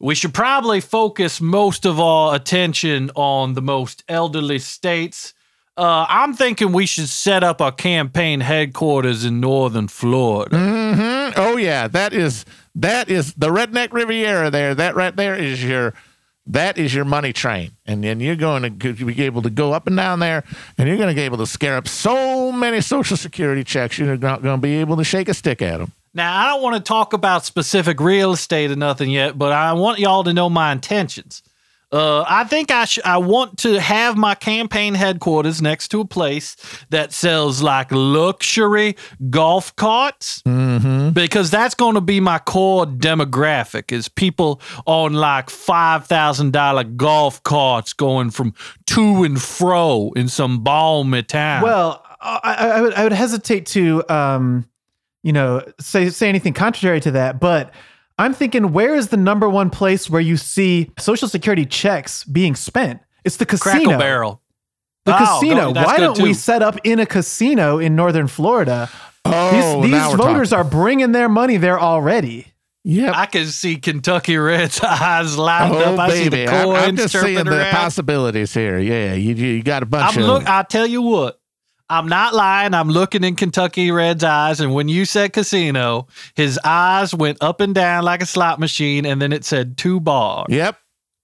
we 0.00 0.14
should 0.14 0.34
probably 0.34 0.80
focus 0.80 1.40
most 1.40 1.86
of 1.86 1.98
our 1.98 2.34
attention 2.34 3.10
on 3.14 3.54
the 3.54 3.62
most 3.62 4.04
elderly 4.08 4.58
states. 4.58 5.34
Uh, 5.76 6.06
I'm 6.08 6.34
thinking 6.34 6.72
we 6.72 6.86
should 6.86 7.08
set 7.08 7.42
up 7.42 7.60
our 7.60 7.72
campaign 7.72 8.40
headquarters 8.40 9.24
in 9.24 9.40
northern 9.40 9.88
Florida. 9.88 10.56
hmm 10.56 11.32
Oh 11.36 11.56
yeah, 11.56 11.88
that 11.88 12.12
is 12.12 12.44
that 12.76 13.08
is 13.08 13.34
the 13.34 13.48
redneck 13.48 13.92
Riviera. 13.92 14.50
There, 14.50 14.74
that 14.74 14.94
right 14.94 15.14
there 15.16 15.34
is 15.34 15.64
your 15.64 15.94
that 16.46 16.76
is 16.76 16.94
your 16.94 17.04
money 17.04 17.32
train, 17.32 17.72
and 17.86 18.04
then 18.04 18.20
you're 18.20 18.36
going 18.36 18.78
to 18.78 18.92
be 18.94 19.22
able 19.22 19.42
to 19.42 19.50
go 19.50 19.72
up 19.72 19.86
and 19.86 19.96
down 19.96 20.18
there, 20.18 20.44
and 20.76 20.88
you're 20.88 20.98
going 20.98 21.08
to 21.08 21.14
be 21.14 21.22
able 21.22 21.38
to 21.38 21.46
scare 21.46 21.76
up 21.76 21.88
so 21.88 22.52
many 22.52 22.80
social 22.80 23.16
security 23.16 23.64
checks. 23.64 23.98
You're 23.98 24.16
not 24.16 24.42
going 24.42 24.58
to 24.58 24.62
be 24.62 24.74
able 24.76 24.96
to 24.98 25.04
shake 25.04 25.28
a 25.28 25.34
stick 25.34 25.62
at 25.62 25.78
them. 25.78 25.92
Now, 26.12 26.38
I 26.38 26.46
don't 26.48 26.62
want 26.62 26.76
to 26.76 26.82
talk 26.82 27.12
about 27.12 27.44
specific 27.44 27.98
real 27.98 28.32
estate 28.32 28.70
or 28.70 28.76
nothing 28.76 29.10
yet, 29.10 29.36
but 29.36 29.52
I 29.52 29.72
want 29.72 29.98
y'all 29.98 30.22
to 30.24 30.32
know 30.32 30.48
my 30.48 30.70
intentions. 30.70 31.42
Uh, 31.94 32.24
I 32.26 32.42
think 32.42 32.72
I 32.72 32.86
sh- 32.86 32.98
I 33.04 33.18
want 33.18 33.58
to 33.58 33.80
have 33.80 34.16
my 34.16 34.34
campaign 34.34 34.94
headquarters 34.94 35.62
next 35.62 35.88
to 35.88 36.00
a 36.00 36.04
place 36.04 36.56
that 36.90 37.12
sells 37.12 37.62
like 37.62 37.92
luxury 37.92 38.96
golf 39.30 39.76
carts 39.76 40.42
because 40.42 41.52
that's 41.52 41.76
going 41.76 41.94
to 41.94 42.00
be 42.00 42.18
my 42.18 42.40
core 42.40 42.84
demographic 42.84 43.92
is 43.92 44.08
people 44.08 44.60
on 44.86 45.12
like 45.12 45.46
$5,000 45.46 46.96
golf 46.96 47.40
carts 47.44 47.92
going 47.92 48.30
from 48.30 48.54
to 48.86 49.22
and 49.22 49.40
fro 49.40 50.10
in 50.16 50.26
some 50.28 50.64
balmy 50.64 51.22
town. 51.22 51.62
Well, 51.62 52.04
I, 52.20 52.40
I, 52.42 52.66
I 52.68 52.80
would 52.80 52.94
I 52.94 53.02
would 53.04 53.12
hesitate 53.12 53.66
to 53.66 54.02
um, 54.12 54.68
you 55.22 55.32
know, 55.32 55.62
say 55.78 56.10
say 56.10 56.28
anything 56.28 56.54
contrary 56.54 57.00
to 57.00 57.12
that, 57.12 57.38
but 57.38 57.72
I'm 58.18 58.32
thinking 58.34 58.72
where 58.72 58.94
is 58.94 59.08
the 59.08 59.16
number 59.16 59.48
one 59.48 59.70
place 59.70 60.08
where 60.08 60.20
you 60.20 60.36
see 60.36 60.90
social 60.98 61.28
security 61.28 61.66
checks 61.66 62.24
being 62.24 62.54
spent? 62.54 63.00
It's 63.24 63.36
the 63.38 63.46
casino. 63.46 63.84
Cracker 63.84 63.98
Barrel. 63.98 64.40
The 65.04 65.14
Oh, 65.14 65.18
casino. 65.40 65.72
go- 65.72 65.82
Why 65.82 65.98
don't 65.98 66.18
we 66.20 66.32
set 66.34 66.62
up 66.62 66.78
in 66.84 66.98
a 67.00 67.06
casino 67.06 67.78
in 67.78 67.96
northern 67.96 68.26
Florida? 68.28 68.88
Oh, 69.24 69.82
these 69.82 69.90
now 69.90 70.08
these 70.10 70.18
we're 70.18 70.24
voters 70.26 70.50
talking. 70.50 70.66
are 70.66 70.70
bringing 70.70 71.12
their 71.12 71.28
money 71.28 71.56
there 71.56 71.78
already. 71.80 72.46
Yeah, 72.86 73.12
I 73.14 73.24
can 73.26 73.46
see 73.46 73.76
Kentucky 73.76 74.36
Red's 74.36 74.78
eyes 74.82 75.38
lined 75.38 75.74
Oh 75.74 75.78
up. 75.94 75.98
I 75.98 76.10
see 76.10 76.28
baby, 76.28 76.44
the 76.46 76.52
I'm, 76.54 76.68
I'm 76.70 76.96
just 76.96 77.12
chirping 77.14 77.34
seeing 77.36 77.44
the 77.46 77.68
possibilities 77.72 78.52
here. 78.52 78.78
Yeah, 78.78 79.14
you 79.14 79.34
you 79.34 79.62
got 79.62 79.82
a 79.82 79.86
bunch 79.86 80.16
I'm 80.16 80.22
of. 80.22 80.28
look. 80.28 80.46
I 80.48 80.62
tell 80.64 80.86
you 80.86 81.00
what, 81.00 81.40
I'm 81.88 82.08
not 82.08 82.34
lying. 82.34 82.72
I'm 82.72 82.88
looking 82.88 83.24
in 83.24 83.36
Kentucky 83.36 83.90
Red's 83.90 84.24
eyes, 84.24 84.60
and 84.60 84.72
when 84.72 84.88
you 84.88 85.04
said 85.04 85.32
casino, 85.32 86.06
his 86.34 86.58
eyes 86.64 87.14
went 87.14 87.38
up 87.42 87.60
and 87.60 87.74
down 87.74 88.04
like 88.04 88.22
a 88.22 88.26
slot 88.26 88.58
machine, 88.58 89.04
and 89.04 89.20
then 89.20 89.32
it 89.32 89.44
said 89.44 89.76
two 89.76 90.00
bars. 90.00 90.46
yep. 90.48 90.78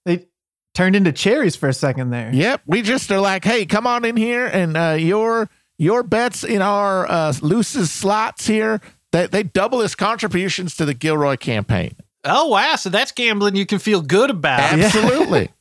They 0.05 0.27
turned 0.73 0.95
into 0.95 1.11
cherries 1.11 1.55
for 1.55 1.69
a 1.69 1.73
second 1.73 2.11
there. 2.11 2.31
Yep, 2.33 2.61
we 2.65 2.81
just 2.81 3.11
are 3.11 3.19
like, 3.19 3.43
hey, 3.43 3.65
come 3.65 3.87
on 3.87 4.05
in 4.05 4.15
here, 4.17 4.45
and 4.45 4.77
uh, 4.77 4.95
your 4.99 5.49
your 5.77 6.03
bets 6.03 6.43
in 6.43 6.61
our 6.61 7.09
uh, 7.09 7.33
loosest 7.41 7.95
slots 7.95 8.45
here. 8.45 8.81
They, 9.11 9.27
they 9.27 9.43
double 9.43 9.81
his 9.81 9.95
contributions 9.95 10.75
to 10.77 10.85
the 10.85 10.93
Gilroy 10.93 11.37
campaign. 11.37 11.95
Oh 12.23 12.47
wow! 12.47 12.75
So 12.75 12.89
that's 12.89 13.11
gambling 13.11 13.55
you 13.55 13.65
can 13.65 13.79
feel 13.79 14.01
good 14.01 14.29
about. 14.29 14.59
Absolutely. 14.59 15.49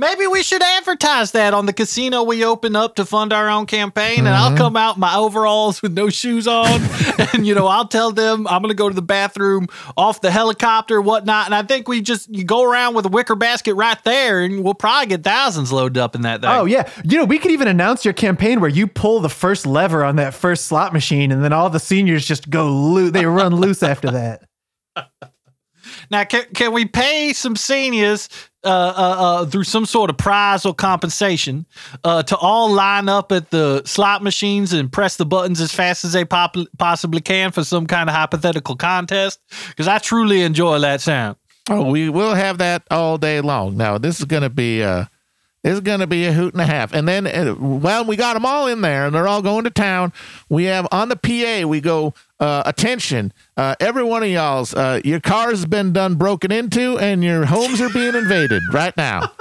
Maybe 0.00 0.28
we 0.28 0.44
should 0.44 0.62
advertise 0.62 1.32
that 1.32 1.54
on 1.54 1.66
the 1.66 1.72
casino 1.72 2.22
we 2.22 2.44
open 2.44 2.76
up 2.76 2.94
to 2.94 3.04
fund 3.04 3.32
our 3.32 3.50
own 3.50 3.66
campaign, 3.66 4.20
and 4.20 4.28
I'll 4.28 4.50
mm-hmm. 4.50 4.58
come 4.58 4.76
out 4.76 4.94
in 4.94 5.00
my 5.00 5.16
overalls 5.16 5.82
with 5.82 5.92
no 5.92 6.08
shoes 6.08 6.46
on, 6.46 6.80
and 7.34 7.44
you 7.44 7.52
know 7.52 7.66
I'll 7.66 7.88
tell 7.88 8.12
them 8.12 8.46
I'm 8.46 8.62
going 8.62 8.70
to 8.70 8.76
go 8.76 8.88
to 8.88 8.94
the 8.94 9.02
bathroom 9.02 9.66
off 9.96 10.20
the 10.20 10.30
helicopter, 10.30 11.02
whatnot, 11.02 11.46
and 11.46 11.54
I 11.54 11.64
think 11.64 11.88
we 11.88 12.00
just 12.00 12.32
you 12.32 12.44
go 12.44 12.62
around 12.62 12.94
with 12.94 13.06
a 13.06 13.08
wicker 13.08 13.34
basket 13.34 13.74
right 13.74 13.98
there, 14.04 14.44
and 14.44 14.62
we'll 14.62 14.74
probably 14.74 15.08
get 15.08 15.24
thousands 15.24 15.72
loaded 15.72 15.98
up 15.98 16.14
in 16.14 16.22
that 16.22 16.42
thing. 16.42 16.50
Oh 16.50 16.64
yeah, 16.64 16.88
you 17.02 17.18
know 17.18 17.24
we 17.24 17.40
could 17.40 17.50
even 17.50 17.66
announce 17.66 18.04
your 18.04 18.14
campaign 18.14 18.60
where 18.60 18.70
you 18.70 18.86
pull 18.86 19.18
the 19.18 19.28
first 19.28 19.66
lever 19.66 20.04
on 20.04 20.14
that 20.14 20.32
first 20.32 20.66
slot 20.66 20.92
machine, 20.92 21.32
and 21.32 21.42
then 21.42 21.52
all 21.52 21.70
the 21.70 21.80
seniors 21.80 22.24
just 22.24 22.48
go 22.48 22.70
loose. 22.72 23.10
They 23.10 23.26
run 23.26 23.56
loose 23.56 23.82
after 23.82 24.12
that. 24.12 24.44
Now, 26.10 26.24
can, 26.24 26.44
can 26.54 26.72
we 26.72 26.86
pay 26.86 27.32
some 27.32 27.56
seniors 27.56 28.28
uh, 28.64 28.68
uh, 28.68 29.16
uh, 29.42 29.46
through 29.46 29.64
some 29.64 29.86
sort 29.86 30.10
of 30.10 30.16
prize 30.16 30.66
or 30.66 30.74
compensation 30.74 31.64
uh, 32.02 32.22
to 32.24 32.36
all 32.36 32.72
line 32.72 33.08
up 33.08 33.30
at 33.30 33.50
the 33.50 33.82
slot 33.84 34.22
machines 34.22 34.72
and 34.72 34.90
press 34.90 35.16
the 35.16 35.24
buttons 35.24 35.60
as 35.60 35.72
fast 35.72 36.04
as 36.04 36.12
they 36.12 36.24
pop- 36.24 36.56
possibly 36.76 37.20
can 37.20 37.52
for 37.52 37.62
some 37.62 37.86
kind 37.86 38.08
of 38.08 38.16
hypothetical 38.16 38.74
contest? 38.74 39.38
Because 39.68 39.86
I 39.86 39.98
truly 39.98 40.42
enjoy 40.42 40.80
that 40.80 41.00
sound. 41.00 41.36
oh, 41.70 41.90
we 41.90 42.08
will 42.08 42.34
have 42.34 42.58
that 42.58 42.82
all 42.90 43.16
day 43.16 43.40
long. 43.40 43.76
Now, 43.76 43.96
this 43.98 44.18
is 44.18 44.24
going 44.24 44.42
to 44.42 44.50
be 44.50 44.82
uh, 44.82 45.04
is 45.64 45.80
going 45.80 46.00
to 46.00 46.06
be 46.06 46.24
a 46.26 46.32
hoot 46.32 46.54
and 46.54 46.60
a 46.60 46.66
half. 46.66 46.92
And 46.94 47.08
then, 47.08 47.26
uh, 47.26 47.54
well, 47.58 48.04
we 48.04 48.16
got 48.16 48.34
them 48.34 48.46
all 48.46 48.66
in 48.68 48.80
there, 48.80 49.06
and 49.06 49.14
they're 49.14 49.28
all 49.28 49.42
going 49.42 49.64
to 49.64 49.70
town. 49.70 50.12
We 50.48 50.64
have 50.64 50.86
on 50.92 51.08
the 51.08 51.16
PA. 51.16 51.66
We 51.66 51.80
go. 51.80 52.14
Uh, 52.40 52.62
attention, 52.66 53.32
uh, 53.56 53.74
every 53.80 54.04
one 54.04 54.22
of 54.22 54.28
y'all's. 54.28 54.72
Uh, 54.72 55.00
your 55.04 55.18
car's 55.18 55.66
been 55.66 55.92
done 55.92 56.14
broken 56.14 56.52
into, 56.52 56.96
and 56.98 57.24
your 57.24 57.44
homes 57.44 57.80
are 57.80 57.88
being 57.88 58.14
invaded 58.14 58.62
right 58.72 58.96
now. 58.96 59.32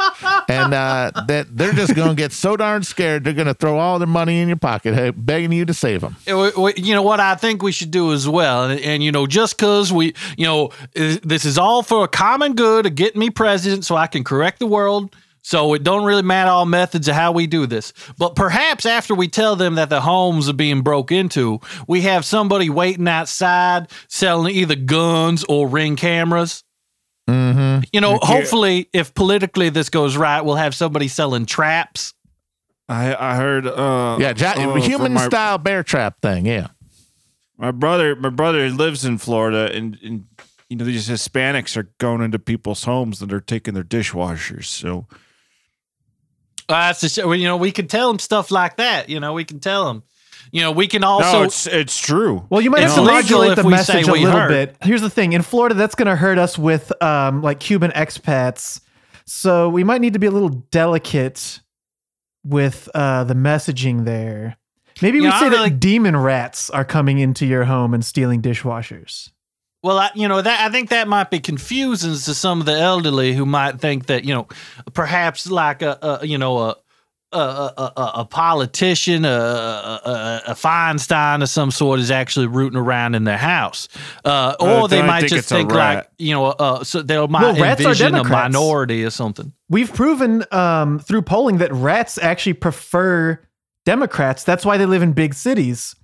And 0.50 0.74
uh, 0.74 1.12
that 1.28 1.46
they're 1.56 1.74
just 1.74 1.94
going 1.94 2.10
to 2.10 2.16
get 2.16 2.32
so 2.32 2.58
darn 2.58 2.82
scared, 2.82 3.24
they're 3.24 3.34
going 3.34 3.46
to 3.46 3.54
throw 3.54 3.78
all 3.78 4.00
their 4.00 4.08
money 4.08 4.40
in 4.40 4.48
your 4.48 4.58
pocket, 4.58 4.96
hey, 4.96 5.12
begging 5.12 5.52
you 5.52 5.64
to 5.66 5.76
save 5.76 6.02
them. 6.02 6.16
You 6.26 6.96
know 6.96 7.04
what 7.04 7.20
I 7.20 7.36
think 7.36 7.62
we 7.62 7.72
should 7.72 7.92
do 7.92 8.14
as 8.14 8.28
well, 8.28 8.64
and, 8.64 8.80
and 8.82 9.04
you 9.04 9.12
know, 9.12 9.28
just 9.28 9.58
because 9.58 9.94
we, 9.94 10.16
you 10.36 10.48
know, 10.48 10.72
this 10.94 11.46
is 11.46 11.60
all 11.60 11.84
for 11.84 12.04
a 12.04 12.08
common 12.08 12.56
good 12.56 12.88
of 12.88 12.96
getting 12.96 13.20
me 13.20 13.30
president, 13.30 13.86
so 13.86 13.96
I 13.96 14.08
can 14.08 14.24
correct 14.24 14.58
the 14.58 14.66
world. 14.66 15.16
So 15.42 15.74
it 15.74 15.84
don't 15.84 16.04
really 16.04 16.24
matter 16.24 16.52
all 16.52 16.66
methods 16.66 17.08
of 17.08 17.16
how 17.16 17.32
we 17.32 17.48
do 17.48 17.66
this. 17.66 17.94
But 18.18 18.36
perhaps 18.36 18.86
after 18.86 19.16
we 19.16 19.28
tell 19.28 19.56
them 19.56 19.76
that 19.76 19.90
the 19.90 20.02
homes 20.02 20.50
are 20.50 20.54
being 20.54 20.82
broke 20.82 21.12
into, 21.12 21.60
we 21.88 22.02
have 22.02 22.26
somebody 22.26 22.70
waiting 22.70 23.08
outside 23.08 23.90
selling 24.10 24.54
either 24.56 24.76
guns 24.76 25.46
or 25.48 25.68
ring 25.68 25.96
cameras. 25.96 26.64
Mm-hmm. 27.30 27.84
You 27.92 28.02
know, 28.02 28.20
hopefully, 28.22 28.90
if 28.94 29.14
politically 29.14 29.70
this 29.70 29.90
goes 29.90 30.16
right, 30.16 30.42
we'll 30.42 30.56
have 30.56 30.74
somebody 30.74 31.08
selling 31.08 31.46
traps. 31.46 32.14
I 32.90 33.16
I 33.16 33.36
heard. 33.36 33.68
Uh, 33.68 34.18
Yeah, 34.20 34.34
ja- 34.36 34.54
uh, 34.58 34.76
human 34.76 35.14
my, 35.14 35.26
style 35.26 35.58
bear 35.58 35.84
trap 35.84 36.22
thing. 36.22 36.46
Yeah. 36.46 36.68
My 37.58 37.72
brother, 37.72 38.16
my 38.16 38.30
brother 38.30 38.70
lives 38.70 39.04
in 39.04 39.18
Florida, 39.18 39.72
and, 39.74 39.98
and 40.04 40.26
you 40.70 40.78
know 40.78 40.86
these 40.86 41.10
Hispanics 41.10 41.76
are 41.76 41.92
going 41.98 42.22
into 42.22 42.40
people's 42.40 42.84
homes 42.84 43.22
and 43.22 43.32
they're 43.32 43.40
taking 43.40 43.74
their 43.74 43.84
dishwashers. 43.84 44.66
So 44.66 45.08
that's 46.68 47.02
the 47.02 47.10
sh- 47.10 47.18
well, 47.20 47.36
you 47.36 47.46
know, 47.48 47.58
we 47.58 47.72
can 47.72 47.88
tell 47.88 48.08
them 48.10 48.20
stuff 48.20 48.52
like 48.52 48.78
that. 48.78 49.10
You 49.10 49.20
know, 49.20 49.34
we 49.34 49.46
can 49.46 49.60
tell 49.60 49.86
them. 49.88 50.04
You 50.52 50.62
know, 50.62 50.72
we 50.72 50.88
can 50.88 51.04
also. 51.04 51.40
no, 51.40 51.44
it's 51.44 51.68
it's 51.68 52.00
true. 52.00 52.46
Well, 52.50 52.62
you 52.62 52.70
might 52.72 52.82
have 52.82 52.96
to 52.96 53.02
modulate 53.02 53.56
the 53.58 53.64
message 53.64 54.08
a 54.08 54.12
little 54.12 54.32
heard. 54.32 54.48
bit. 54.50 54.78
Here's 54.82 55.02
the 55.02 55.10
thing: 55.10 55.34
in 55.34 55.42
Florida, 55.42 55.76
that's 55.76 55.96
going 55.96 56.08
to 56.08 56.16
hurt 56.16 56.38
us 56.38 56.58
with 56.58 56.92
um, 57.04 57.42
like 57.42 57.60
Cuban 57.60 57.92
expats. 57.92 58.80
So 59.26 59.68
we 59.68 59.84
might 59.84 60.00
need 60.00 60.14
to 60.14 60.20
be 60.20 60.28
a 60.28 60.32
little 60.32 60.50
delicate 60.72 61.60
with 62.46 62.88
uh, 62.96 63.26
the 63.26 63.34
messaging 63.34 64.06
there. 64.06 64.56
Maybe 65.02 65.18
You 65.18 65.26
we 65.26 65.30
know, 65.30 65.40
say 65.40 65.50
really- 65.50 65.70
that 65.70 65.80
demon 65.82 66.16
rats 66.16 66.70
are 66.70 66.86
coming 66.86 67.20
into 67.20 67.46
your 67.46 67.66
home 67.66 67.94
and 67.94 68.04
stealing 68.06 68.42
dishwashers. 68.42 69.32
Well, 69.88 70.00
I, 70.00 70.10
you 70.16 70.28
know 70.28 70.42
that 70.42 70.60
I 70.60 70.70
think 70.70 70.90
that 70.90 71.08
might 71.08 71.32
be 71.32 71.40
confusing 71.40 72.12
to 72.12 72.34
some 72.34 72.60
of 72.60 72.66
the 72.66 72.78
elderly 72.78 73.34
who 73.34 73.46
might 73.46 73.80
think 73.80 74.08
that 74.08 74.26
you 74.26 74.34
know 74.34 74.48
perhaps 74.94 75.50
like 75.50 75.82
a, 75.82 76.20
a 76.22 76.28
you 76.28 76.38
know 76.38 76.58
a 76.58 76.76
a, 77.32 77.38
a, 77.38 77.94
a, 77.96 78.12
a 78.16 78.26
politician, 78.26 79.24
a, 79.24 79.30
a, 79.30 80.02
a, 80.06 80.42
a 80.48 80.54
Feinstein 80.56 81.42
of 81.42 81.48
some 81.48 81.72
sort 81.72 82.02
is 82.02 82.12
actually 82.12 82.48
rooting 82.48 82.78
around 82.78 83.16
in 83.16 83.24
their 83.24 83.38
house, 83.38 83.88
uh, 84.26 84.56
Uh, 84.60 84.82
or 84.82 84.88
they 84.90 85.02
might 85.02 85.22
think 85.22 85.32
just 85.32 85.48
think 85.48 85.72
like 85.72 86.10
you 86.18 86.34
know 86.34 86.48
uh, 86.48 86.84
so 86.84 87.02
they 87.02 87.26
might 87.26 87.42
Well, 87.42 87.56
rats 87.56 87.82
are 87.86 87.88
envision 87.88 88.16
a 88.16 88.26
minority 88.26 89.06
or 89.06 89.10
something. 89.10 89.54
We've 89.70 89.94
proven 89.94 90.44
um, 90.52 91.00
through 91.00 91.22
polling 91.22 91.60
that 91.60 91.72
rats 91.72 92.18
actually 92.18 92.54
prefer 92.54 93.40
Democrats. 93.86 94.44
That's 94.44 94.66
why 94.66 94.76
they 94.76 94.86
live 94.86 95.02
in 95.02 95.14
big 95.14 95.34
cities. 95.34 95.96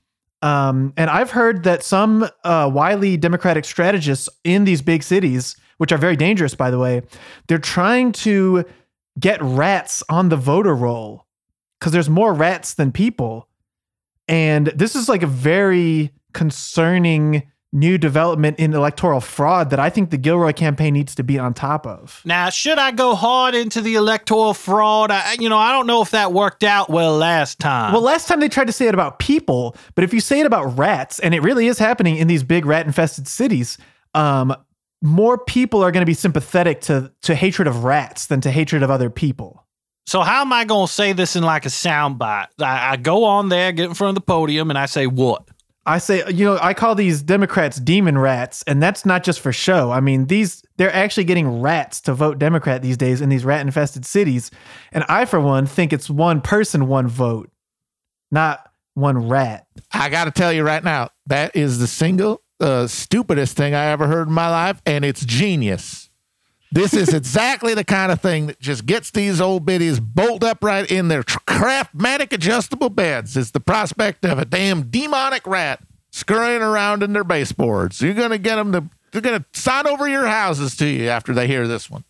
Um, 0.44 0.92
and 0.98 1.10
I've 1.10 1.32
heard 1.32 1.64
that 1.64 1.84
some 1.84 2.28
uh, 2.44 2.70
wily 2.72 3.16
Democratic 3.16 3.64
strategists 3.64 4.28
in 4.44 4.66
these 4.66 4.82
big 4.82 5.02
cities, 5.02 5.56
which 5.78 5.94
are 5.94 5.98
very 5.98 6.18
dangerous, 6.18 6.54
by 6.54 6.70
the 6.70 6.78
way, 6.78 7.02
they're 7.48 7.58
trying 7.58 8.12
to 8.12 8.66
get 9.18 9.42
rats 9.42 10.04
on 10.10 10.28
the 10.28 10.36
voter 10.36 10.76
roll 10.76 11.26
because 11.80 11.94
there's 11.94 12.10
more 12.10 12.34
rats 12.34 12.74
than 12.74 12.92
people. 12.92 13.48
And 14.28 14.68
this 14.68 14.98
is 14.98 15.08
like 15.08 15.24
a 15.24 15.28
very 15.28 16.12
concerning 16.34 17.50
new 17.74 17.98
development 17.98 18.60
in 18.60 18.74
electoral 18.74 19.20
fraud 19.20 19.72
that 19.72 19.80
I 19.80 19.90
think 19.90 20.12
the 20.12 20.18
Gilroy 20.18 20.54
campaign 20.54 20.94
needs 20.94 21.16
to 21.16 21.24
be 21.24 21.40
on 21.40 21.54
top 21.54 21.88
of. 21.88 22.22
Now, 22.24 22.50
should 22.50 22.78
I 22.78 22.92
go 22.92 23.16
hard 23.16 23.56
into 23.56 23.82
the 23.82 23.96
electoral 23.96 24.54
fraud? 24.54 25.10
I, 25.12 25.34
you 25.40 25.50
know, 25.50 25.58
I 25.58 25.72
don't 25.72 25.88
know 25.88 26.02
if 26.02 26.12
that 26.12 26.32
worked 26.32 26.64
out 26.64 26.90
well 26.90 27.18
last 27.18 27.60
time. 27.60 27.92
Well, 27.92 28.04
last 28.04 28.28
time 28.28 28.40
they 28.40 28.48
tried 28.48 28.68
to 28.68 28.74
say 28.74 28.88
it 28.88 28.94
about 28.94 29.18
people, 29.18 29.76
but 29.96 30.04
if 30.04 30.14
you 30.14 30.20
say 30.20 30.40
it 30.40 30.46
about 30.46 30.78
rats, 30.78 31.20
and 31.20 31.34
it 31.34 31.42
really 31.42 31.68
is 31.68 31.80
happening 31.80 32.18
in 32.18 32.28
these 32.28 32.44
big 32.44 32.66
rat 32.66 32.86
infested 32.86 33.28
cities, 33.28 33.78
um, 34.14 34.56
more 35.02 35.38
people 35.38 35.84
are 35.84 35.92
going 35.92 36.02
to 36.02 36.10
be 36.10 36.14
sympathetic 36.14 36.80
to 36.82 37.12
to 37.24 37.36
hatred 37.36 37.68
of 37.68 37.84
rats 37.84 38.28
than 38.28 38.40
to 38.42 38.52
hatred 38.52 38.84
of 38.84 38.92
other 38.92 39.10
people. 39.10 39.66
So 40.06 40.22
how 40.22 40.42
am 40.42 40.52
I 40.52 40.66
going 40.66 40.88
to 40.88 40.94
say 40.94 41.14
this 41.14 41.36
in 41.36 41.44
like 41.44 41.66
a 41.66 41.70
soundbite? 41.70 42.48
I, 42.60 42.92
I 42.92 42.98
go 42.98 43.24
on 43.24 43.50
there, 43.50 43.72
get 43.72 43.86
in 43.86 43.94
front 43.94 44.10
of 44.10 44.16
the 44.16 44.26
podium, 44.26 44.70
and 44.70 44.78
I 44.78 44.86
say 44.86 45.08
what? 45.08 45.48
I 45.86 45.98
say, 45.98 46.24
you 46.32 46.46
know, 46.46 46.58
I 46.62 46.74
call 46.74 46.96
these 46.96 47.22
Democrats 47.22 47.78
demon 47.78 48.18
rats, 48.18 48.64
and 48.68 48.82
that's 48.82 49.06
not 49.06 49.24
just 49.24 49.42
for 49.42 49.52
show. 49.52 49.92
I 49.92 50.00
mean, 50.00 50.28
these 50.28 50.64
they're 50.78 50.94
actually 50.94 51.26
getting 51.26 51.62
rats 51.62 52.00
to 52.02 52.14
vote 52.14 52.40
Democrat 52.40 52.82
these 52.82 52.98
days 52.98 53.20
in 53.22 53.30
these 53.30 53.44
rat 53.44 53.62
infested 53.62 54.06
cities, 54.06 54.50
and 54.92 55.04
I, 55.10 55.26
for 55.26 55.40
one, 55.40 55.66
think 55.66 55.92
it's 55.92 56.10
one 56.10 56.42
person, 56.42 56.88
one 56.88 57.08
vote, 57.08 57.52
not 58.32 58.72
one 58.94 59.28
rat. 59.28 59.68
I 59.92 60.10
got 60.10 60.26
to 60.26 60.32
tell 60.32 60.54
you 60.54 60.64
right 60.64 60.84
now, 60.84 61.10
that 61.28 61.56
is 61.56 61.80
the 61.80 61.88
single 61.88 62.42
uh, 62.60 62.88
stupidest 62.88 63.58
thing 63.58 63.74
I 63.74 63.88
ever 63.88 64.08
heard 64.08 64.28
in 64.28 64.34
my 64.34 64.50
life, 64.50 64.82
and 64.86 65.04
it's 65.04 65.26
genius. 65.26 66.03
This 66.74 66.94
is 66.96 67.14
exactly 67.14 67.74
the 67.76 67.84
kind 67.84 68.12
of 68.12 68.20
thing 68.20 68.48
that 68.48 68.60
just 68.60 68.86
gets 68.88 69.12
these 69.12 69.40
old 69.40 69.64
biddies 69.66 70.00
bolt 70.00 70.44
upright 70.44 70.90
in 70.92 71.08
their 71.08 71.22
tr- 71.22 71.38
craftmatic 71.46 72.34
adjustable 72.34 72.90
beds. 72.90 73.38
Is 73.38 73.52
the 73.52 73.60
prospect 73.60 74.26
of 74.26 74.40
a 74.40 74.46
damn 74.46 74.90
demonic 74.90 75.46
rat 75.46 75.82
scurrying 76.12 76.62
around 76.64 77.04
in 77.04 77.14
their 77.14 77.24
baseboards. 77.24 78.02
You're 78.02 78.16
gonna 78.16 78.38
get 78.40 78.56
them 78.56 78.72
to. 78.72 78.84
They're 79.12 79.22
gonna 79.22 79.46
sign 79.54 79.86
over 79.88 80.08
your 80.08 80.26
houses 80.26 80.76
to 80.78 80.88
you 80.88 81.10
after 81.10 81.34
they 81.34 81.46
hear 81.46 81.68
this 81.68 81.92
one. 81.92 82.04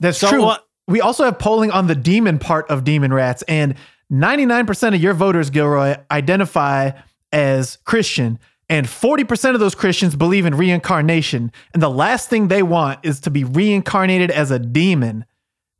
That's 0.00 0.18
So 0.18 0.28
true. 0.30 0.42
what- 0.42 0.66
We 0.88 1.00
also 1.00 1.24
have 1.24 1.38
polling 1.38 1.70
on 1.70 1.86
the 1.86 1.94
demon 1.94 2.38
part 2.38 2.68
of 2.68 2.84
demon 2.84 3.12
rats, 3.14 3.42
and 3.48 3.74
99% 4.10 4.94
of 4.94 5.00
your 5.00 5.14
voters, 5.14 5.48
Gilroy, 5.50 5.96
identify 6.10 6.90
as 7.32 7.78
Christian, 7.84 8.38
and 8.68 8.86
40% 8.86 9.54
of 9.54 9.60
those 9.60 9.74
Christians 9.74 10.16
believe 10.16 10.46
in 10.46 10.54
reincarnation. 10.56 11.52
And 11.72 11.82
the 11.82 11.90
last 11.90 12.30
thing 12.30 12.48
they 12.48 12.62
want 12.62 13.00
is 13.02 13.20
to 13.20 13.30
be 13.30 13.44
reincarnated 13.44 14.30
as 14.30 14.50
a 14.50 14.58
demon. 14.58 15.24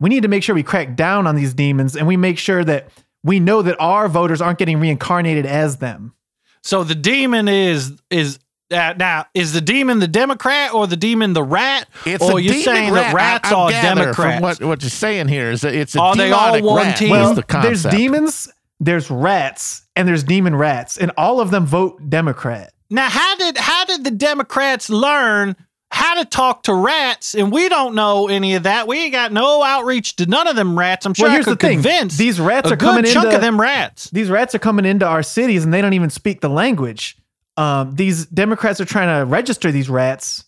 We 0.00 0.10
need 0.10 0.22
to 0.22 0.28
make 0.28 0.42
sure 0.42 0.54
we 0.54 0.62
crack 0.62 0.96
down 0.96 1.26
on 1.26 1.34
these 1.34 1.54
demons 1.54 1.96
and 1.96 2.06
we 2.06 2.16
make 2.16 2.38
sure 2.38 2.62
that 2.64 2.90
we 3.22 3.40
know 3.40 3.62
that 3.62 3.80
our 3.80 4.08
voters 4.08 4.42
aren't 4.42 4.58
getting 4.58 4.78
reincarnated 4.78 5.46
as 5.46 5.78
them. 5.78 6.14
So 6.62 6.84
the 6.84 6.94
demon 6.94 7.48
is 7.48 7.92
is 8.10 8.38
uh, 8.70 8.94
now 8.98 9.26
is 9.34 9.52
the 9.52 9.60
demon 9.60 9.98
the 9.98 10.08
Democrat 10.08 10.74
or 10.74 10.86
the 10.86 10.96
demon 10.96 11.32
the 11.32 11.42
rat? 11.42 11.88
It's 12.04 12.22
or 12.22 12.38
a 12.38 12.42
you're 12.42 12.54
saying 12.54 12.92
rat. 12.92 13.12
that 13.12 13.14
rats 13.14 13.52
I, 13.52 13.54
I 13.54 13.58
are 13.58 13.70
gather 13.70 14.00
Democrats? 14.02 14.36
From 14.36 14.42
what, 14.42 14.62
what 14.62 14.82
you're 14.82 14.90
saying 14.90 15.28
here 15.28 15.50
is 15.50 15.62
that 15.62 15.74
it's 15.74 15.94
a 15.94 16.00
Are 16.00 16.14
they 16.16 16.32
all 16.32 16.52
demonic 16.54 16.64
one 16.64 16.86
rat. 16.86 16.96
team? 16.98 17.10
Well, 17.10 17.34
the 17.34 17.44
there's 17.62 17.84
demons, 17.84 18.50
there's 18.80 19.10
rats, 19.10 19.86
and 19.96 20.06
there's 20.06 20.24
demon 20.24 20.54
rats, 20.56 20.98
and 20.98 21.12
all 21.16 21.40
of 21.40 21.50
them 21.50 21.64
vote 21.66 22.10
Democrat. 22.10 22.73
Now, 22.94 23.08
how 23.10 23.36
did 23.36 23.58
how 23.58 23.84
did 23.84 24.04
the 24.04 24.10
Democrats 24.12 24.88
learn 24.88 25.56
how 25.90 26.14
to 26.22 26.24
talk 26.24 26.62
to 26.64 26.74
rats? 26.74 27.34
And 27.34 27.50
we 27.52 27.68
don't 27.68 27.94
know 27.94 28.28
any 28.28 28.54
of 28.54 28.62
that. 28.62 28.86
We 28.86 28.98
ain't 29.04 29.12
got 29.12 29.32
no 29.32 29.62
outreach 29.62 30.16
to 30.16 30.26
none 30.26 30.46
of 30.46 30.54
them 30.56 30.78
rats. 30.78 31.04
I'm 31.04 31.12
sure 31.14 31.24
Well, 31.24 31.32
I 31.32 31.34
here's 31.34 31.44
could 31.46 31.58
the 31.58 31.66
thing. 31.66 31.82
convince 31.82 32.16
These 32.16 32.38
rats 32.40 32.70
a 32.70 32.74
are 32.74 32.76
coming 32.76 33.02
good 33.04 33.12
chunk 33.12 33.24
into- 33.26 33.36
of 33.36 33.42
them 33.42 33.60
rats. 33.60 34.10
these 34.10 34.30
rats 34.30 34.54
are 34.54 34.58
coming 34.60 34.84
into 34.84 35.06
our 35.06 35.22
cities 35.24 35.64
and 35.64 35.74
they 35.74 35.80
don't 35.82 35.92
even 35.92 36.08
speak 36.10 36.40
the 36.40 36.48
language. 36.48 37.16
Um, 37.56 37.94
these 37.94 38.26
Democrats 38.26 38.80
are 38.80 38.84
trying 38.84 39.08
to 39.18 39.24
register 39.26 39.70
these 39.72 39.88
rats 39.90 40.44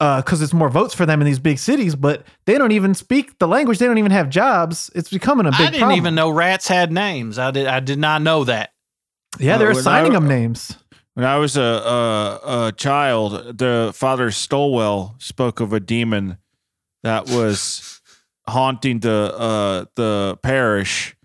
because 0.00 0.42
it's 0.42 0.52
more 0.52 0.68
votes 0.68 0.92
for 0.94 1.06
them 1.06 1.20
in 1.22 1.26
these 1.26 1.38
big 1.38 1.58
cities, 1.58 1.94
but 1.94 2.24
they 2.44 2.58
don't 2.58 2.72
even 2.72 2.94
speak 2.94 3.38
the 3.38 3.48
language. 3.48 3.78
They 3.78 3.86
don't 3.86 3.98
even 3.98 4.10
have 4.12 4.28
jobs. 4.28 4.90
It's 4.94 5.08
becoming 5.10 5.46
a 5.46 5.50
big 5.52 5.60
I 5.60 5.64
didn't 5.66 5.78
problem. 5.78 5.96
even 5.98 6.14
know 6.16 6.28
rats 6.30 6.68
had 6.68 6.92
names. 6.92 7.38
I 7.38 7.50
did. 7.52 7.66
I 7.66 7.80
did 7.80 7.98
not 7.98 8.20
know 8.20 8.44
that. 8.44 8.70
Yeah, 9.38 9.56
they're 9.58 9.68
Uh, 9.68 9.76
assigning 9.78 10.12
I- 10.12 10.14
them 10.14 10.28
names. 10.28 10.76
When 11.14 11.24
I 11.24 11.36
was 11.36 11.56
a, 11.56 11.62
a, 11.62 12.66
a 12.66 12.72
child, 12.72 13.58
the 13.58 13.92
father 13.94 14.32
Stolwell 14.32 15.14
spoke 15.18 15.60
of 15.60 15.72
a 15.72 15.78
demon 15.78 16.38
that 17.04 17.28
was 17.28 18.00
haunting 18.48 18.98
the 18.98 19.32
uh, 19.36 19.84
the 19.94 20.38
parish, 20.42 21.16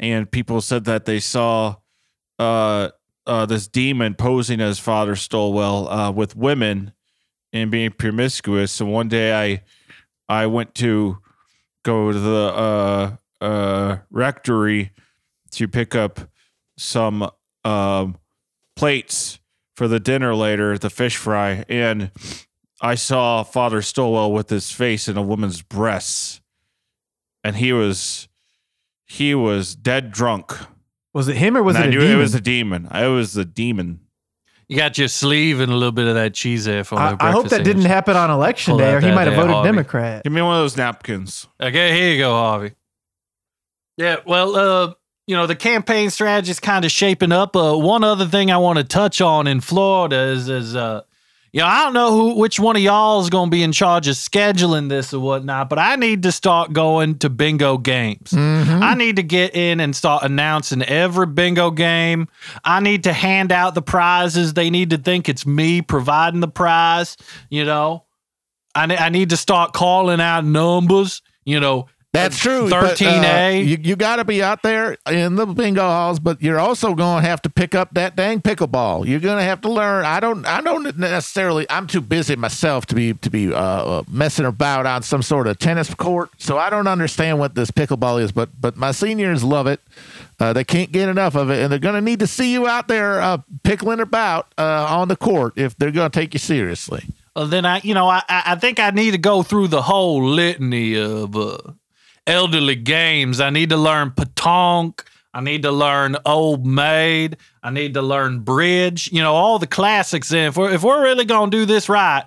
and 0.00 0.30
people 0.30 0.62
said 0.62 0.84
that 0.84 1.04
they 1.04 1.20
saw 1.20 1.76
uh, 2.38 2.90
uh, 3.26 3.44
this 3.44 3.68
demon 3.68 4.14
posing 4.14 4.62
as 4.62 4.78
Father 4.78 5.16
Stolwell 5.16 5.88
uh, 5.88 6.10
with 6.10 6.34
women 6.34 6.92
and 7.52 7.70
being 7.70 7.90
promiscuous. 7.90 8.72
So 8.72 8.86
one 8.86 9.08
day, 9.08 9.34
I 9.34 9.62
I 10.28 10.46
went 10.46 10.74
to 10.76 11.18
go 11.82 12.10
to 12.10 12.18
the 12.18 12.52
uh, 12.54 13.16
uh, 13.44 13.98
rectory 14.10 14.92
to 15.52 15.68
pick 15.68 15.94
up 15.94 16.20
some 16.78 17.30
um, 17.64 18.16
plates 18.76 19.40
for 19.74 19.88
the 19.88 19.98
dinner 20.00 20.34
later, 20.34 20.78
the 20.78 20.90
fish 20.90 21.16
fry, 21.16 21.64
and 21.68 22.10
I 22.80 22.94
saw 22.94 23.42
Father 23.42 23.82
Stowell 23.82 24.32
with 24.32 24.48
his 24.50 24.70
face 24.70 25.08
in 25.08 25.16
a 25.16 25.22
woman's 25.22 25.62
breasts, 25.62 26.40
and 27.42 27.56
he 27.56 27.72
was 27.72 28.28
he 29.04 29.34
was 29.34 29.74
dead 29.74 30.10
drunk. 30.12 30.52
Was 31.14 31.28
it 31.28 31.36
him 31.36 31.56
or 31.56 31.62
was 31.62 31.76
And 31.76 31.84
it 31.84 31.88
I 31.88 31.88
a 31.88 31.90
knew 31.92 32.00
demon? 32.00 32.16
it 32.16 32.20
was 32.20 32.34
a 32.34 32.40
demon. 32.40 32.88
I 32.90 33.06
was 33.06 33.32
the 33.32 33.44
demon. 33.44 34.00
You 34.68 34.76
got 34.76 34.98
your 34.98 35.08
sleeve 35.08 35.60
and 35.60 35.70
a 35.70 35.74
little 35.74 35.92
bit 35.92 36.08
of 36.08 36.14
that 36.16 36.34
cheese 36.34 36.64
there 36.64 36.82
for 36.82 36.96
I, 36.98 37.12
my 37.12 37.16
I 37.20 37.30
hope 37.30 37.48
that 37.50 37.64
didn't 37.64 37.84
happen 37.84 38.16
on 38.16 38.30
election 38.30 38.72
Pull 38.72 38.78
day, 38.78 38.92
or 38.94 39.00
he 39.00 39.12
might 39.12 39.26
have 39.28 39.36
voted 39.36 39.52
Harvey. 39.52 39.68
Democrat. 39.68 40.24
Give 40.24 40.32
me 40.32 40.42
one 40.42 40.56
of 40.56 40.62
those 40.62 40.76
napkins. 40.76 41.46
Okay, 41.62 41.94
here 41.96 42.12
you 42.12 42.18
go, 42.18 42.32
Harvey. 42.32 42.72
Yeah, 43.96 44.16
well, 44.26 44.56
uh, 44.56 44.94
you 45.26 45.34
know, 45.34 45.46
the 45.46 45.56
campaign 45.56 46.10
strategy 46.10 46.50
is 46.50 46.60
kind 46.60 46.84
of 46.84 46.90
shaping 46.90 47.32
up. 47.32 47.56
Uh, 47.56 47.76
one 47.76 48.04
other 48.04 48.26
thing 48.26 48.50
I 48.50 48.58
want 48.58 48.78
to 48.78 48.84
touch 48.84 49.20
on 49.20 49.46
in 49.46 49.60
Florida 49.60 50.16
is, 50.16 50.48
is 50.48 50.76
uh, 50.76 51.02
you 51.52 51.62
know, 51.62 51.66
I 51.66 51.84
don't 51.84 51.94
know 51.94 52.10
who, 52.12 52.34
which 52.38 52.60
one 52.60 52.76
of 52.76 52.82
y'all 52.82 53.20
is 53.22 53.30
going 53.30 53.48
to 53.48 53.50
be 53.50 53.62
in 53.62 53.72
charge 53.72 54.08
of 54.08 54.14
scheduling 54.14 54.88
this 54.88 55.14
or 55.14 55.20
whatnot, 55.20 55.68
but 55.68 55.78
I 55.78 55.96
need 55.96 56.22
to 56.24 56.32
start 56.32 56.72
going 56.72 57.18
to 57.20 57.30
bingo 57.30 57.78
games. 57.78 58.30
Mm-hmm. 58.30 58.82
I 58.82 58.94
need 58.94 59.16
to 59.16 59.22
get 59.22 59.56
in 59.56 59.80
and 59.80 59.96
start 59.96 60.22
announcing 60.22 60.82
every 60.82 61.26
bingo 61.26 61.70
game. 61.70 62.28
I 62.64 62.80
need 62.80 63.04
to 63.04 63.12
hand 63.12 63.52
out 63.52 63.74
the 63.74 63.82
prizes. 63.82 64.54
They 64.54 64.70
need 64.70 64.90
to 64.90 64.98
think 64.98 65.28
it's 65.28 65.46
me 65.46 65.82
providing 65.82 66.40
the 66.40 66.48
prize, 66.48 67.16
you 67.48 67.64
know. 67.64 68.04
I, 68.74 68.94
I 68.94 69.08
need 69.08 69.30
to 69.30 69.36
start 69.38 69.72
calling 69.72 70.20
out 70.20 70.44
numbers, 70.44 71.22
you 71.46 71.58
know, 71.58 71.86
That's 72.16 72.38
true. 72.38 72.68
13A. 72.68 73.56
uh, 73.56 73.58
you 73.58 73.78
you 73.80 73.96
got 73.96 74.16
to 74.16 74.24
be 74.24 74.42
out 74.42 74.62
there 74.62 74.96
in 75.10 75.36
the 75.36 75.46
bingo 75.46 75.82
halls, 75.82 76.18
but 76.18 76.42
you're 76.42 76.58
also 76.58 76.94
going 76.94 77.22
to 77.22 77.28
have 77.28 77.42
to 77.42 77.50
pick 77.50 77.74
up 77.74 77.94
that 77.94 78.16
dang 78.16 78.40
pickleball. 78.40 79.06
You're 79.06 79.20
going 79.20 79.38
to 79.38 79.44
have 79.44 79.60
to 79.62 79.68
learn. 79.70 80.04
I 80.04 80.20
don't. 80.20 80.46
I 80.46 80.60
don't 80.60 80.96
necessarily. 80.98 81.66
I'm 81.70 81.86
too 81.86 82.00
busy 82.00 82.36
myself 82.36 82.86
to 82.86 82.94
be 82.94 83.14
to 83.14 83.30
be 83.30 83.52
uh, 83.52 84.02
messing 84.08 84.46
about 84.46 84.86
on 84.86 85.02
some 85.02 85.22
sort 85.22 85.46
of 85.46 85.58
tennis 85.58 85.92
court. 85.94 86.30
So 86.38 86.58
I 86.58 86.70
don't 86.70 86.86
understand 86.86 87.38
what 87.38 87.54
this 87.54 87.70
pickleball 87.70 88.20
is. 88.22 88.32
But 88.32 88.50
but 88.60 88.76
my 88.76 88.92
seniors 88.92 89.44
love 89.44 89.66
it. 89.66 89.80
Uh, 90.38 90.52
they 90.52 90.64
can't 90.64 90.92
get 90.92 91.08
enough 91.08 91.34
of 91.34 91.50
it, 91.50 91.62
and 91.62 91.72
they're 91.72 91.78
going 91.78 91.94
to 91.94 92.00
need 92.00 92.20
to 92.20 92.26
see 92.26 92.52
you 92.52 92.66
out 92.66 92.88
there 92.88 93.20
uh, 93.20 93.38
pickling 93.62 94.00
about 94.00 94.52
uh, 94.58 94.86
on 94.88 95.08
the 95.08 95.16
court 95.16 95.54
if 95.56 95.76
they're 95.78 95.90
going 95.90 96.10
to 96.10 96.18
take 96.20 96.34
you 96.34 96.38
seriously. 96.38 97.04
Well, 97.34 97.46
then 97.46 97.64
I, 97.66 97.80
you 97.82 97.94
know, 97.94 98.08
I, 98.08 98.22
I 98.28 98.42
I 98.46 98.56
think 98.56 98.78
I 98.80 98.90
need 98.90 99.12
to 99.12 99.18
go 99.18 99.42
through 99.42 99.68
the 99.68 99.82
whole 99.82 100.22
litany 100.24 100.94
of 100.96 101.36
uh, 101.36 101.58
elderly 102.26 102.76
games. 102.76 103.40
I 103.40 103.50
need 103.50 103.70
to 103.70 103.76
learn 103.76 104.10
Pétanque. 104.10 105.04
I 105.32 105.40
need 105.40 105.62
to 105.62 105.72
learn 105.72 106.16
old 106.24 106.66
maid. 106.66 107.36
I 107.62 107.70
need 107.70 107.94
to 107.94 108.02
learn 108.02 108.40
bridge. 108.40 109.12
You 109.12 109.22
know, 109.22 109.34
all 109.34 109.58
the 109.58 109.66
classics. 109.66 110.32
And 110.32 110.46
if 110.48 110.56
we're 110.56 110.70
if 110.72 110.82
we're 110.82 111.02
really 111.02 111.24
gonna 111.24 111.50
do 111.50 111.66
this 111.66 111.88
right, 111.88 112.24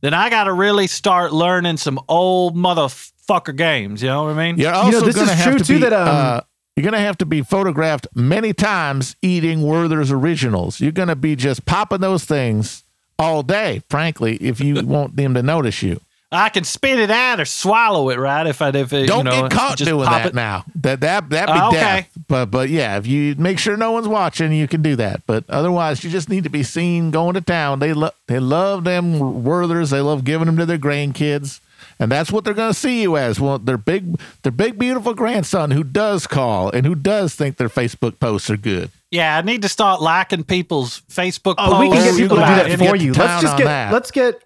then 0.00 0.14
I 0.14 0.30
got 0.30 0.44
to 0.44 0.52
really 0.52 0.86
start 0.86 1.32
learning 1.32 1.76
some 1.76 2.00
old 2.08 2.56
motherfucker 2.56 3.56
games. 3.56 4.02
You 4.02 4.08
know 4.08 4.24
what 4.24 4.36
I 4.36 4.46
mean? 4.46 4.58
You're 4.58 4.72
know, 4.72 4.78
also 4.78 5.00
this 5.04 5.14
going 5.14 5.26
to 5.28 5.32
is 5.32 5.38
have 5.38 5.50
true, 5.50 5.58
to 5.58 5.64
too, 5.64 5.74
be. 5.74 5.80
that, 5.80 5.92
um, 5.92 6.08
uh, 6.08 6.40
you're 6.76 6.82
going 6.82 6.94
to 6.94 7.00
have 7.00 7.18
to 7.18 7.26
be 7.26 7.42
photographed 7.42 8.06
many 8.14 8.52
times 8.52 9.16
eating 9.20 9.62
Werther's 9.62 10.10
originals. 10.10 10.80
You're 10.80 10.92
going 10.92 11.08
to 11.08 11.16
be 11.16 11.36
just 11.36 11.66
popping 11.66 12.00
those 12.00 12.24
things 12.24 12.84
all 13.18 13.42
day, 13.42 13.82
frankly, 13.90 14.36
if 14.36 14.60
you 14.60 14.82
want 14.86 15.16
them 15.16 15.34
to 15.34 15.42
notice 15.42 15.82
you. 15.82 16.00
I 16.32 16.48
can 16.48 16.62
spit 16.62 16.98
it 17.00 17.10
out 17.10 17.40
or 17.40 17.44
swallow 17.44 18.08
it, 18.10 18.18
right? 18.18 18.46
If 18.46 18.62
I 18.62 18.68
if 18.68 18.92
it, 18.92 19.08
Don't 19.08 19.18
you 19.26 19.32
know, 19.32 19.42
get 19.42 19.50
caught 19.50 19.76
just 19.78 19.88
doing 19.88 20.04
that 20.08 20.26
it. 20.26 20.34
now. 20.34 20.64
That 20.76 21.00
that 21.00 21.28
that'd 21.30 21.52
be 21.54 21.60
Oh, 21.60 21.68
okay. 21.68 21.76
death. 21.80 22.08
But 22.28 22.46
but 22.46 22.68
yeah, 22.68 22.96
if 22.98 23.06
you 23.08 23.34
make 23.36 23.58
sure 23.58 23.76
no 23.76 23.90
one's 23.90 24.06
watching, 24.06 24.52
you 24.52 24.68
can 24.68 24.80
do 24.80 24.94
that. 24.96 25.22
But 25.26 25.44
otherwise, 25.48 26.04
you 26.04 26.10
just 26.10 26.28
need 26.28 26.44
to 26.44 26.50
be 26.50 26.62
seen 26.62 27.10
going 27.10 27.34
to 27.34 27.40
town. 27.40 27.80
They 27.80 27.92
love 27.92 28.14
they 28.28 28.38
love 28.38 28.84
them 28.84 29.18
Werthers. 29.42 29.90
They 29.90 30.00
love 30.00 30.22
giving 30.24 30.46
them 30.46 30.56
to 30.58 30.66
their 30.66 30.78
grandkids, 30.78 31.58
and 31.98 32.12
that's 32.12 32.30
what 32.30 32.44
they're 32.44 32.54
going 32.54 32.72
to 32.72 32.78
see 32.78 33.02
you 33.02 33.16
as. 33.16 33.40
Well, 33.40 33.58
their 33.58 33.76
big 33.78 34.20
their 34.42 34.52
big 34.52 34.78
beautiful 34.78 35.14
grandson 35.14 35.72
who 35.72 35.82
does 35.82 36.28
call 36.28 36.70
and 36.70 36.86
who 36.86 36.94
does 36.94 37.34
think 37.34 37.56
their 37.56 37.68
Facebook 37.68 38.20
posts 38.20 38.48
are 38.50 38.56
good. 38.56 38.90
Yeah, 39.10 39.36
I 39.36 39.42
need 39.42 39.62
to 39.62 39.68
start 39.68 40.00
liking 40.00 40.44
people's 40.44 41.00
Facebook 41.10 41.56
Oh, 41.58 41.72
posts. 41.72 41.80
we 41.80 41.88
can 41.90 42.04
get 42.04 42.16
people 42.16 42.36
to 42.36 42.42
do 42.44 42.76
that 42.76 42.78
for 42.78 42.94
you. 42.94 43.12
Let's 43.14 43.42
just 43.42 43.58
get 43.58 43.64
that. 43.64 43.92
let's 43.92 44.12
get 44.12 44.40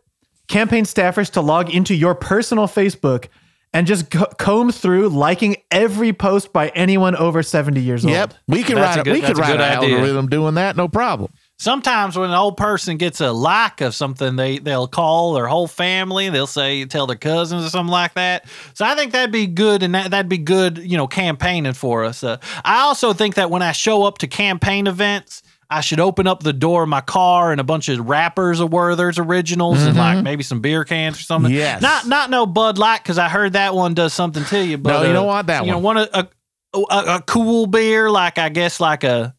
campaign 0.48 0.84
staffers 0.84 1.30
to 1.32 1.40
log 1.40 1.70
into 1.74 1.94
your 1.94 2.14
personal 2.14 2.66
Facebook 2.66 3.28
and 3.72 3.88
just 3.88 4.08
co- 4.08 4.26
comb 4.38 4.70
through 4.70 5.08
liking 5.08 5.56
every 5.72 6.12
post 6.12 6.52
by 6.52 6.68
anyone 6.76 7.16
over 7.16 7.42
70 7.42 7.80
years 7.80 8.04
old. 8.04 8.12
Yep, 8.12 8.34
we 8.46 8.62
can 8.62 8.76
That's 8.76 8.96
write 8.96 8.98
a 8.98 9.00
a, 9.00 9.04
good- 9.04 9.12
we 9.14 9.20
could 9.20 9.28
that's 9.30 9.38
a 9.38 9.42
write 9.42 9.52
good 9.52 9.60
an 9.60 9.78
idea. 9.78 9.94
algorithm 9.96 10.28
doing 10.28 10.54
that, 10.54 10.76
no 10.76 10.86
problem. 10.86 11.32
Sometimes 11.58 12.16
when 12.18 12.30
an 12.30 12.36
old 12.36 12.56
person 12.56 12.98
gets 12.98 13.20
a 13.20 13.30
like 13.32 13.80
of 13.80 13.94
something, 13.94 14.36
they 14.36 14.58
they'll 14.58 14.88
call 14.88 15.34
their 15.34 15.46
whole 15.46 15.68
family. 15.68 16.28
They'll 16.28 16.46
say 16.48 16.84
tell 16.84 17.06
their 17.06 17.16
cousins 17.16 17.64
or 17.64 17.68
something 17.70 17.92
like 17.92 18.14
that. 18.14 18.46
So 18.74 18.84
I 18.84 18.94
think 18.96 19.12
that'd 19.12 19.30
be 19.32 19.46
good, 19.46 19.82
and 19.84 19.94
that 19.94 20.10
that'd 20.10 20.28
be 20.28 20.36
good, 20.38 20.78
you 20.78 20.96
know, 20.96 21.06
campaigning 21.06 21.72
for 21.72 22.04
us. 22.04 22.22
Uh, 22.24 22.38
I 22.64 22.80
also 22.80 23.12
think 23.12 23.36
that 23.36 23.50
when 23.50 23.62
I 23.62 23.72
show 23.72 24.02
up 24.04 24.18
to 24.18 24.26
campaign 24.28 24.86
events. 24.86 25.42
I 25.70 25.80
should 25.80 26.00
open 26.00 26.26
up 26.26 26.42
the 26.42 26.52
door 26.52 26.82
of 26.84 26.88
my 26.88 27.00
car 27.00 27.50
and 27.52 27.60
a 27.60 27.64
bunch 27.64 27.88
of 27.88 28.08
wrappers 28.08 28.60
of 28.60 28.72
Werther's 28.72 29.18
originals 29.18 29.82
and 29.82 29.96
like 29.96 30.22
maybe 30.22 30.42
some 30.42 30.60
beer 30.60 30.84
cans 30.84 31.18
or 31.18 31.22
something. 31.22 31.50
Mm-hmm. 31.50 31.58
Yes. 31.58 31.82
not 31.82 32.06
not 32.06 32.30
no 32.30 32.46
Bud 32.46 32.78
Light 32.78 33.02
because 33.02 33.18
I 33.18 33.28
heard 33.28 33.54
that 33.54 33.74
one 33.74 33.94
does 33.94 34.12
something 34.14 34.44
to 34.44 34.64
you. 34.64 34.78
But 34.78 34.90
No, 34.92 35.02
you 35.04 35.10
uh, 35.10 35.12
don't 35.14 35.26
want 35.26 35.46
that 35.48 35.64
you 35.64 35.70
know, 35.72 35.78
one. 35.78 35.96
want 35.96 36.10
a, 36.12 36.18
a 36.20 36.28
a 36.90 37.16
a 37.16 37.22
cool 37.22 37.66
beer 37.66 38.10
like 38.10 38.38
I 38.38 38.48
guess 38.48 38.80
like 38.80 39.04
a 39.04 39.34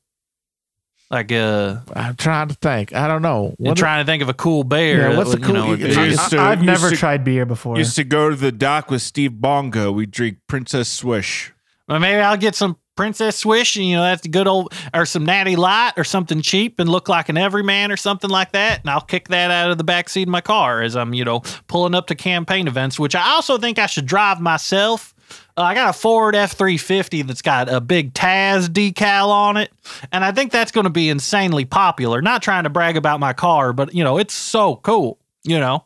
like 1.12 1.32
a 1.32 1.84
I'm 1.96 2.16
trying 2.16 2.48
to 2.48 2.56
think. 2.56 2.94
I 2.94 3.08
don't 3.08 3.22
know. 3.22 3.54
you're 3.60 3.70
What- 3.72 3.78
trying 3.78 4.04
to 4.04 4.12
think 4.12 4.24
of 4.24 4.30
a 4.30 4.34
cool 4.34 4.64
beer. 4.64 5.12
Yeah, 5.12 5.18
what's 5.18 5.32
that 5.32 5.38
a 5.38 5.40
would, 5.40 5.40
you 5.42 5.46
cool- 5.46 5.54
know, 5.64 5.70
would 5.70 5.80
you- 5.80 5.88
be- 5.88 6.36
you 6.36 6.40
I've 6.42 6.64
never 6.64 6.90
to- 6.90 6.96
tried 6.96 7.24
beer 7.24 7.46
before. 7.46 7.78
Used 7.78 7.96
to 7.98 8.04
go 8.04 8.30
to 8.32 8.36
the 8.36 8.52
dock 8.52 8.90
with 8.90 9.02
Steve 9.02 9.34
Bongo. 9.40 9.92
We 9.92 10.06
drink 10.08 10.38
Princess 10.48 10.90
Swish. 10.90 11.54
Well, 11.88 12.00
maybe 12.00 12.20
I'll 12.20 12.38
get 12.38 12.56
some 12.56 12.78
Princess 12.96 13.38
Swish, 13.38 13.76
and 13.76 13.86
you 13.86 13.96
know 13.96 14.04
that's 14.04 14.22
the 14.22 14.30
good 14.30 14.48
old, 14.48 14.74
or 14.94 15.06
some 15.06 15.26
Natty 15.26 15.56
Light, 15.56 15.94
or 15.98 16.04
something 16.04 16.42
cheap 16.42 16.80
and 16.80 16.90
look 16.90 17.10
like 17.10 17.30
an 17.30 17.38
everyman, 17.38 17.92
or 17.92 17.98
something 17.98 18.30
like 18.30 18.52
that. 18.54 18.82
And 18.82 18.90
I'll 18.90 19.02
kick 19.02 19.28
that 19.30 19.52
out 19.52 19.72
of 19.72 19.78
the 19.78 19.84
back 19.84 20.10
seat 20.10 20.24
of 20.24 20.30
my 20.30 20.42
car 20.42 20.82
as 20.82 20.96
I'm, 20.96 21.14
you 21.14 21.26
know, 21.26 21.42
pulling 21.68 21.96
up 21.96 22.08
to 22.08 22.16
campaign 22.16 22.68
events. 22.68 23.00
Which 23.00 23.16
I 23.16 23.32
also 23.32 23.58
think 23.58 23.80
I 23.80 23.86
should 23.86 24.06
drive 24.06 24.40
myself. 24.40 25.14
Uh, 25.58 25.62
I 25.62 25.74
got 25.74 25.90
a 25.90 25.94
Ford 25.94 26.36
F 26.36 26.54
three 26.54 26.78
fifty 26.78 27.22
that's 27.22 27.42
got 27.42 27.68
a 27.68 27.82
big 27.82 28.14
Taz 28.14 28.68
decal 28.68 29.30
on 29.30 29.58
it, 29.58 29.72
and 30.12 30.24
I 30.24 30.32
think 30.32 30.52
that's 30.52 30.72
going 30.72 30.84
to 30.84 30.90
be 30.90 31.10
insanely 31.10 31.66
popular. 31.66 32.22
Not 32.22 32.42
trying 32.42 32.64
to 32.64 32.70
brag 32.70 32.96
about 32.96 33.20
my 33.20 33.34
car, 33.34 33.74
but 33.74 33.94
you 33.94 34.04
know, 34.04 34.18
it's 34.18 34.34
so 34.34 34.76
cool. 34.78 35.18
You 35.44 35.60
know, 35.60 35.86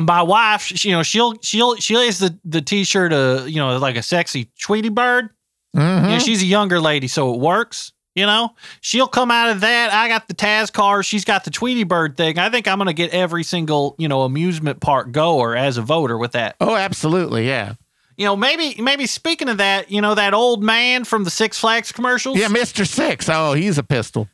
my 0.00 0.22
wife, 0.22 0.62
she, 0.62 0.90
you 0.90 0.94
know, 0.94 1.02
she'll 1.02 1.34
she'll 1.42 1.76
she 1.76 1.96
lays 1.96 2.18
the 2.18 2.38
the 2.44 2.60
t-shirt, 2.60 3.12
uh, 3.12 3.44
you 3.46 3.56
know, 3.56 3.76
like 3.78 3.96
a 3.96 4.02
sexy 4.02 4.50
Tweety 4.60 4.88
bird. 4.88 5.30
Mhm. 5.76 6.02
You 6.04 6.08
know, 6.10 6.18
she's 6.18 6.42
a 6.42 6.46
younger 6.46 6.80
lady, 6.80 7.08
so 7.08 7.32
it 7.34 7.40
works. 7.40 7.92
You 8.14 8.26
know, 8.26 8.50
she'll 8.82 9.08
come 9.08 9.30
out 9.30 9.48
of 9.48 9.62
that. 9.62 9.90
I 9.90 10.06
got 10.08 10.28
the 10.28 10.34
Taz 10.34 10.70
car. 10.70 11.02
She's 11.02 11.24
got 11.24 11.44
the 11.44 11.50
Tweety 11.50 11.84
Bird 11.84 12.16
thing. 12.18 12.38
I 12.38 12.50
think 12.50 12.68
I'm 12.68 12.76
going 12.76 12.88
to 12.88 12.92
get 12.92 13.10
every 13.12 13.42
single, 13.42 13.94
you 13.96 14.06
know, 14.06 14.20
amusement 14.22 14.80
park 14.80 15.12
goer 15.12 15.56
as 15.56 15.78
a 15.78 15.82
voter 15.82 16.18
with 16.18 16.32
that. 16.32 16.56
Oh, 16.60 16.76
absolutely. 16.76 17.46
Yeah. 17.48 17.72
You 18.18 18.26
know, 18.26 18.36
maybe, 18.36 18.74
maybe 18.82 19.06
speaking 19.06 19.48
of 19.48 19.56
that, 19.56 19.90
you 19.90 20.02
know, 20.02 20.14
that 20.14 20.34
old 20.34 20.62
man 20.62 21.04
from 21.04 21.24
the 21.24 21.30
Six 21.30 21.58
Flags 21.58 21.90
commercials. 21.90 22.36
Yeah, 22.36 22.48
Mr. 22.48 22.86
Six. 22.86 23.30
Oh, 23.30 23.54
he's 23.54 23.78
a 23.78 23.82
pistol. 23.82 24.28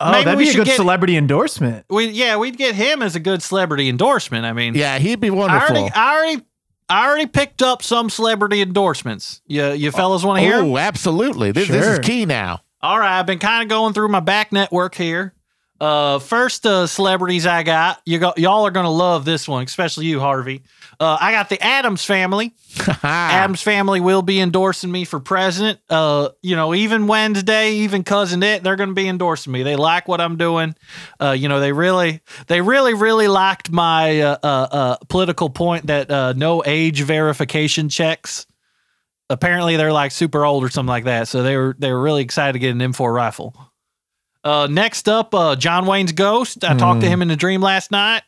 oh, 0.00 0.12
maybe 0.12 0.24
that'd 0.26 0.36
we 0.38 0.44
be 0.44 0.50
a 0.50 0.52
should 0.52 0.58
good 0.58 0.66
get- 0.66 0.76
celebrity 0.76 1.16
endorsement. 1.16 1.86
We, 1.88 2.08
yeah, 2.08 2.36
we'd 2.36 2.58
get 2.58 2.74
him 2.74 3.00
as 3.00 3.16
a 3.16 3.20
good 3.20 3.42
celebrity 3.42 3.88
endorsement. 3.88 4.44
I 4.44 4.52
mean, 4.52 4.74
Yeah, 4.74 4.98
he'd 4.98 5.18
be 5.18 5.28
I 5.28 5.30
wonderful. 5.30 5.76
already, 5.78 5.94
I 5.94 6.14
already, 6.14 6.42
I 6.88 7.06
already 7.06 7.26
picked 7.26 7.62
up 7.62 7.82
some 7.82 8.08
celebrity 8.10 8.62
endorsements. 8.62 9.42
You, 9.46 9.72
you 9.72 9.90
fellas 9.92 10.24
want 10.24 10.38
to 10.38 10.42
hear? 10.44 10.56
oh, 10.56 10.78
absolutely. 10.78 11.52
This, 11.52 11.68
this 11.68 11.86
is 11.86 11.94
Sure. 11.96 12.02
key 12.02 12.24
now. 12.26 12.60
All 12.80 12.98
right, 12.98 13.18
I've 13.18 13.26
been 13.26 13.38
kind 13.40 13.62
of 13.62 13.68
going 13.68 13.92
through 13.92 14.08
my 14.08 14.20
back 14.20 14.52
network 14.52 14.94
here. 14.94 15.34
Uh, 15.80 16.18
first 16.18 16.66
uh, 16.66 16.86
celebrities 16.88 17.46
I 17.46 17.62
got, 17.62 18.02
you 18.04 18.18
got 18.18 18.38
y'all 18.38 18.66
are 18.66 18.72
gonna 18.72 18.90
love 18.90 19.24
this 19.24 19.46
one, 19.46 19.64
especially 19.64 20.06
you, 20.06 20.18
Harvey. 20.18 20.62
Uh, 20.98 21.16
I 21.20 21.30
got 21.30 21.48
the 21.48 21.62
Addams 21.62 22.04
family. 22.04 22.52
Addams 23.04 23.62
family 23.62 24.00
will 24.00 24.22
be 24.22 24.40
endorsing 24.40 24.90
me 24.90 25.04
for 25.04 25.20
president. 25.20 25.78
Uh, 25.88 26.30
you 26.42 26.56
know, 26.56 26.74
even 26.74 27.06
Wednesday, 27.06 27.74
even 27.74 28.02
cousin 28.02 28.42
Itt, 28.42 28.64
they're 28.64 28.74
gonna 28.74 28.92
be 28.92 29.06
endorsing 29.06 29.52
me. 29.52 29.62
They 29.62 29.76
like 29.76 30.08
what 30.08 30.20
I'm 30.20 30.36
doing. 30.36 30.74
Uh, 31.20 31.30
you 31.30 31.48
know, 31.48 31.60
they 31.60 31.72
really, 31.72 32.22
they 32.48 32.60
really, 32.60 32.94
really 32.94 33.28
liked 33.28 33.70
my 33.70 34.20
uh, 34.20 34.38
uh, 34.42 34.46
uh, 34.70 34.96
political 35.08 35.48
point 35.48 35.86
that 35.86 36.10
uh, 36.10 36.32
no 36.32 36.64
age 36.66 37.02
verification 37.02 37.88
checks 37.88 38.46
apparently 39.30 39.76
they're 39.76 39.92
like 39.92 40.10
super 40.10 40.44
old 40.44 40.64
or 40.64 40.70
something 40.70 40.88
like 40.88 41.04
that. 41.04 41.28
So 41.28 41.42
they 41.42 41.56
were 41.56 41.76
they 41.78 41.92
were 41.92 42.00
really 42.00 42.22
excited 42.22 42.54
to 42.54 42.58
get 42.58 42.70
an 42.70 42.78
M4 42.78 43.14
rifle. 43.14 43.54
Uh, 44.44 44.66
next 44.70 45.08
up, 45.08 45.34
uh, 45.34 45.56
John 45.56 45.84
Wayne's 45.86 46.12
ghost. 46.12 46.64
I 46.64 46.76
talked 46.76 47.00
to 47.02 47.08
him 47.08 47.22
in 47.22 47.30
a 47.30 47.36
dream 47.36 47.60
last 47.60 47.90
night. 47.90 48.22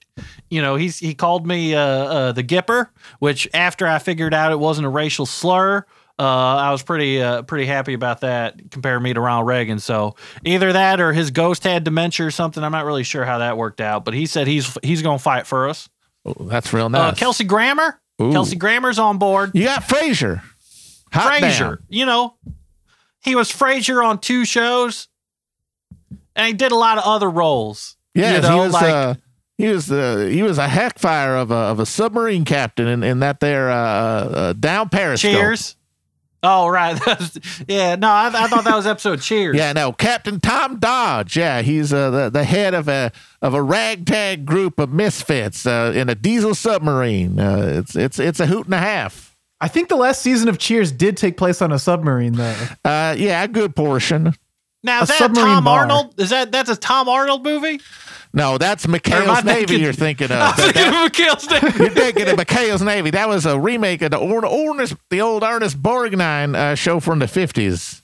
You 0.50 0.60
know, 0.60 0.74
he's 0.76 0.98
he 0.98 1.14
called 1.14 1.46
me 1.46 1.74
uh, 1.74 1.80
uh, 1.80 2.32
the 2.32 2.42
Gipper, 2.42 2.88
which 3.20 3.48
after 3.54 3.86
I 3.86 3.98
figured 4.00 4.34
out 4.34 4.52
it 4.52 4.58
wasn't 4.58 4.86
a 4.86 4.90
racial 4.90 5.24
slur, 5.24 5.86
uh, 6.18 6.22
I 6.22 6.72
was 6.72 6.82
pretty 6.82 7.22
uh, 7.22 7.42
pretty 7.42 7.64
happy 7.66 7.94
about 7.94 8.20
that. 8.22 8.70
Comparing 8.70 9.02
me 9.02 9.14
to 9.14 9.20
Ronald 9.20 9.46
Reagan, 9.46 9.78
so 9.78 10.16
either 10.44 10.72
that 10.72 11.00
or 11.00 11.12
his 11.12 11.30
ghost 11.30 11.62
had 11.64 11.84
dementia 11.84 12.26
or 12.26 12.30
something. 12.30 12.62
I'm 12.62 12.72
not 12.72 12.84
really 12.84 13.04
sure 13.04 13.24
how 13.24 13.38
that 13.38 13.56
worked 13.56 13.80
out, 13.80 14.04
but 14.04 14.12
he 14.12 14.26
said 14.26 14.46
he's 14.48 14.76
he's 14.82 15.02
gonna 15.02 15.18
fight 15.18 15.46
for 15.46 15.68
us. 15.68 15.88
Oh, 16.26 16.34
that's 16.40 16.72
real 16.72 16.86
Uh, 16.86 16.88
nice. 16.88 17.18
Kelsey 17.18 17.44
Grammer, 17.44 18.00
Ooh. 18.20 18.32
Kelsey 18.32 18.56
Grammer's 18.56 18.98
on 18.98 19.16
board. 19.18 19.52
You 19.54 19.64
got 19.64 19.84
Frasier. 19.84 20.42
Hot 21.12 21.40
damn. 21.40 21.78
You 21.88 22.04
know, 22.04 22.34
he 23.22 23.34
was 23.36 23.50
Frasier 23.50 24.04
on 24.04 24.18
two 24.18 24.44
shows, 24.44 25.08
and 26.40 26.46
he 26.46 26.54
did 26.54 26.72
a 26.72 26.76
lot 26.76 26.96
of 26.96 27.04
other 27.04 27.28
roles. 27.28 27.96
Yeah, 28.14 28.36
you 28.36 28.40
know, 28.40 28.54
he 28.54 28.58
was. 28.60 28.72
like 28.72 28.84
uh, 28.84 29.14
he 29.58 29.68
was 29.68 29.86
the 29.86 30.30
he 30.32 30.42
was 30.42 30.56
a 30.56 30.66
heck 30.66 30.98
fire 30.98 31.36
of 31.36 31.50
a 31.50 31.54
of 31.54 31.80
a 31.80 31.84
submarine 31.86 32.46
captain 32.46 32.86
in, 32.86 33.02
in 33.02 33.20
that 33.20 33.40
there 33.40 33.70
uh, 33.70 33.76
uh, 33.76 34.52
down 34.54 34.88
Periscope. 34.88 35.32
Cheers. 35.32 35.76
Oh 36.42 36.66
right, 36.68 36.98
yeah. 37.68 37.96
No, 37.96 38.08
I, 38.08 38.28
I 38.28 38.46
thought 38.46 38.64
that 38.64 38.74
was 38.74 38.86
episode 38.86 39.20
Cheers. 39.20 39.54
Yeah, 39.54 39.74
no, 39.74 39.92
Captain 39.92 40.40
Tom 40.40 40.78
Dodge. 40.78 41.36
Yeah, 41.36 41.60
he's 41.60 41.92
uh, 41.92 42.10
the 42.10 42.30
the 42.30 42.44
head 42.44 42.72
of 42.72 42.88
a 42.88 43.12
of 43.42 43.52
a 43.52 43.62
ragtag 43.62 44.46
group 44.46 44.78
of 44.78 44.90
misfits 44.90 45.66
uh, 45.66 45.92
in 45.94 46.08
a 46.08 46.14
diesel 46.14 46.54
submarine. 46.54 47.38
Uh, 47.38 47.80
it's 47.80 47.94
it's 47.94 48.18
it's 48.18 48.40
a 48.40 48.46
hoot 48.46 48.64
and 48.64 48.74
a 48.74 48.78
half. 48.78 49.36
I 49.60 49.68
think 49.68 49.90
the 49.90 49.96
last 49.96 50.22
season 50.22 50.48
of 50.48 50.56
Cheers 50.56 50.90
did 50.90 51.18
take 51.18 51.36
place 51.36 51.60
on 51.60 51.70
a 51.70 51.78
submarine, 51.78 52.32
though. 52.32 52.56
Uh, 52.82 53.14
yeah, 53.18 53.44
a 53.44 53.48
good 53.48 53.76
portion. 53.76 54.34
Now 54.82 55.02
is 55.02 55.08
that 55.08 55.34
Tom 55.34 55.64
bar. 55.64 55.80
Arnold? 55.80 56.18
Is 56.18 56.30
that 56.30 56.52
that's 56.52 56.70
a 56.70 56.76
Tom 56.76 57.08
Arnold 57.08 57.44
movie? 57.44 57.80
No, 58.32 58.58
that's 58.58 58.86
McHale's 58.86 59.44
Navy 59.44 59.58
thinking- 59.66 59.80
you're 59.82 59.92
thinking 59.92 60.26
of. 60.30 60.32
I 60.40 60.50
was 60.50 60.72
thinking 60.72 60.86
of 60.86 61.12
McHale's 61.12 61.50
name. 61.50 61.72
You're 61.80 61.90
thinking 61.90 62.28
of 62.28 62.36
McHale's 62.36 62.82
Navy. 62.82 63.10
That 63.10 63.28
was 63.28 63.44
a 63.44 63.58
remake 63.58 64.02
of 64.02 64.12
the 64.12 64.18
or- 64.18 64.40
the 65.10 65.20
old 65.20 65.42
Ernest 65.42 65.82
Borgnine 65.82 66.54
uh, 66.54 66.74
show 66.76 67.00
from 67.00 67.18
the 67.18 67.26
fifties. 67.28 68.02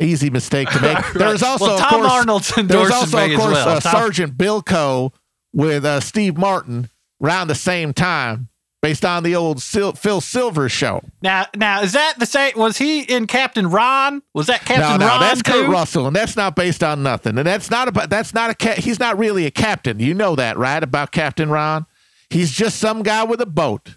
Easy 0.00 0.28
mistake 0.30 0.68
to 0.70 0.80
make. 0.80 0.98
There's 1.14 1.42
also, 1.42 1.64
Well, 1.66 1.74
of 1.76 1.80
Tom 1.80 2.00
course, 2.00 2.12
Arnold's 2.12 2.54
there's 2.54 2.90
also, 2.90 3.18
of 3.18 3.30
course, 3.38 3.52
well. 3.54 3.68
uh, 3.76 3.80
Sergeant 3.80 4.36
Bilko 4.36 5.12
with 5.54 5.84
uh, 5.86 6.00
Steve 6.00 6.36
Martin 6.36 6.90
around 7.22 7.48
the 7.48 7.54
same 7.54 7.94
time, 7.94 8.48
based 8.86 9.04
on 9.04 9.24
the 9.24 9.34
old 9.34 9.60
Sil- 9.60 9.94
Phil 9.98 10.20
Silvers 10.20 10.70
show. 10.70 11.02
Now, 11.20 11.46
now 11.56 11.82
is 11.82 11.92
that 11.94 12.20
the 12.20 12.26
same? 12.26 12.52
Was 12.56 12.78
he 12.78 13.00
in 13.02 13.26
Captain 13.26 13.68
Ron? 13.68 14.22
Was 14.32 14.46
that 14.46 14.62
No, 14.68 14.74
Captain 14.76 15.00
no, 15.00 15.06
Ron 15.08 15.20
that's 15.20 15.42
Kurt? 15.42 15.68
Russell, 15.68 16.06
and 16.06 16.14
that's 16.14 16.36
not 16.36 16.54
based 16.54 16.84
on 16.84 17.02
nothing. 17.02 17.36
And 17.36 17.44
that's 17.46 17.68
not 17.68 17.88
about. 17.88 18.10
That's 18.10 18.32
not 18.32 18.50
a. 18.50 18.54
Ca- 18.54 18.80
he's 18.80 19.00
not 19.00 19.18
really 19.18 19.44
a 19.44 19.50
captain. 19.50 19.98
You 19.98 20.14
know 20.14 20.36
that, 20.36 20.56
right? 20.56 20.80
About 20.80 21.10
Captain 21.10 21.50
Ron. 21.50 21.84
He's 22.30 22.52
just 22.52 22.78
some 22.78 23.02
guy 23.02 23.24
with 23.24 23.40
a 23.40 23.46
boat. 23.46 23.96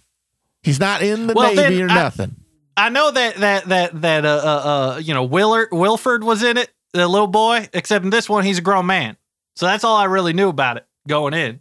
He's 0.63 0.79
not 0.79 1.03
in 1.03 1.27
the 1.27 1.33
Well, 1.35 1.53
Navy 1.53 1.83
or 1.83 1.89
I- 1.89 1.93
nothing. 1.95 2.35
I 2.75 2.89
know 2.89 3.11
that 3.11 3.35
that 3.35 3.65
that 3.65 4.01
that 4.01 4.25
uh 4.25 4.41
uh, 4.43 4.95
uh 4.95 4.99
you 5.03 5.13
know 5.13 5.23
Willard 5.23 5.69
Wilford 5.71 6.23
was 6.23 6.41
in 6.41 6.57
it, 6.57 6.71
the 6.93 7.07
little 7.07 7.27
boy. 7.27 7.69
Except 7.73 8.03
in 8.05 8.09
this 8.09 8.27
one, 8.27 8.43
he's 8.43 8.57
a 8.57 8.61
grown 8.61 8.87
man. 8.87 9.17
So 9.55 9.65
that's 9.67 9.83
all 9.83 9.97
I 9.97 10.05
really 10.05 10.33
knew 10.33 10.49
about 10.49 10.77
it 10.77 10.87
going 11.07 11.33
in. 11.35 11.59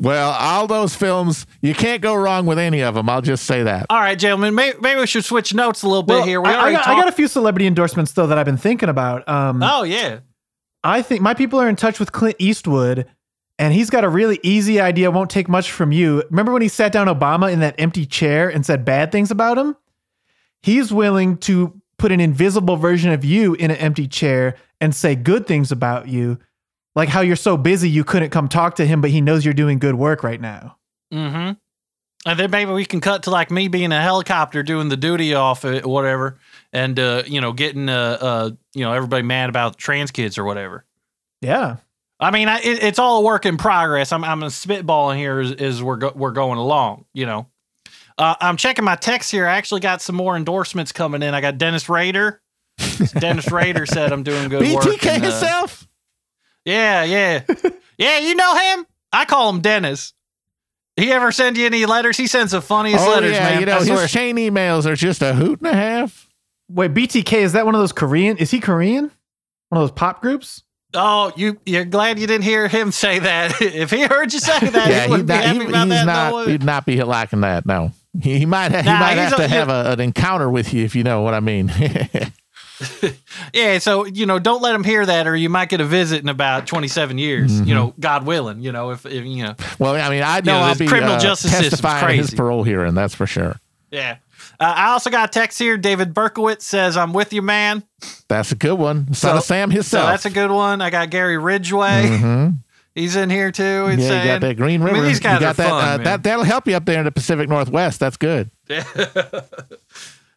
Well, 0.00 0.30
all 0.32 0.66
those 0.66 0.94
films, 0.94 1.46
you 1.62 1.74
can't 1.74 2.02
go 2.02 2.14
wrong 2.14 2.44
with 2.44 2.58
any 2.58 2.82
of 2.82 2.94
them. 2.94 3.08
I'll 3.08 3.22
just 3.22 3.46
say 3.46 3.62
that. 3.62 3.86
All 3.88 3.98
right, 3.98 4.18
gentlemen, 4.18 4.54
maybe, 4.54 4.76
maybe 4.80 5.00
we 5.00 5.06
should 5.06 5.24
switch 5.24 5.54
notes 5.54 5.82
a 5.82 5.88
little 5.88 6.02
bit 6.02 6.14
Well, 6.14 6.24
here. 6.24 6.40
We 6.40 6.50
I, 6.50 6.52
I 6.52 6.60
already 6.60 6.76
got, 6.76 6.88
I 6.88 6.94
got 6.96 7.08
a 7.08 7.12
few 7.12 7.28
celebrity 7.28 7.66
endorsements 7.66 8.12
though 8.12 8.26
that 8.26 8.36
I've 8.36 8.44
been 8.46 8.58
thinking 8.58 8.88
about. 8.90 9.26
Um, 9.28 9.62
Oh 9.62 9.84
yeah, 9.84 10.20
I 10.84 11.02
think 11.02 11.22
my 11.22 11.34
people 11.34 11.58
are 11.60 11.68
in 11.68 11.76
touch 11.76 11.98
with 11.98 12.12
Clint 12.12 12.36
Eastwood, 12.38 13.06
and 13.58 13.72
he's 13.72 13.88
got 13.88 14.04
a 14.04 14.08
really 14.08 14.38
easy 14.42 14.80
idea. 14.80 15.10
Won't 15.10 15.30
take 15.30 15.48
much 15.48 15.72
from 15.72 15.92
you. 15.92 16.22
Remember 16.30 16.52
when 16.52 16.62
he 16.62 16.68
sat 16.68 16.92
down 16.92 17.06
Obama 17.06 17.50
in 17.50 17.60
that 17.60 17.74
empty 17.78 18.04
chair 18.04 18.48
and 18.50 18.66
said 18.66 18.84
bad 18.84 19.10
things 19.10 19.30
about 19.30 19.56
him? 19.56 19.76
He's 20.62 20.92
willing 20.92 21.38
to 21.38 21.80
put 21.98 22.12
an 22.12 22.20
invisible 22.20 22.76
version 22.76 23.10
of 23.12 23.24
you 23.24 23.54
in 23.54 23.70
an 23.70 23.78
empty 23.78 24.06
chair 24.06 24.56
and 24.80 24.94
say 24.94 25.14
good 25.14 25.46
things 25.46 25.72
about 25.72 26.08
you, 26.08 26.38
like 26.96 27.10
how 27.10 27.20
you're 27.20 27.36
so 27.36 27.56
busy 27.56 27.88
you 27.88 28.02
couldn't 28.02 28.30
come 28.30 28.48
talk 28.48 28.74
to 28.76 28.86
him, 28.86 29.00
but 29.00 29.10
he 29.10 29.20
knows 29.20 29.44
you're 29.44 29.54
doing 29.54 29.78
good 29.78 29.94
work 29.94 30.24
right 30.24 30.40
now. 30.40 30.78
mm-hmm. 31.12 31.52
And 32.28 32.40
then 32.40 32.50
maybe 32.50 32.72
we 32.72 32.84
can 32.84 33.00
cut 33.00 33.22
to 33.24 33.30
like 33.30 33.52
me 33.52 33.68
being 33.68 33.92
a 33.92 34.02
helicopter 34.02 34.64
doing 34.64 34.88
the 34.88 34.96
duty 34.96 35.34
off 35.34 35.64
it, 35.64 35.86
whatever, 35.86 36.38
and 36.72 36.98
uh, 36.98 37.22
you 37.24 37.40
know, 37.40 37.52
getting 37.52 37.88
uh, 37.88 38.18
uh, 38.20 38.50
you 38.74 38.84
know, 38.84 38.92
everybody 38.92 39.22
mad 39.22 39.48
about 39.48 39.78
trans 39.78 40.10
kids 40.10 40.36
or 40.36 40.42
whatever. 40.42 40.84
Yeah. 41.40 41.76
I 42.18 42.32
mean, 42.32 42.48
I, 42.48 42.58
it, 42.58 42.82
it's 42.82 42.98
all 42.98 43.20
a 43.20 43.22
work 43.22 43.46
in 43.46 43.58
progress. 43.58 44.10
I'm 44.10 44.24
I'm 44.24 44.40
spitballing 44.40 45.18
here 45.18 45.38
as, 45.38 45.52
as 45.52 45.82
we're 45.82 45.96
go, 45.96 46.12
we're 46.16 46.32
going 46.32 46.58
along. 46.58 47.04
You 47.12 47.26
know, 47.26 47.46
uh, 48.18 48.34
I'm 48.40 48.56
checking 48.56 48.84
my 48.84 48.96
text 48.96 49.30
here. 49.30 49.46
I 49.46 49.56
actually 49.56 49.82
got 49.82 50.02
some 50.02 50.16
more 50.16 50.36
endorsements 50.36 50.90
coming 50.90 51.22
in. 51.22 51.32
I 51.32 51.40
got 51.40 51.58
Dennis 51.58 51.88
Rader. 51.88 52.40
Dennis 53.20 53.52
Rader 53.52 53.86
said 53.86 54.12
I'm 54.12 54.24
doing 54.24 54.48
good 54.48 54.62
work. 54.74 54.84
BTK 54.84 55.06
uh, 55.06 55.20
himself. 55.20 55.86
Yeah, 56.66 57.04
yeah, 57.04 57.42
yeah. 57.98 58.18
You 58.18 58.34
know 58.34 58.54
him? 58.54 58.86
I 59.12 59.24
call 59.24 59.48
him 59.48 59.60
Dennis. 59.62 60.12
He 60.96 61.10
ever 61.12 61.30
send 61.32 61.56
you 61.56 61.64
any 61.66 61.86
letters? 61.86 62.16
He 62.16 62.26
sends 62.26 62.52
the 62.52 62.60
funniest 62.60 63.06
Oh 63.06 63.10
letters, 63.10 63.32
yeah, 63.32 63.50
man. 63.50 63.60
you 63.60 63.66
know 63.66 63.78
his 63.80 64.10
chain 64.10 64.36
emails 64.36 64.84
are 64.86 64.96
just 64.96 65.22
a 65.22 65.32
hoot 65.34 65.60
and 65.60 65.70
a 65.70 65.74
half. 65.74 66.28
Wait, 66.68 66.92
BTK, 66.92 67.32
is 67.34 67.52
that 67.52 67.64
one 67.64 67.74
of 67.74 67.80
those 67.80 67.92
Korean? 67.92 68.36
Is 68.38 68.50
he 68.50 68.60
Korean? 68.60 69.10
One 69.68 69.80
of 69.80 69.88
those 69.88 69.92
pop 69.92 70.20
groups? 70.20 70.62
Oh, 70.94 71.32
you 71.36 71.58
you're 71.66 71.84
glad 71.84 72.18
you 72.18 72.26
didn't 72.26 72.44
hear 72.44 72.66
him 72.68 72.90
say 72.92 73.18
that. 73.18 73.60
if 73.60 73.90
he 73.90 74.02
heard 74.04 74.32
you 74.32 74.38
say 74.40 74.58
that, 74.58 74.88
Yeah, 74.88 75.00
he 75.00 75.04
he, 75.04 75.10
wouldn't 75.10 75.28
be 75.28 75.34
happy 75.34 75.58
he- 75.60 75.64
about 75.66 75.86
he's 75.86 75.90
that. 75.96 76.04
not. 76.06 76.30
no 76.32 76.46
he'd 76.50 76.62
not 76.64 76.86
be 76.86 77.02
liking 77.02 77.42
that. 77.42 77.66
No, 77.66 77.92
he, 78.20 78.38
he 78.38 78.46
might. 78.46 78.72
Ha- 78.72 78.82
he 78.82 78.88
might 78.88 79.10
he's 79.18 79.28
have 79.28 79.36
to 79.36 79.48
have 79.48 79.68
a, 79.68 79.92
an 79.92 80.00
encounter 80.00 80.48
with 80.50 80.72
you 80.72 80.84
if 80.84 80.96
you 80.96 81.04
know 81.04 81.20
what 81.22 81.34
I 81.34 81.40
mean. 81.40 81.68
Yeah, 83.52 83.78
so 83.78 84.04
you 84.04 84.26
know, 84.26 84.38
don't 84.38 84.60
let 84.62 84.74
him 84.74 84.84
hear 84.84 85.04
that, 85.06 85.26
or 85.26 85.34
you 85.36 85.48
might 85.48 85.68
get 85.68 85.80
a 85.80 85.84
visit 85.84 86.22
in 86.22 86.28
about 86.28 86.66
twenty-seven 86.66 87.16
years. 87.18 87.50
Mm-hmm. 87.52 87.68
You 87.68 87.74
know, 87.74 87.94
God 87.98 88.26
willing. 88.26 88.60
You 88.60 88.72
know, 88.72 88.90
if, 88.90 89.06
if 89.06 89.24
you 89.24 89.44
know, 89.44 89.54
well, 89.78 89.94
I 89.94 90.10
mean, 90.10 90.22
I 90.22 90.40
know 90.40 90.58
know, 90.60 90.66
I'll 90.66 90.74
be 90.74 90.86
criminal 90.86 91.14
uh, 91.14 91.18
justice 91.20 91.50
testifying 91.52 92.04
at 92.04 92.14
his 92.16 92.34
parole 92.34 92.64
hearing. 92.64 92.94
That's 92.94 93.14
for 93.14 93.26
sure. 93.26 93.56
yeah. 93.90 94.16
Uh, 94.58 94.72
I 94.76 94.86
also 94.92 95.10
got 95.10 95.28
a 95.28 95.32
text 95.32 95.58
here. 95.58 95.76
David 95.76 96.14
Berkowitz 96.14 96.62
says, 96.62 96.96
"I'm 96.96 97.12
with 97.12 97.32
you, 97.32 97.42
man." 97.42 97.82
That's 98.28 98.52
a 98.52 98.54
good 98.54 98.78
one. 98.78 99.12
Son 99.14 99.32
So- 99.32 99.36
of 99.38 99.42
Sam 99.44 99.70
So 99.70 99.74
himself. 99.74 100.08
that's 100.10 100.24
a 100.26 100.30
good 100.30 100.50
one. 100.50 100.80
I 100.80 100.90
got 100.90 101.10
Gary 101.10 101.36
Ridgway. 101.38 102.02
Mhm. 102.08 102.58
He's 102.94 103.16
in 103.16 103.28
here 103.28 103.50
too. 103.52 103.86
He's 103.88 103.98
Yeah, 103.98 104.08
saying, 104.08 104.26
you 104.26 104.32
got 104.32 104.40
that 104.40 104.56
Green 104.56 104.80
I 104.80 104.84
River. 104.86 104.96
mean, 104.98 105.06
these 105.06 105.20
guys 105.20 105.34
you 105.34 105.40
got 105.40 105.50
are 105.50 105.62
that, 105.62 105.68
fun, 105.68 106.00
uh, 106.00 106.04
that 106.04 106.22
that'll 106.22 106.44
help 106.44 106.66
you 106.66 106.74
up 106.76 106.86
there 106.86 106.98
in 106.98 107.04
the 107.04 107.12
Pacific 107.12 107.48
Northwest. 107.48 108.00
That's 108.00 108.16
good. 108.16 108.50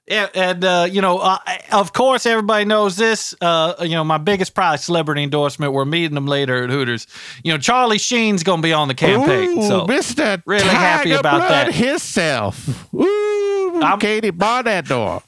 Yeah, 0.10 0.28
and 0.34 0.66
uh, 0.66 0.88
you 0.90 1.02
know, 1.02 1.20
uh, 1.20 1.38
of 1.72 1.94
course, 1.94 2.26
everybody 2.26 2.66
knows 2.66 2.98
this. 2.98 3.36
Uh, 3.40 3.76
you 3.82 3.92
know, 3.92 4.04
my 4.04 4.18
biggest 4.18 4.56
probably 4.56 4.80
celebrity 4.80 5.22
endorsement. 5.22 5.72
We're 5.72 5.86
meeting 5.86 6.16
them 6.16 6.26
later 6.26 6.64
at 6.64 6.72
Hooters. 6.72 7.06
You 7.44 7.54
know, 7.54 7.60
Charlie 7.60 8.00
Sheen's 8.00 8.42
gonna 8.42 8.64
be 8.64 8.74
on 8.74 8.88
the 8.88 8.96
campaign. 8.96 9.60
Ooh, 9.60 9.68
so 9.68 9.86
Mr. 9.86 10.42
really 10.48 10.68
happy 10.68 11.12
about 11.12 11.38
Blood 11.42 11.68
that. 11.68 11.76
himself. 11.76 12.92
Ooh, 12.94 13.82
I'm- 13.84 14.00
Katie, 14.00 14.32
bar 14.32 14.64
that 14.64 14.88
door. 14.88 15.22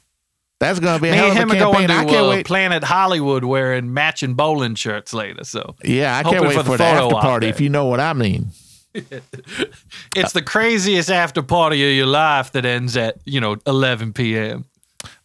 That's 0.58 0.80
gonna 0.80 1.00
be 1.00 1.08
a 1.10 1.14
hell 1.14 1.30
of 1.30 1.36
him 1.36 1.50
a 1.50 1.54
campaign. 1.54 1.88
to 1.88 1.94
I 1.94 2.04
can't 2.04 2.26
uh, 2.26 2.30
wait. 2.30 2.46
Planet 2.46 2.82
Hollywood 2.84 3.44
wearing 3.44 3.94
matching 3.94 4.34
bowling 4.34 4.74
shirts 4.74 5.12
later. 5.12 5.44
So 5.44 5.76
Yeah, 5.84 6.16
I 6.16 6.22
can't 6.24 6.40
wait 6.44 6.54
for 6.54 6.64
for 6.64 6.70
the 6.72 6.76
the, 6.78 6.84
after 6.84 7.14
party. 7.16 7.46
If 7.48 7.60
you 7.60 7.68
know 7.68 7.86
what 7.86 8.00
I 8.00 8.12
mean. 8.12 8.50
it's 10.14 10.32
the 10.32 10.42
craziest 10.42 11.10
after 11.10 11.42
party 11.42 11.82
of 11.88 11.96
your 11.96 12.06
life 12.06 12.52
that 12.52 12.64
ends 12.64 12.96
at 12.96 13.16
you 13.24 13.40
know 13.40 13.56
11 13.66 14.12
p.m. 14.12 14.64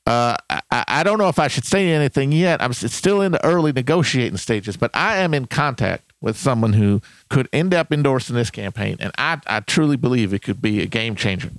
Uh, 0.07 0.37
I, 0.49 0.61
I 0.87 1.03
don't 1.03 1.17
know 1.17 1.27
if 1.27 1.37
I 1.37 1.49
should 1.49 1.65
say 1.65 1.89
anything 1.91 2.31
yet. 2.31 2.61
I'm 2.61 2.71
still 2.71 3.21
in 3.21 3.33
the 3.33 3.45
early 3.45 3.73
negotiating 3.73 4.37
stages, 4.37 4.77
but 4.77 4.89
I 4.93 5.17
am 5.17 5.33
in 5.33 5.47
contact 5.47 6.13
with 6.21 6.37
someone 6.37 6.73
who 6.73 7.01
could 7.29 7.49
end 7.51 7.73
up 7.73 7.91
endorsing 7.91 8.35
this 8.35 8.49
campaign, 8.49 8.95
and 9.01 9.11
I, 9.17 9.39
I 9.47 9.59
truly 9.59 9.97
believe 9.97 10.33
it 10.33 10.41
could 10.41 10.61
be 10.61 10.81
a 10.81 10.85
game 10.85 11.15
changer. 11.15 11.51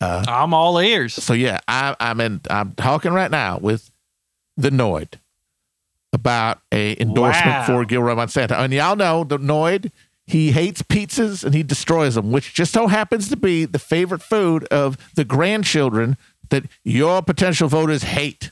I'm 0.00 0.52
all 0.54 0.78
ears. 0.78 1.14
So 1.14 1.32
yeah, 1.32 1.58
I, 1.66 1.96
I'm 1.98 2.20
in. 2.20 2.40
I'm 2.50 2.72
talking 2.72 3.12
right 3.12 3.30
now 3.30 3.58
with 3.58 3.90
the 4.56 4.70
Noid 4.70 5.14
about 6.12 6.60
a 6.72 7.00
endorsement 7.00 7.46
Wow. 7.46 7.66
for 7.66 7.84
Gilroy 7.84 8.14
Monsanto, 8.14 8.52
and 8.58 8.72
y'all 8.72 8.94
know 8.96 9.24
the 9.24 9.38
Noid. 9.38 9.90
He 10.26 10.52
hates 10.52 10.82
pizzas 10.82 11.42
and 11.42 11.54
he 11.54 11.62
destroys 11.62 12.14
them, 12.14 12.30
which 12.30 12.52
just 12.52 12.70
so 12.74 12.86
happens 12.86 13.30
to 13.30 13.36
be 13.36 13.64
the 13.64 13.78
favorite 13.78 14.20
food 14.20 14.64
of 14.64 14.98
the 15.14 15.24
grandchildren 15.24 16.18
that 16.50 16.64
your 16.84 17.22
potential 17.22 17.68
voters 17.68 18.02
hate. 18.02 18.50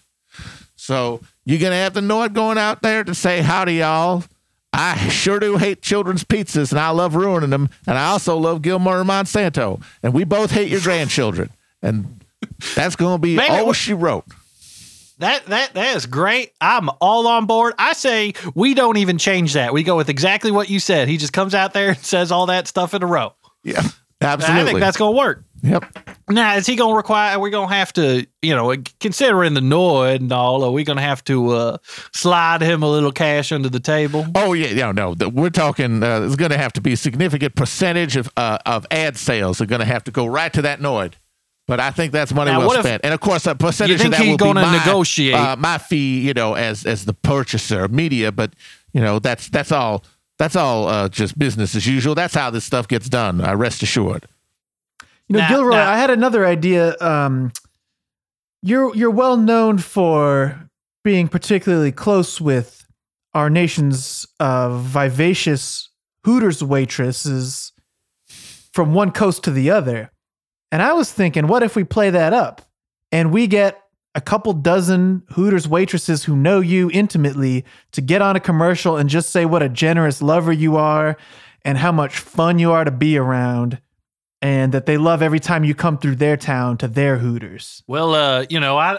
So 0.74 1.20
you're 1.44 1.60
gonna 1.60 1.76
have 1.76 1.94
the 1.94 2.00
Noid 2.00 2.32
going 2.32 2.58
out 2.58 2.82
there 2.82 3.04
to 3.04 3.14
say 3.14 3.40
howdy, 3.40 3.74
y'all. 3.74 4.24
I 4.72 5.08
sure 5.08 5.40
do 5.40 5.56
hate 5.56 5.80
children's 5.80 6.22
pizzas, 6.22 6.70
and 6.70 6.78
I 6.78 6.90
love 6.90 7.14
ruining 7.14 7.50
them. 7.50 7.70
And 7.86 7.96
I 7.96 8.08
also 8.08 8.36
love 8.36 8.60
Gilmore 8.60 9.00
and 9.00 9.08
Monsanto, 9.08 9.82
and 10.02 10.12
we 10.12 10.24
both 10.24 10.50
hate 10.50 10.68
your 10.68 10.82
grandchildren. 10.82 11.50
And 11.82 12.20
that's 12.74 12.94
going 12.94 13.14
to 13.16 13.18
be 13.18 13.36
Maybe 13.36 13.54
all 13.54 13.72
she 13.72 13.94
wrote. 13.94 14.24
That 15.18 15.46
that 15.46 15.72
that 15.72 15.96
is 15.96 16.04
great. 16.04 16.52
I'm 16.60 16.90
all 17.00 17.26
on 17.26 17.46
board. 17.46 17.72
I 17.78 17.94
say 17.94 18.34
we 18.54 18.74
don't 18.74 18.98
even 18.98 19.16
change 19.16 19.54
that. 19.54 19.72
We 19.72 19.82
go 19.82 19.96
with 19.96 20.10
exactly 20.10 20.50
what 20.50 20.68
you 20.68 20.78
said. 20.78 21.08
He 21.08 21.16
just 21.16 21.32
comes 21.32 21.54
out 21.54 21.72
there 21.72 21.90
and 21.90 21.98
says 21.98 22.30
all 22.30 22.46
that 22.46 22.68
stuff 22.68 22.92
in 22.92 23.02
a 23.02 23.06
row. 23.06 23.32
Yeah, 23.64 23.82
absolutely. 24.20 24.60
I 24.60 24.64
think 24.66 24.80
that's 24.80 24.98
gonna 24.98 25.16
work. 25.16 25.42
yep. 25.62 25.86
Now, 26.28 26.56
is 26.56 26.66
he 26.66 26.74
gonna 26.74 26.96
require? 26.96 27.36
Are 27.36 27.40
we 27.40 27.50
gonna 27.50 27.72
have 27.72 27.92
to, 27.92 28.26
you 28.42 28.54
know, 28.56 28.74
considering 28.98 29.54
the 29.54 29.60
Noid 29.60 30.16
and 30.16 30.32
all? 30.32 30.64
Are 30.64 30.72
we 30.72 30.82
gonna 30.82 31.00
have 31.00 31.22
to 31.24 31.50
uh, 31.50 31.76
slide 32.12 32.62
him 32.62 32.82
a 32.82 32.90
little 32.90 33.12
cash 33.12 33.52
under 33.52 33.68
the 33.68 33.78
table? 33.78 34.26
Oh 34.34 34.52
yeah, 34.52 34.74
no, 34.74 34.90
no. 34.90 35.14
the- 35.14 35.28
We're 35.28 35.50
talking. 35.50 36.02
Uh, 36.02 36.20
there's 36.20 36.34
going 36.34 36.50
to 36.50 36.58
have 36.58 36.72
to 36.74 36.80
be 36.80 36.92
a 36.94 36.96
significant 36.96 37.54
percentage 37.54 38.16
of 38.16 38.28
uh, 38.36 38.58
of 38.66 38.86
ad 38.90 39.16
sales 39.16 39.60
are 39.60 39.66
going 39.66 39.78
to 39.80 39.84
have 39.86 40.02
to 40.04 40.10
go 40.10 40.26
right 40.26 40.52
to 40.52 40.62
that 40.62 40.80
Noid. 40.80 41.14
But 41.68 41.78
I 41.78 41.90
think 41.90 42.12
that's 42.12 42.32
money 42.34 42.50
Now, 42.50 42.58
well 42.60 42.72
if- 42.72 42.80
spent. 42.80 43.04
and 43.04 43.14
of 43.14 43.20
course, 43.20 43.46
a 43.46 43.54
percentage 43.54 44.04
of 44.04 44.10
that 44.10 44.20
will 44.20 44.36
be 44.36 44.52
my, 44.52 44.78
negotiate? 44.78 45.34
uh, 45.34 45.54
my 45.56 45.78
fee. 45.78 46.20
You 46.26 46.34
know, 46.34 46.54
as 46.54 46.84
as 46.84 47.04
the 47.04 47.14
purchaser 47.14 47.84
of 47.84 47.92
media. 47.92 48.32
But 48.32 48.52
you 48.92 49.00
know, 49.00 49.20
that's 49.20 49.48
that's 49.48 49.70
all. 49.70 50.02
That's 50.38 50.56
all 50.56 50.88
uh, 50.88 51.08
just 51.08 51.38
business 51.38 51.74
as 51.76 51.86
usual. 51.86 52.14
That's 52.16 52.34
how 52.34 52.50
this 52.50 52.64
stuff 52.64 52.88
gets 52.88 53.08
done. 53.08 53.40
I 53.40 53.52
rest 53.52 53.82
assured. 53.82 54.26
You 55.28 55.34
know, 55.34 55.38
Now- 55.40 55.48
Gilroy, 55.48 55.70
now- 55.76 55.90
I 55.90 55.96
had 55.98 56.10
another 56.10 56.46
idea. 56.46 56.96
Um, 57.00 57.52
you're 58.62 58.94
you're 58.96 59.10
well 59.10 59.36
known 59.36 59.78
for 59.78 60.68
being 61.04 61.28
particularly 61.28 61.92
close 61.92 62.40
with 62.40 62.84
our 63.34 63.50
nation's 63.50 64.26
uh, 64.40 64.78
vivacious 64.78 65.90
Hooters 66.24 66.62
waitresses 66.64 67.72
from 68.72 68.92
one 68.94 69.12
coast 69.12 69.44
to 69.44 69.50
the 69.52 69.70
other. 69.70 70.10
And 70.72 70.82
I 70.82 70.92
was 70.94 71.12
thinking, 71.12 71.46
what 71.46 71.62
if 71.62 71.76
we 71.76 71.84
play 71.84 72.10
that 72.10 72.32
up 72.32 72.62
and 73.12 73.32
we 73.32 73.46
get 73.46 73.80
a 74.16 74.20
couple 74.20 74.52
dozen 74.52 75.22
Hooters 75.30 75.68
waitresses 75.68 76.24
who 76.24 76.34
know 76.34 76.58
you 76.60 76.90
intimately 76.92 77.64
to 77.92 78.00
get 78.00 78.22
on 78.22 78.34
a 78.34 78.40
commercial 78.40 78.96
and 78.96 79.08
just 79.08 79.30
say 79.30 79.44
what 79.44 79.62
a 79.62 79.68
generous 79.68 80.20
lover 80.20 80.52
you 80.52 80.76
are 80.76 81.16
and 81.64 81.78
how 81.78 81.92
much 81.92 82.18
fun 82.18 82.58
you 82.58 82.72
are 82.72 82.84
to 82.84 82.90
be 82.90 83.16
around 83.16 83.78
and 84.42 84.72
that 84.72 84.86
they 84.86 84.98
love 84.98 85.22
every 85.22 85.40
time 85.40 85.64
you 85.64 85.74
come 85.74 85.98
through 85.98 86.16
their 86.16 86.36
town 86.36 86.76
to 86.78 86.88
their 86.88 87.18
Hooters. 87.18 87.82
Well, 87.86 88.14
uh, 88.14 88.46
you 88.48 88.60
know, 88.60 88.78
I 88.78 88.98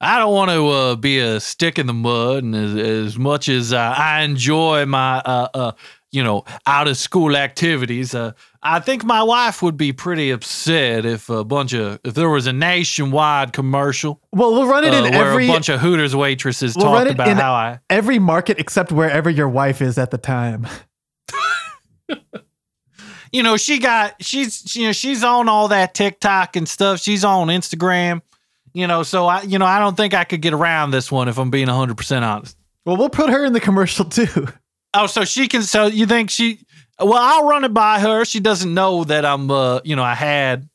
I 0.00 0.18
don't 0.18 0.34
want 0.34 0.50
to 0.50 0.68
uh, 0.68 0.96
be 0.96 1.18
a 1.18 1.40
stick 1.40 1.78
in 1.78 1.86
the 1.86 1.94
mud, 1.94 2.44
and 2.44 2.54
as, 2.54 2.74
as 2.74 3.18
much 3.18 3.48
as 3.48 3.72
uh, 3.72 3.94
I 3.96 4.22
enjoy 4.22 4.84
my 4.84 5.18
uh, 5.18 5.48
uh, 5.54 5.72
you 6.12 6.22
know 6.22 6.44
out 6.66 6.86
of 6.86 6.98
school 6.98 7.34
activities, 7.34 8.14
uh, 8.14 8.32
I 8.62 8.80
think 8.80 9.04
my 9.04 9.22
wife 9.22 9.62
would 9.62 9.78
be 9.78 9.94
pretty 9.94 10.30
upset 10.30 11.06
if 11.06 11.30
a 11.30 11.44
bunch 11.44 11.72
of 11.72 11.98
if 12.04 12.12
there 12.12 12.28
was 12.28 12.46
a 12.46 12.52
nationwide 12.52 13.54
commercial 13.54 14.20
Well, 14.32 14.52
we'll 14.52 14.66
run 14.66 14.84
it 14.84 14.92
uh, 14.92 14.98
in 14.98 15.14
where 15.14 15.30
every 15.30 15.46
a 15.46 15.48
bunch 15.48 15.70
of 15.70 15.80
Hooters 15.80 16.14
waitresses 16.14 16.76
We'll 16.76 16.86
talked 16.86 17.10
about 17.10 17.34
how 17.36 17.54
I 17.54 17.80
every 17.88 18.18
market 18.18 18.58
except 18.58 18.92
wherever 18.92 19.30
your 19.30 19.48
wife 19.48 19.80
is 19.80 19.96
at 19.96 20.10
the 20.10 20.18
time. 20.18 20.66
you 23.36 23.42
know, 23.42 23.58
she 23.58 23.78
got 23.78 24.14
she's 24.22 24.74
you 24.74 24.86
know 24.86 24.92
she's 24.92 25.22
on 25.22 25.46
all 25.46 25.68
that 25.68 25.92
TikTok 25.92 26.56
and 26.56 26.66
stuff. 26.66 27.00
She's 27.00 27.22
on 27.22 27.48
Instagram, 27.48 28.22
you 28.72 28.86
know. 28.86 29.02
So 29.02 29.26
I 29.26 29.42
you 29.42 29.58
know 29.58 29.66
I 29.66 29.78
don't 29.78 29.94
think 29.94 30.14
I 30.14 30.24
could 30.24 30.40
get 30.40 30.54
around 30.54 30.90
this 30.92 31.12
one 31.12 31.28
if 31.28 31.36
I'm 31.38 31.50
being 31.50 31.66
100 31.68 31.96
percent 31.98 32.24
honest. 32.24 32.56
Well, 32.86 32.96
we'll 32.96 33.10
put 33.10 33.28
her 33.28 33.44
in 33.44 33.52
the 33.52 33.60
commercial 33.60 34.04
too. 34.06 34.48
Oh, 34.94 35.06
so 35.06 35.26
she 35.26 35.48
can. 35.48 35.60
So 35.62 35.84
you 35.86 36.06
think 36.06 36.30
she? 36.30 36.60
Well, 36.98 37.18
I'll 37.20 37.46
run 37.46 37.64
it 37.64 37.74
by 37.74 38.00
her. 38.00 38.24
She 38.24 38.40
doesn't 38.40 38.72
know 38.72 39.04
that 39.04 39.26
I'm. 39.26 39.50
Uh, 39.50 39.80
you 39.84 39.94
know, 39.96 40.02
I 40.02 40.14
had. 40.14 40.70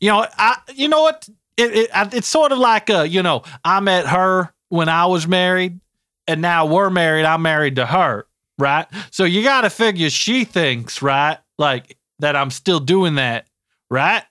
You 0.00 0.10
know, 0.10 0.26
I. 0.36 0.56
You 0.74 0.88
know 0.88 1.02
what? 1.02 1.28
It, 1.56 1.72
it 1.76 1.90
I- 1.94 2.08
it's 2.12 2.26
sort 2.26 2.50
of 2.50 2.58
like 2.58 2.90
uh, 2.90 3.02
you 3.02 3.22
know, 3.22 3.44
I 3.64 3.78
met 3.78 4.08
her 4.08 4.52
when 4.70 4.88
I 4.88 5.06
was 5.06 5.28
married, 5.28 5.78
and 6.26 6.42
now 6.42 6.66
we're 6.66 6.90
married. 6.90 7.24
I'm 7.26 7.42
married 7.42 7.76
to 7.76 7.86
her, 7.86 8.26
right? 8.58 8.86
So 9.12 9.22
you 9.22 9.44
got 9.44 9.60
to 9.60 9.70
figure 9.70 10.10
she 10.10 10.42
thinks, 10.44 11.00
right, 11.00 11.38
like 11.58 11.96
that 12.18 12.36
I'm 12.36 12.50
still 12.50 12.80
doing 12.80 13.16
that, 13.16 13.46
right? 13.90 14.22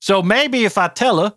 So 0.00 0.22
maybe 0.22 0.64
if 0.64 0.78
I 0.78 0.88
tell 0.88 1.20
her 1.20 1.34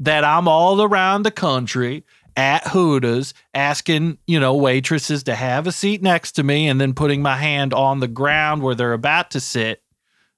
that 0.00 0.24
I'm 0.24 0.48
all 0.48 0.82
around 0.82 1.22
the 1.22 1.30
country 1.30 2.04
at 2.36 2.66
Hooters 2.68 3.34
asking, 3.54 4.18
you 4.26 4.38
know, 4.38 4.54
waitresses 4.54 5.22
to 5.24 5.34
have 5.34 5.66
a 5.66 5.72
seat 5.72 6.02
next 6.02 6.32
to 6.32 6.42
me 6.42 6.68
and 6.68 6.80
then 6.80 6.92
putting 6.94 7.22
my 7.22 7.36
hand 7.36 7.72
on 7.72 8.00
the 8.00 8.08
ground 8.08 8.62
where 8.62 8.74
they're 8.74 8.92
about 8.92 9.30
to 9.32 9.40
sit, 9.40 9.82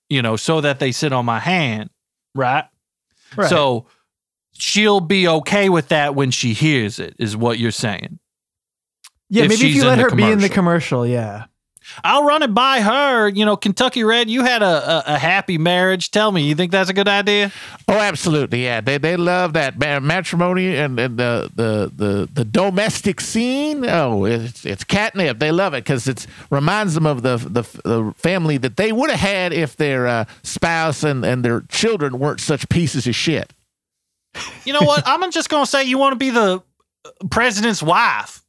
you 0.08 0.22
know, 0.22 0.36
so 0.36 0.60
that 0.60 0.78
they 0.78 0.92
sit 0.92 1.12
on 1.12 1.24
my 1.24 1.40
hand, 1.40 1.90
right? 2.34 2.64
Right. 3.36 3.50
So 3.50 3.86
she'll 4.52 5.00
be 5.00 5.26
okay 5.28 5.68
with 5.68 5.88
that 5.88 6.14
when 6.14 6.30
she 6.30 6.52
hears 6.52 6.98
it, 6.98 7.14
is 7.18 7.36
what 7.36 7.58
you're 7.58 7.70
saying. 7.70 8.18
Yeah, 9.28 9.44
If 9.44 9.50
maybe 9.50 9.70
if 9.70 9.76
you 9.76 9.84
let 9.84 9.98
her 9.98 10.10
be 10.14 10.22
in 10.22 10.38
the 10.38 10.48
commercial. 10.48 11.00
commercial, 11.02 11.06
yeah. 11.06 11.46
I'll 12.04 12.24
run 12.24 12.42
it 12.42 12.54
by 12.54 12.80
her. 12.80 13.28
You 13.28 13.44
know, 13.44 13.56
Kentucky 13.56 14.04
Red, 14.04 14.30
you 14.30 14.44
had 14.44 14.62
a, 14.62 14.66
a, 14.66 15.14
a 15.14 15.18
happy 15.18 15.58
marriage. 15.58 16.10
Tell 16.10 16.32
me, 16.32 16.42
you 16.42 16.54
think 16.54 16.72
that's 16.72 16.90
a 16.90 16.94
good 16.94 17.08
idea? 17.08 17.52
Oh, 17.86 17.98
absolutely, 17.98 18.64
yeah. 18.64 18.80
They 18.80 18.98
they 18.98 19.16
love 19.16 19.52
that 19.54 19.78
matrimony 19.78 20.76
and, 20.76 20.98
and 20.98 21.18
the, 21.18 21.50
the 21.54 21.92
the 21.94 22.28
the 22.32 22.44
domestic 22.44 23.20
scene. 23.20 23.84
Oh, 23.84 24.24
it's 24.24 24.64
it's 24.64 24.84
catnip. 24.84 25.38
They 25.38 25.52
love 25.52 25.74
it 25.74 25.84
because 25.84 26.06
it 26.06 26.26
reminds 26.50 26.94
them 26.94 27.06
of 27.06 27.22
the, 27.22 27.36
the 27.36 27.62
the 27.84 28.14
family 28.16 28.58
that 28.58 28.76
they 28.76 28.92
would 28.92 29.10
have 29.10 29.20
had 29.20 29.52
if 29.52 29.76
their 29.76 30.06
uh, 30.06 30.24
spouse 30.42 31.02
and 31.02 31.24
and 31.24 31.44
their 31.44 31.62
children 31.62 32.18
weren't 32.18 32.40
such 32.40 32.68
pieces 32.68 33.06
of 33.06 33.14
shit. 33.14 33.52
You 34.64 34.72
know 34.72 34.82
what? 34.82 35.02
I'm 35.06 35.30
just 35.30 35.48
going 35.48 35.64
to 35.64 35.70
say 35.70 35.84
you 35.84 35.98
want 35.98 36.12
to 36.12 36.16
be 36.16 36.30
the 36.30 36.62
uh, 37.04 37.10
president's 37.30 37.82
wife. 37.82 38.42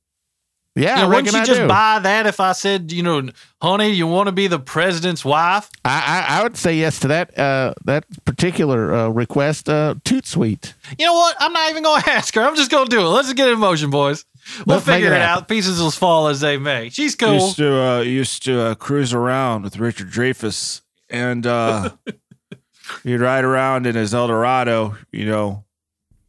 Yeah, 0.76 0.96
You 0.98 1.02
know, 1.04 1.10
wouldn't 1.10 1.34
you 1.34 1.40
I 1.40 1.46
just 1.46 1.60
do. 1.62 1.68
buy 1.68 2.00
that 2.00 2.26
if 2.28 2.40
I 2.40 2.54
said, 2.54 2.92
you 2.92 3.04
know, 3.04 3.28
honey, 3.62 3.90
you 3.90 4.08
want 4.08 4.28
to 4.28 4.32
be 4.32 4.48
the 4.48 4.60
president's 4.60 5.26
wife? 5.26 5.70
I, 5.84 6.26
I 6.30 6.40
I 6.40 6.44
would 6.44 6.56
say 6.56 6.76
yes 6.78 7.00
to 7.00 7.08
that 7.10 7.38
uh, 7.38 7.74
that 7.86 8.06
particular 8.24 8.94
uh, 8.94 9.10
request. 9.10 9.68
Uh, 9.68 9.96
toot 10.06 10.26
sweet. 10.26 10.76
You 10.98 11.06
know 11.08 11.14
what? 11.16 11.36
I'm 11.40 11.52
not 11.52 11.70
even 11.72 11.84
going 11.84 12.02
to 12.04 12.12
ask 12.12 12.34
her. 12.36 12.42
I'm 12.42 12.56
just 12.56 12.72
going 12.72 12.86
to 12.88 12.96
do 12.96 13.02
it. 13.02 13.10
Let's 13.10 13.28
just 13.28 13.36
get 13.38 13.50
in 13.50 13.60
motion, 13.60 13.90
boys. 13.90 14.26
We'll 14.66 14.78
Let's 14.78 14.86
figure 14.86 15.12
it 15.12 15.18
it 15.18 15.22
out. 15.22 15.48
Pieces 15.48 15.82
will 15.82 15.92
fall 15.92 16.28
as 16.28 16.40
they 16.40 16.58
may. 16.58 16.90
She's 16.90 17.16
cool. 17.16 17.34
Used 17.34 17.58
to 17.58 17.82
uh, 17.82 18.00
used 18.02 18.44
to 18.46 18.62
uh, 18.62 18.76
cruise 18.76 19.14
around 19.14 19.64
with 19.64 19.78
Richard 19.78 20.12
Dreyfuss, 20.12 20.82
and 21.10 21.46
uh, 21.46 21.90
he'd 23.04 23.18
ride 23.18 23.44
around 23.44 23.86
in 23.86 23.96
his 23.96 24.14
Eldorado, 24.14 24.96
you 25.12 25.26
know, 25.26 25.66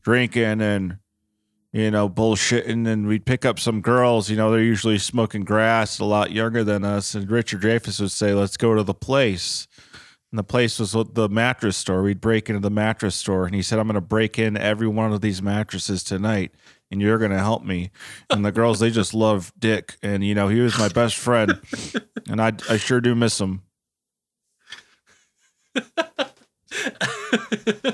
drinking 0.02 0.60
and 0.60 0.96
you 1.72 1.90
know 1.90 2.08
bullshitting, 2.08 2.86
and 2.86 3.06
we'd 3.06 3.26
pick 3.26 3.44
up 3.44 3.58
some 3.58 3.80
girls. 3.80 4.30
You 4.30 4.36
know, 4.36 4.50
they're 4.50 4.62
usually 4.62 4.98
smoking 4.98 5.44
grass, 5.44 5.98
a 5.98 6.04
lot 6.04 6.32
younger 6.32 6.64
than 6.64 6.84
us. 6.84 7.14
And 7.14 7.30
Richard 7.30 7.62
Dreyfuss 7.62 8.00
would 8.00 8.10
say, 8.10 8.34
"Let's 8.34 8.56
go 8.56 8.74
to 8.74 8.82
the 8.82 8.94
place." 8.94 9.66
And 10.32 10.38
the 10.38 10.44
place 10.44 10.78
was 10.78 10.92
the 10.92 11.28
mattress 11.28 11.76
store. 11.76 12.02
We'd 12.02 12.20
break 12.20 12.48
into 12.48 12.60
the 12.60 12.70
mattress 12.70 13.16
store, 13.16 13.46
and 13.46 13.54
he 13.54 13.62
said, 13.62 13.78
"I'm 13.78 13.86
going 13.86 13.94
to 13.94 14.00
break 14.00 14.38
in 14.38 14.56
every 14.56 14.86
one 14.86 15.12
of 15.12 15.20
these 15.20 15.42
mattresses 15.42 16.02
tonight." 16.04 16.52
and 16.90 17.00
you're 17.00 17.18
gonna 17.18 17.38
help 17.38 17.64
me. 17.64 17.90
And 18.30 18.44
the 18.44 18.52
girls, 18.52 18.80
they 18.80 18.90
just 18.90 19.14
love 19.14 19.52
Dick, 19.58 19.96
and 20.02 20.24
you 20.24 20.34
know 20.34 20.48
he 20.48 20.60
was 20.60 20.78
my 20.78 20.88
best 20.88 21.16
friend, 21.16 21.60
and 22.28 22.40
I 22.40 22.52
I 22.68 22.76
sure 22.76 23.00
do 23.00 23.14
miss 23.14 23.40
him. 23.40 23.62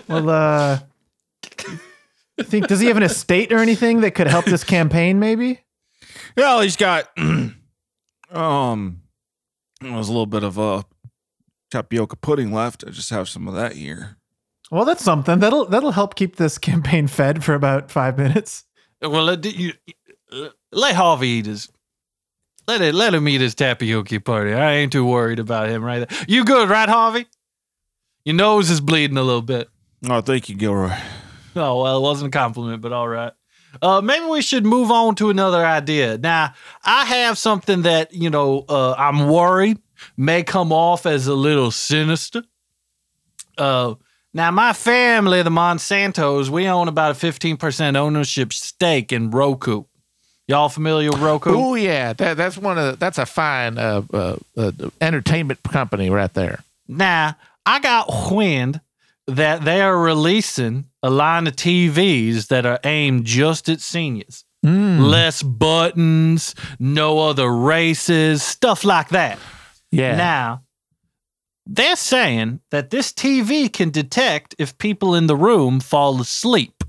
Well, 0.09 0.31
uh, 0.31 0.79
think 2.43 2.69
does 2.69 2.81
he 2.81 2.87
have 2.87 2.97
an 2.97 3.03
estate 3.03 3.53
or 3.53 3.59
anything 3.59 4.01
that 4.03 4.13
could 4.13 4.27
help 4.27 4.45
this 4.45 4.65
campaign? 4.65 5.19
Maybe. 5.19 5.61
Well, 6.37 6.61
he's 6.61 6.77
got 6.77 7.09
um, 8.31 9.03
there's 9.81 10.09
a 10.09 10.13
little 10.13 10.27
bit 10.27 10.43
of 10.43 10.59
a 10.59 10.85
tapioca 11.71 12.17
pudding 12.17 12.53
left. 12.53 12.85
I 12.87 12.91
just 12.91 13.11
have 13.11 13.29
some 13.29 13.49
of 13.49 13.55
that 13.55 13.73
here. 13.73 14.17
Well, 14.71 14.85
that's 14.85 15.05
something 15.05 15.39
that'll 15.39 15.67
that'll 15.67 15.93
help 15.93 16.15
keep 16.15 16.37
this 16.37 16.59
campaign 16.59 17.07
fed 17.07 17.45
for 17.45 17.55
about 17.55 17.91
five 17.91 18.19
minutes. 18.19 18.65
Well, 19.01 19.25
let, 19.25 19.45
you, 19.45 19.75
let 20.73 20.97
Harvey 20.97 21.29
eat 21.29 21.47
his. 21.47 21.71
Let 22.67 22.81
it. 22.81 22.95
Let 22.95 23.15
him 23.15 23.29
eat 23.29 23.41
his 23.41 23.55
tapioca 23.55 24.21
party. 24.21 24.53
I 24.53 24.73
ain't 24.73 24.91
too 24.91 25.05
worried 25.05 25.39
about 25.39 25.69
him 25.69 25.85
right 25.85 26.09
there. 26.09 26.19
You 26.27 26.45
good, 26.45 26.69
right, 26.69 26.89
Harvey? 26.89 27.27
Your 28.25 28.35
nose 28.35 28.71
is 28.71 28.81
bleeding 28.81 29.19
a 29.19 29.23
little 29.23 29.43
bit. 29.43 29.69
Oh, 30.09 30.21
thank 30.21 30.49
you, 30.49 30.57
Gilroy. 30.57 30.97
Oh 31.61 31.83
well, 31.83 31.97
it 31.97 32.03
wasn't 32.03 32.35
a 32.35 32.39
compliment, 32.39 32.83
but 32.83 32.93
all 32.93 33.09
right. 33.09 33.33
Uh, 33.81 34.01
maybe 34.03 34.27
we 34.27 34.43
should 34.43 34.65
move 34.65 34.91
on 34.91 35.15
to 35.17 35.31
another 35.31 35.65
idea. 35.65 36.19
Now, 36.19 36.55
I 36.85 37.05
have 37.07 37.39
something 37.39 37.83
that 37.83 38.13
you 38.13 38.29
know 38.29 38.65
uh, 38.69 38.95
I'm 38.97 39.29
worried 39.29 39.79
may 40.17 40.43
come 40.43 40.73
off 40.73 41.07
as 41.07 41.27
a 41.27 41.35
little 41.35 41.71
sinister. 41.71 42.43
Uh, 43.57 43.95
now, 44.35 44.51
my 44.51 44.75
family, 44.75 45.43
the 45.43 45.51
Monsantos, 45.51 46.51
we 46.51 46.69
own 46.69 46.89
about 46.89 47.13
a 47.13 47.15
15% 47.15 47.97
ownership 47.97 48.53
stake 48.53 49.11
in 49.11 49.31
Roku. 49.31 49.85
Y'all 50.47 50.69
familiar 50.69 51.11
with 51.11 51.21
Roku? 51.21 51.51
Oh 51.55 51.75
yeah, 51.75 52.13
that, 52.13 52.37
that's 52.37 52.59
one 52.59 52.77
of 52.77 52.85
the, 52.85 52.97
that's 52.97 53.17
a 53.17 53.25
fine 53.25 53.79
uh, 53.79 54.03
uh, 54.13 54.37
uh, 54.57 54.73
entertainment 55.01 55.63
company 55.63 56.11
right 56.11 56.33
there. 56.35 56.63
Now, 56.87 57.37
I 57.65 57.81
got 57.81 58.31
wind 58.31 58.81
that 59.27 59.65
they 59.65 59.81
are 59.81 59.99
releasing 59.99 60.87
a 61.03 61.11
line 61.11 61.47
of 61.47 61.57
TVs 61.57 62.49
that 62.49 62.65
are 62.65 62.81
aimed 62.85 63.25
just 63.25 63.69
at 63.69 63.81
seniors. 63.81 64.45
Mm. 64.65 65.09
Less 65.09 65.43
buttons, 65.43 66.55
no 66.79 67.21
other 67.21 67.51
races, 67.51 68.43
stuff 68.43 68.85
like 68.85 69.11
that. 69.11 69.39
Yeah. 69.91 70.17
Now, 70.17 70.63
they're 71.67 71.97
saying 71.97 72.61
that 72.71 72.91
this 72.91 73.13
TV 73.13 73.73
can 73.73 73.91
detect 73.91 74.55
if 74.59 74.79
people 74.79 75.15
in 75.15 75.27
the 75.27 75.37
room 75.37 75.81
fall 75.81 76.21
asleep. 76.21 76.85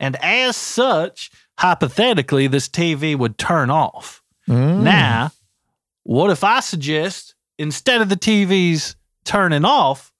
And 0.00 0.16
as 0.22 0.56
such, 0.56 1.30
hypothetically, 1.58 2.46
this 2.46 2.68
TV 2.68 3.16
would 3.16 3.38
turn 3.38 3.70
off. 3.70 4.22
Mm. 4.48 4.82
Now, 4.82 5.32
what 6.04 6.30
if 6.30 6.44
I 6.44 6.60
suggest 6.60 7.34
instead 7.58 8.00
of 8.00 8.08
the 8.08 8.16
TVs 8.16 8.96
turning 9.24 9.64
off, 9.64 10.11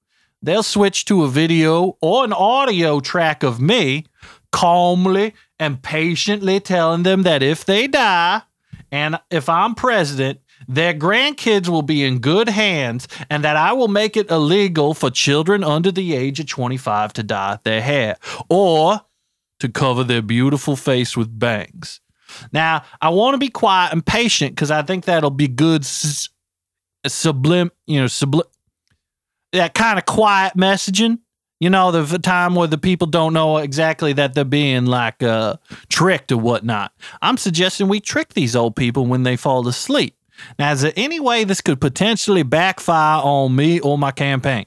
they'll 0.43 0.63
switch 0.63 1.05
to 1.07 1.25
a 1.25 1.29
video 1.29 1.97
or 2.01 2.25
an 2.25 2.33
audio 2.33 3.01
track 3.01 3.43
of 3.43 3.61
me 3.61 4.07
calmly 4.51 5.35
and 5.59 5.83
patiently 5.83 6.61
telling 6.61 7.03
them 7.05 7.23
that 7.23 7.43
if 7.43 7.65
they 7.65 7.87
die 7.87 8.43
and 8.91 9.19
if 9.31 9.49
I'm 9.49 9.75
president, 9.75 10.41
their 10.69 10.95
grandkids 10.95 11.69
will 11.69 11.83
be 11.83 12.05
in 12.05 12.21
good 12.21 12.49
hands 12.49 13.09
and 13.31 13.43
that 13.45 13.57
I 13.57 13.73
will 13.73 13.89
make 13.89 14.17
it 14.17 14.31
illegal 14.31 14.95
for 14.95 15.11
children 15.11 15.65
under 15.65 15.91
the 15.91 16.15
age 16.15 16.39
of 16.41 16.47
25 16.47 17.15
to 17.15 17.23
dye 17.23 17.59
their 17.65 17.81
hair 17.81 18.17
or 18.49 19.01
to 19.61 19.69
cover 19.69 20.05
their 20.05 20.23
beautiful 20.23 20.77
face 20.77 21.17
with 21.17 21.39
bangs. 21.39 22.01
Now, 22.53 22.85
I 23.01 23.11
want 23.11 23.35
to 23.35 23.39
be 23.39 23.49
quiet 23.49 23.93
and 23.93 24.05
patient 24.05 24.55
because 24.55 24.71
I 24.71 24.83
think 24.83 25.05
that'll 25.05 25.31
be 25.31 25.49
good 25.49 25.83
sublim, 27.07 27.71
you 27.87 28.01
know, 28.01 28.07
sublim, 28.07 28.43
that 29.53 29.75
kind 29.75 29.99
of 29.99 30.07
quiet 30.07 30.55
messaging, 30.57 31.19
You 31.61 31.71
know, 31.71 31.93
the 31.93 32.19
time 32.19 32.55
where 32.55 32.67
the 32.67 32.79
people 32.79 33.07
don't 33.07 33.33
know 33.33 33.59
exactly 33.59 34.13
that 34.15 34.35
they're 34.35 34.45
being 34.45 34.87
like 34.87 35.23
uh, 35.23 35.57
tricked 35.89 36.33
or 36.33 36.39
whatnot. 36.39 36.93
I'm 37.21 37.37
suggesting 37.37 37.89
we 37.89 38.01
trick 38.01 38.35
these 38.35 38.57
old 38.57 38.75
people 38.75 39.07
when 39.07 39.23
they 39.23 39.37
fall 39.37 39.69
asleep. 39.69 40.17
Now, 40.59 40.73
is 40.73 40.81
there 40.81 40.93
any 40.97 41.21
way 41.21 41.45
this 41.45 41.61
could 41.61 41.81
potentially 41.81 42.43
backfire 42.43 43.21
on 43.23 43.55
me 43.55 43.79
or 43.79 43.97
my 43.97 44.11
campaign? 44.11 44.67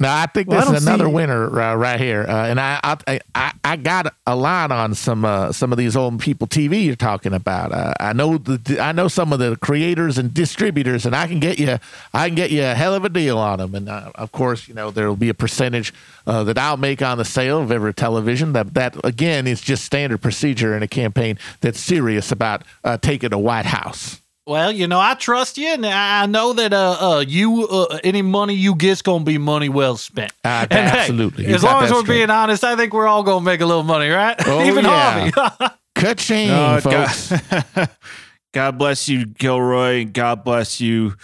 Now 0.00 0.16
I 0.22 0.26
think 0.26 0.48
Well, 0.48 0.66
I 0.66 0.72
this 0.72 0.80
is 0.80 0.86
another 0.86 1.04
see- 1.04 1.12
winner 1.12 1.60
uh, 1.60 1.74
right 1.74 2.00
here, 2.00 2.22
uh, 2.26 2.46
and 2.46 2.58
I, 2.58 2.80
I 2.82 3.20
I 3.34 3.52
I 3.62 3.76
got 3.76 4.14
a 4.26 4.34
line 4.34 4.72
on 4.72 4.94
some 4.94 5.26
uh, 5.26 5.52
some 5.52 5.72
of 5.72 5.78
these 5.78 5.94
old 5.94 6.18
people 6.20 6.46
TV 6.46 6.86
you're 6.86 6.96
talking 6.96 7.34
about. 7.34 7.70
Uh, 7.72 7.92
I 8.00 8.14
know 8.14 8.38
the 8.38 8.80
I 8.80 8.92
know 8.92 9.08
some 9.08 9.30
of 9.34 9.38
the 9.38 9.56
creators 9.56 10.16
and 10.16 10.32
distributors, 10.32 11.04
and 11.04 11.14
I 11.14 11.26
can 11.26 11.38
get 11.38 11.58
you 11.58 11.78
I 12.14 12.28
can 12.28 12.34
get 12.34 12.50
you 12.50 12.62
a 12.64 12.74
hell 12.74 12.94
of 12.94 13.04
a 13.04 13.10
deal 13.10 13.36
on 13.36 13.58
them. 13.58 13.74
And 13.74 13.90
uh, 13.90 14.10
of 14.14 14.32
course, 14.32 14.66
you 14.68 14.72
know 14.74 14.90
there 14.90 15.06
will 15.06 15.16
be 15.16 15.28
a 15.28 15.34
percentage 15.34 15.92
uh, 16.26 16.44
that 16.44 16.56
I'll 16.56 16.78
make 16.78 17.02
on 17.02 17.18
the 17.18 17.24
sale 17.26 17.60
of 17.60 17.70
every 17.70 17.92
television. 17.92 18.54
That 18.54 18.72
that 18.72 18.96
again 19.04 19.46
is 19.46 19.60
just 19.60 19.84
standard 19.84 20.22
procedure 20.22 20.74
in 20.74 20.82
a 20.82 20.88
campaign 20.88 21.38
that's 21.60 21.78
serious 21.78 22.32
about 22.32 22.62
uh, 22.84 22.96
taking 22.96 23.28
the 23.30 23.38
White 23.38 23.66
House. 23.66 24.19
Well, 24.50 24.72
you 24.72 24.88
know, 24.88 24.98
I 24.98 25.14
trust 25.14 25.58
you, 25.58 25.68
and 25.68 25.86
I 25.86 26.22
I 26.22 26.26
know 26.26 26.52
that 26.54 26.72
uh, 26.72 26.96
uh, 27.18 27.20
you 27.20 27.68
uh, 27.68 28.00
any 28.02 28.20
money 28.20 28.54
you 28.54 28.74
get's 28.74 29.00
gonna 29.00 29.22
be 29.22 29.38
money 29.38 29.68
well 29.68 29.96
spent. 29.96 30.32
Uh, 30.44 30.66
And, 30.68 30.72
absolutely. 30.72 31.46
You 31.46 31.54
as 31.54 31.62
long 31.62 31.84
as 31.84 31.92
we're 31.92 32.00
straight. 32.00 32.16
being 32.16 32.30
honest, 32.30 32.64
I 32.64 32.74
think 32.74 32.92
we're 32.92 33.06
all 33.06 33.22
gonna 33.22 33.44
make 33.44 33.60
a 33.60 33.66
little 33.66 33.84
money, 33.84 34.08
right? 34.08 34.34
Oh, 34.48 34.64
Even 34.64 34.84
yeah. 34.84 35.30
Harvey. 35.30 35.74
Cut 35.94 36.18
chain, 36.18 36.50
Oh, 36.50 36.80
folks. 36.80 37.30
God. 37.30 37.90
God 38.52 38.76
bless 38.76 39.08
you, 39.08 39.26
Gilroy. 39.26 40.00
and 40.00 40.12
God 40.12 40.42
bless 40.42 40.80
you, 40.80 41.14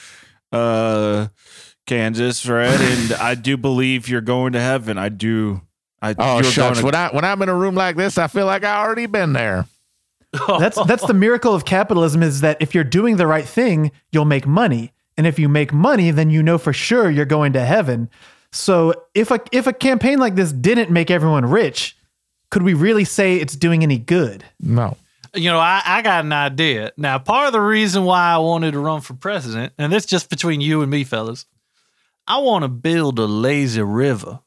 uh, 0.52 1.26
Kansas, 1.88 2.46
right? 2.48 2.80
and 2.80 3.12
I 3.14 3.34
do 3.34 3.56
believe 3.56 4.08
you're 4.08 4.20
going 4.20 4.52
to 4.52 4.60
heaven. 4.60 4.98
I 4.98 5.08
do. 5.08 5.62
I, 6.00 6.14
Oh 6.16 6.34
you're 6.36 6.44
shucks! 6.44 6.76
going 6.80 6.84
When 6.86 6.94
I 6.94 7.08
when 7.08 7.24
I'm 7.24 7.42
in 7.42 7.48
a 7.48 7.54
room 7.56 7.74
like 7.74 7.96
this, 7.96 8.18
I 8.18 8.28
feel 8.28 8.46
like 8.46 8.62
I 8.62 8.84
already 8.84 9.06
been 9.06 9.32
there. 9.32 9.66
That's 10.58 10.82
that's 10.84 11.06
the 11.06 11.14
miracle 11.14 11.54
of 11.54 11.64
capitalism 11.64 12.22
is 12.22 12.40
that 12.40 12.56
if 12.60 12.74
you're 12.74 12.84
doing 12.84 13.16
the 13.16 13.26
right 13.26 13.44
thing, 13.44 13.92
you'll 14.10 14.24
make 14.24 14.46
money. 14.46 14.92
And 15.16 15.26
if 15.26 15.38
you 15.38 15.48
make 15.48 15.72
money, 15.72 16.10
then 16.10 16.30
you 16.30 16.42
know 16.42 16.58
for 16.58 16.72
sure 16.72 17.10
you're 17.10 17.24
going 17.24 17.52
to 17.54 17.64
heaven. 17.64 18.10
So 18.52 18.94
if 19.14 19.30
a 19.30 19.40
if 19.52 19.66
a 19.66 19.72
campaign 19.72 20.18
like 20.18 20.34
this 20.34 20.52
didn't 20.52 20.90
make 20.90 21.10
everyone 21.10 21.46
rich, 21.46 21.96
could 22.50 22.62
we 22.62 22.74
really 22.74 23.04
say 23.04 23.36
it's 23.36 23.56
doing 23.56 23.82
any 23.82 23.98
good? 23.98 24.44
No. 24.60 24.96
you 25.34 25.50
know, 25.50 25.58
I, 25.58 25.82
I 25.84 26.02
got 26.02 26.24
an 26.24 26.32
idea. 26.32 26.92
Now, 26.96 27.18
part 27.18 27.46
of 27.46 27.52
the 27.52 27.60
reason 27.60 28.04
why 28.04 28.22
I 28.32 28.38
wanted 28.38 28.72
to 28.72 28.78
run 28.78 29.00
for 29.00 29.14
president, 29.14 29.72
and 29.78 29.92
this 29.92 30.06
just 30.06 30.30
between 30.30 30.60
you 30.60 30.82
and 30.82 30.90
me, 30.90 31.04
fellas, 31.04 31.46
I 32.26 32.38
want 32.38 32.62
to 32.62 32.68
build 32.68 33.18
a 33.18 33.26
lazy 33.26 33.82
river 33.82 34.40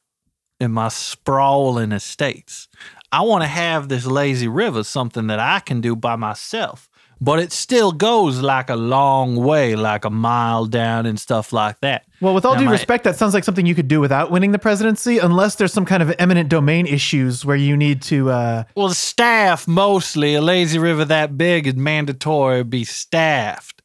in 0.60 0.72
my 0.72 0.90
sprawling 0.90 1.92
estates. 1.92 2.68
I 3.12 3.22
want 3.22 3.44
to 3.44 3.48
have 3.48 3.90
this 3.90 4.06
lazy 4.06 4.48
river 4.48 4.84
something 4.84 5.28
that 5.28 5.40
I 5.40 5.60
can 5.62 5.82
do 5.82 5.96
by 5.96 6.16
myself, 6.16 6.90
but 7.20 7.40
it 7.40 7.52
still 7.52 7.92
goes 7.92 8.40
like 8.42 8.70
a 8.70 8.76
long 8.76 9.36
way, 9.36 9.76
like 9.76 10.06
a 10.06 10.10
mile 10.12 10.66
down 10.68 11.06
and 11.08 11.20
stuff 11.20 11.52
like 11.52 11.80
that. 11.82 12.06
Well, 12.22 12.34
with 12.36 12.46
all 12.46 12.54
Now, 12.54 12.60
due 12.60 12.66
my- 12.68 12.72
respect, 12.74 13.04
that 13.06 13.16
sounds 13.16 13.34
like 13.34 13.44
something 13.44 13.66
you 13.66 13.74
could 13.76 13.88
do 13.88 14.00
without 14.00 14.30
winning 14.30 14.52
the 14.52 14.60
presidency, 14.60 15.18
unless 15.18 15.56
there's 15.56 15.74
some 15.74 15.86
kind 15.86 16.04
of 16.04 16.14
eminent 16.20 16.50
domain 16.50 16.86
issues 16.86 17.44
where 17.46 17.56
you 17.56 17.76
need 17.76 18.02
to. 18.04 18.30
Uh, 18.30 18.64
Well, 18.76 18.90
staff 18.90 19.68
mostly 19.68 20.36
a 20.36 20.42
lazy 20.42 20.78
river 20.78 21.04
that 21.06 21.38
big 21.38 21.66
is 21.66 21.76
mandatory 21.76 22.60
to 22.60 22.64
be 22.66 22.84
staffed. 22.84 23.82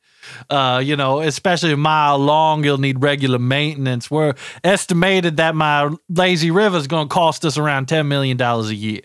Uh, 0.50 0.80
you 0.84 0.96
know, 0.96 1.20
especially 1.20 1.72
a 1.72 1.76
mile 1.76 2.18
long, 2.18 2.64
you'll 2.64 2.78
need 2.78 3.02
regular 3.02 3.38
maintenance. 3.38 4.10
We're 4.10 4.34
estimated 4.64 5.36
that 5.36 5.54
my 5.54 5.90
lazy 6.08 6.50
river 6.50 6.76
is 6.76 6.86
going 6.86 7.08
to 7.08 7.12
cost 7.14 7.44
us 7.44 7.56
around 7.58 7.86
ten 7.86 8.08
million 8.08 8.36
dollars 8.36 8.68
a 8.70 8.74
year. 8.74 9.00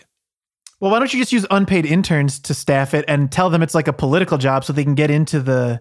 Well, 0.80 0.90
why 0.90 0.98
don't 0.98 1.12
you 1.12 1.20
just 1.20 1.32
use 1.32 1.46
unpaid 1.50 1.84
interns 1.84 2.38
to 2.40 2.54
staff 2.54 2.94
it 2.94 3.04
and 3.06 3.30
tell 3.30 3.50
them 3.50 3.62
it's 3.62 3.74
like 3.74 3.86
a 3.86 3.92
political 3.92 4.38
job 4.38 4.64
so 4.64 4.72
they 4.72 4.84
can 4.84 4.94
get 4.94 5.10
into 5.10 5.40
the 5.40 5.80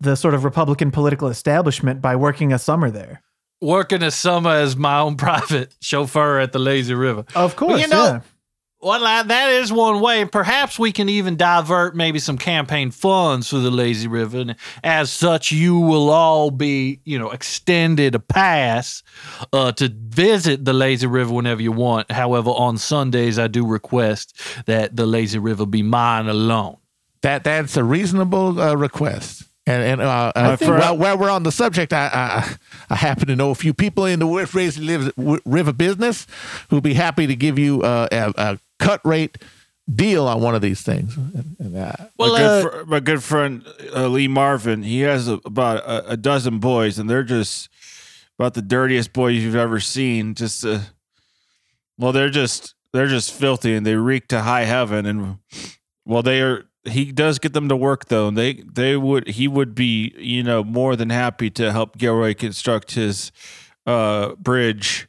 the 0.00 0.16
sort 0.16 0.34
of 0.34 0.44
Republican 0.44 0.90
political 0.90 1.28
establishment 1.28 2.02
by 2.02 2.16
working 2.16 2.52
a 2.52 2.58
summer 2.58 2.90
there? 2.90 3.22
Working 3.60 4.02
a 4.02 4.10
summer 4.10 4.50
as 4.50 4.76
my 4.76 4.98
own 4.98 5.16
private 5.16 5.74
chauffeur 5.80 6.40
at 6.40 6.52
the 6.52 6.58
lazy 6.58 6.94
river. 6.94 7.24
Of 7.34 7.54
course, 7.56 7.80
you 7.80 7.88
know, 7.88 8.04
yeah. 8.04 8.20
Well, 8.84 9.00
that 9.00 9.28
that 9.28 9.48
is 9.48 9.72
one 9.72 10.02
way. 10.02 10.26
Perhaps 10.26 10.78
we 10.78 10.92
can 10.92 11.08
even 11.08 11.36
divert 11.36 11.96
maybe 11.96 12.18
some 12.18 12.36
campaign 12.36 12.90
funds 12.90 13.48
for 13.48 13.56
the 13.56 13.70
lazy 13.70 14.08
river, 14.08 14.38
and 14.38 14.56
as 14.82 15.10
such, 15.10 15.50
you 15.50 15.78
will 15.78 16.10
all 16.10 16.50
be, 16.50 17.00
you 17.04 17.18
know, 17.18 17.30
extended 17.30 18.14
a 18.14 18.18
pass 18.18 19.02
uh, 19.54 19.72
to 19.72 19.88
visit 19.88 20.66
the 20.66 20.74
lazy 20.74 21.06
river 21.06 21.32
whenever 21.32 21.62
you 21.62 21.72
want. 21.72 22.12
However, 22.12 22.50
on 22.50 22.76
Sundays, 22.76 23.38
I 23.38 23.46
do 23.48 23.66
request 23.66 24.38
that 24.66 24.94
the 24.96 25.06
lazy 25.06 25.38
river 25.38 25.64
be 25.64 25.82
mine 25.82 26.28
alone. 26.28 26.76
That 27.22 27.42
that's 27.42 27.78
a 27.78 27.84
reasonable 27.84 28.60
uh, 28.60 28.74
request. 28.74 29.44
And 29.66 29.82
and 29.82 30.02
uh, 30.02 30.30
I 30.36 30.56
think 30.56 30.68
friend- 30.68 30.82
while, 30.82 30.98
while 30.98 31.18
we're 31.18 31.30
on 31.30 31.42
the 31.42 31.52
subject, 31.52 31.94
I, 31.94 32.10
I 32.12 32.56
I 32.90 32.96
happen 32.96 33.28
to 33.28 33.36
know 33.36 33.50
a 33.50 33.54
few 33.54 33.72
people 33.72 34.04
in 34.04 34.18
the 34.18 34.26
West 34.26 34.52
Raising 34.52 35.10
River 35.46 35.72
business 35.72 36.26
who'd 36.68 36.82
be 36.82 36.92
happy 36.92 37.26
to 37.26 37.34
give 37.34 37.58
you 37.58 37.80
uh, 37.80 38.08
a, 38.12 38.34
a 38.36 38.58
cut 38.78 39.00
rate 39.04 39.38
deal 39.92 40.26
on 40.26 40.40
one 40.40 40.54
of 40.54 40.62
these 40.62 40.82
things. 40.82 41.16
And, 41.16 41.56
and, 41.58 41.76
uh, 41.76 41.92
Well, 42.18 42.32
my, 42.32 42.38
good 42.38 42.46
uh, 42.66 42.70
fr- 42.70 42.84
my 42.86 43.00
good 43.00 43.22
friend 43.22 43.66
uh, 43.94 44.08
Lee 44.08 44.28
Marvin, 44.28 44.82
he 44.82 45.00
has 45.00 45.28
a, 45.28 45.34
about 45.44 45.78
a, 45.84 46.12
a 46.12 46.16
dozen 46.16 46.58
boys, 46.58 46.98
and 46.98 47.08
they're 47.08 47.22
just 47.22 47.68
about 48.38 48.54
the 48.54 48.62
dirtiest 48.62 49.12
boys 49.12 49.42
you've 49.42 49.54
ever 49.54 49.80
seen. 49.80 50.34
Just, 50.34 50.64
uh, 50.64 50.80
well, 51.98 52.12
they're 52.12 52.30
just 52.30 52.74
they're 52.92 53.06
just 53.06 53.32
filthy, 53.32 53.74
and 53.74 53.84
they 53.84 53.96
reek 53.96 54.28
to 54.28 54.42
high 54.42 54.64
heaven. 54.64 55.06
And 55.06 55.38
well, 56.04 56.22
they 56.22 56.40
are. 56.40 56.64
He 56.86 57.12
does 57.12 57.38
get 57.38 57.54
them 57.54 57.68
to 57.70 57.76
work 57.76 58.06
though, 58.08 58.28
and 58.28 58.36
they 58.36 58.62
they 58.70 58.96
would 58.96 59.28
he 59.28 59.48
would 59.48 59.74
be 59.74 60.14
you 60.18 60.42
know 60.42 60.62
more 60.62 60.96
than 60.96 61.10
happy 61.10 61.48
to 61.50 61.72
help 61.72 61.96
Gilroy 61.96 62.34
construct 62.34 62.92
his 62.92 63.32
uh, 63.86 64.34
bridge 64.34 65.08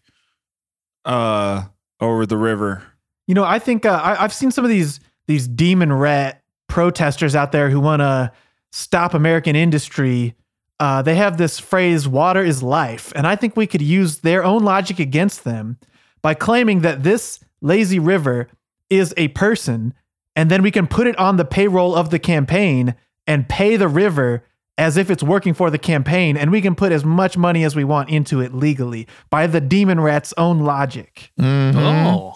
uh, 1.04 1.64
over 2.00 2.26
the 2.26 2.38
river. 2.38 2.84
You 3.28 3.36
know, 3.36 3.44
I 3.44 3.60
think 3.60 3.86
uh, 3.86 4.02
I, 4.04 4.24
I've 4.24 4.34
seen 4.34 4.52
some 4.52 4.64
of 4.64 4.70
these 4.70 5.00
these 5.28 5.48
demon 5.48 5.92
rat 5.92 6.44
protesters 6.68 7.36
out 7.36 7.52
there 7.52 7.70
who 7.70 7.80
want 7.80 8.02
to 8.02 8.32
stop 8.72 9.14
American 9.14 9.56
industry. 9.56 10.36
Uh, 10.80 11.02
they 11.02 11.16
have 11.16 11.38
this 11.38 11.60
phrase 11.60 12.08
"water 12.08 12.44
is 12.44 12.62
life," 12.62 13.12
and 13.16 13.26
I 13.26 13.36
think 13.36 13.56
we 13.56 13.68
could 13.68 13.82
use 13.82 14.20
their 14.20 14.44
own 14.44 14.64
logic 14.64 15.00
against 15.00 15.44
them 15.44 15.78
by 16.22 16.34
claiming 16.34 16.82
that 16.82 17.04
this 17.04 17.40
lazy 17.62 18.00
river 18.00 18.48
is 18.90 19.14
a 19.18 19.30
person, 19.30 19.94
and 20.36 20.52
then 20.52 20.62
we 20.62 20.72
can 20.72 20.88
put 20.88 21.08
it 21.08 21.18
on 21.18 21.38
the 21.38 21.46
payroll 21.46 21.96
of 21.96 22.10
the 22.10 22.20
campaign 22.20 22.96
and 23.26 23.50
pay 23.50 23.78
the 23.78 23.88
river 23.88 24.44
as 24.78 24.98
if 24.98 25.10
it's 25.10 25.24
working 25.24 25.54
for 25.54 25.70
the 25.70 25.78
campaign, 25.78 26.36
and 26.36 26.52
we 26.52 26.62
can 26.62 26.76
put 26.76 26.92
as 26.92 27.06
much 27.06 27.38
money 27.38 27.64
as 27.64 27.76
we 27.76 27.84
want 27.84 28.10
into 28.10 28.42
it 28.42 28.54
legally 28.54 29.08
by 29.30 29.48
the 29.48 29.62
demon 29.62 30.00
rat's 30.00 30.34
own 30.38 30.60
logic. 30.60 31.32
Oh. 31.40 32.34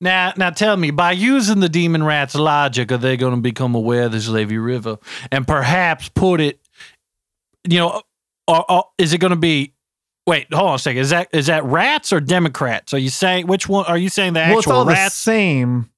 Now, 0.00 0.32
now 0.36 0.50
tell 0.50 0.76
me, 0.76 0.90
by 0.90 1.12
using 1.12 1.60
the 1.60 1.68
demon 1.68 2.02
rat's 2.02 2.34
logic, 2.34 2.92
are 2.92 2.98
they 2.98 3.16
going 3.16 3.34
to 3.34 3.40
become 3.40 3.74
aware 3.74 4.04
of 4.04 4.12
this 4.12 4.28
Levy 4.28 4.58
River 4.58 4.98
and 5.32 5.46
perhaps 5.46 6.10
put 6.10 6.40
it, 6.40 6.60
you 7.68 7.78
know, 7.78 8.02
or, 8.46 8.70
or 8.70 8.84
is 8.98 9.12
it 9.12 9.18
going 9.18 9.30
to 9.30 9.36
be? 9.36 9.72
Wait, 10.26 10.52
hold 10.52 10.70
on 10.70 10.74
a 10.74 10.78
second. 10.78 11.00
Is 11.00 11.10
that 11.10 11.28
is 11.32 11.46
that 11.46 11.64
rats 11.64 12.12
or 12.12 12.20
Democrats? 12.20 12.92
Are 12.92 12.98
you 12.98 13.10
saying 13.10 13.46
which 13.46 13.68
one? 13.68 13.86
Are 13.86 13.96
you 13.96 14.08
saying 14.08 14.34
the 14.34 14.40
well, 14.40 14.58
it's 14.58 14.66
actual 14.66 14.72
all 14.72 14.84
the 14.84 14.92
rats? 14.92 15.14
same. 15.14 15.88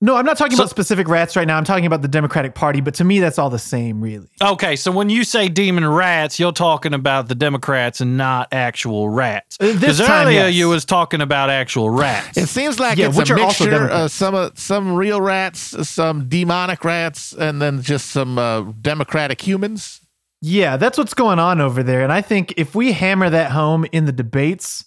No, 0.00 0.14
I'm 0.14 0.24
not 0.24 0.38
talking 0.38 0.56
So- 0.56 0.62
about 0.62 0.70
specific 0.70 1.08
rats 1.08 1.34
right 1.34 1.46
now. 1.46 1.56
I'm 1.56 1.64
talking 1.64 1.84
about 1.84 2.02
the 2.02 2.08
Democratic 2.08 2.54
Party, 2.54 2.80
but 2.80 2.94
to 2.94 3.04
me, 3.04 3.18
that's 3.18 3.36
all 3.36 3.50
the 3.50 3.58
same, 3.58 4.00
really. 4.00 4.28
Okay, 4.40 4.76
so 4.76 4.92
when 4.92 5.10
you 5.10 5.24
say 5.24 5.48
demon 5.48 5.84
rats, 5.88 6.38
you're 6.38 6.52
talking 6.52 6.94
about 6.94 7.26
the 7.26 7.34
Democrats 7.34 8.00
and 8.00 8.16
not 8.16 8.46
actual 8.52 9.08
rats. 9.08 9.56
Uh, 9.60 9.66
this 9.66 9.80
Because 9.80 9.98
time, 9.98 10.26
earlier 10.28 10.46
yes. 10.46 10.54
you 10.54 10.68
was 10.68 10.84
talking 10.84 11.20
about 11.20 11.50
actual 11.50 11.90
rats. 11.90 12.38
It 12.38 12.46
seems 12.48 12.78
like 12.78 12.96
Yeah, 12.96 13.08
it's 13.08 13.16
which 13.16 13.30
a 13.30 13.34
are 13.34 13.40
also 13.40 13.64
mixture. 13.64 13.90
Uh, 13.90 14.06
some 14.06 14.34
uh, 14.36 14.50
some 14.54 14.92
real 14.94 15.20
rats, 15.20 15.88
some 15.88 16.28
demonic 16.28 16.84
rats, 16.84 17.32
and 17.32 17.60
then 17.60 17.82
just 17.82 18.10
some 18.10 18.38
uh, 18.38 18.60
democratic 18.80 19.40
humans. 19.44 20.00
Yeah, 20.40 20.76
that's 20.76 20.96
what's 20.96 21.14
going 21.14 21.40
on 21.40 21.60
over 21.60 21.82
there. 21.82 22.02
And 22.02 22.12
I 22.12 22.20
think 22.20 22.54
if 22.56 22.72
we 22.76 22.92
hammer 22.92 23.28
that 23.30 23.50
home 23.50 23.84
in 23.90 24.04
the 24.04 24.12
debates, 24.12 24.84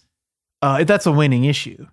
uh, 0.61 0.85
that's 0.85 1.05
a 1.05 1.11
winning 1.11 1.43
issue. 1.43 1.85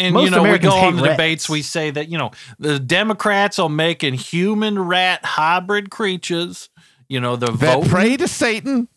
And 0.00 0.14
Most 0.14 0.24
you 0.24 0.30
know, 0.30 0.40
Americans 0.40 0.72
we 0.74 0.80
go 0.80 0.86
on 0.86 0.96
the 0.96 1.02
rats. 1.02 1.14
debates. 1.14 1.48
We 1.48 1.62
say 1.62 1.90
that 1.90 2.08
you 2.08 2.16
know 2.18 2.30
the 2.58 2.78
Democrats 2.78 3.58
are 3.58 3.68
making 3.68 4.14
human 4.14 4.78
rat 4.78 5.24
hybrid 5.24 5.90
creatures. 5.90 6.70
You 7.08 7.20
know, 7.20 7.36
the 7.36 7.50
vote 7.50 7.86
pray 7.88 8.16
to 8.16 8.26
Satan. 8.26 8.88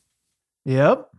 Yep. 0.65 1.09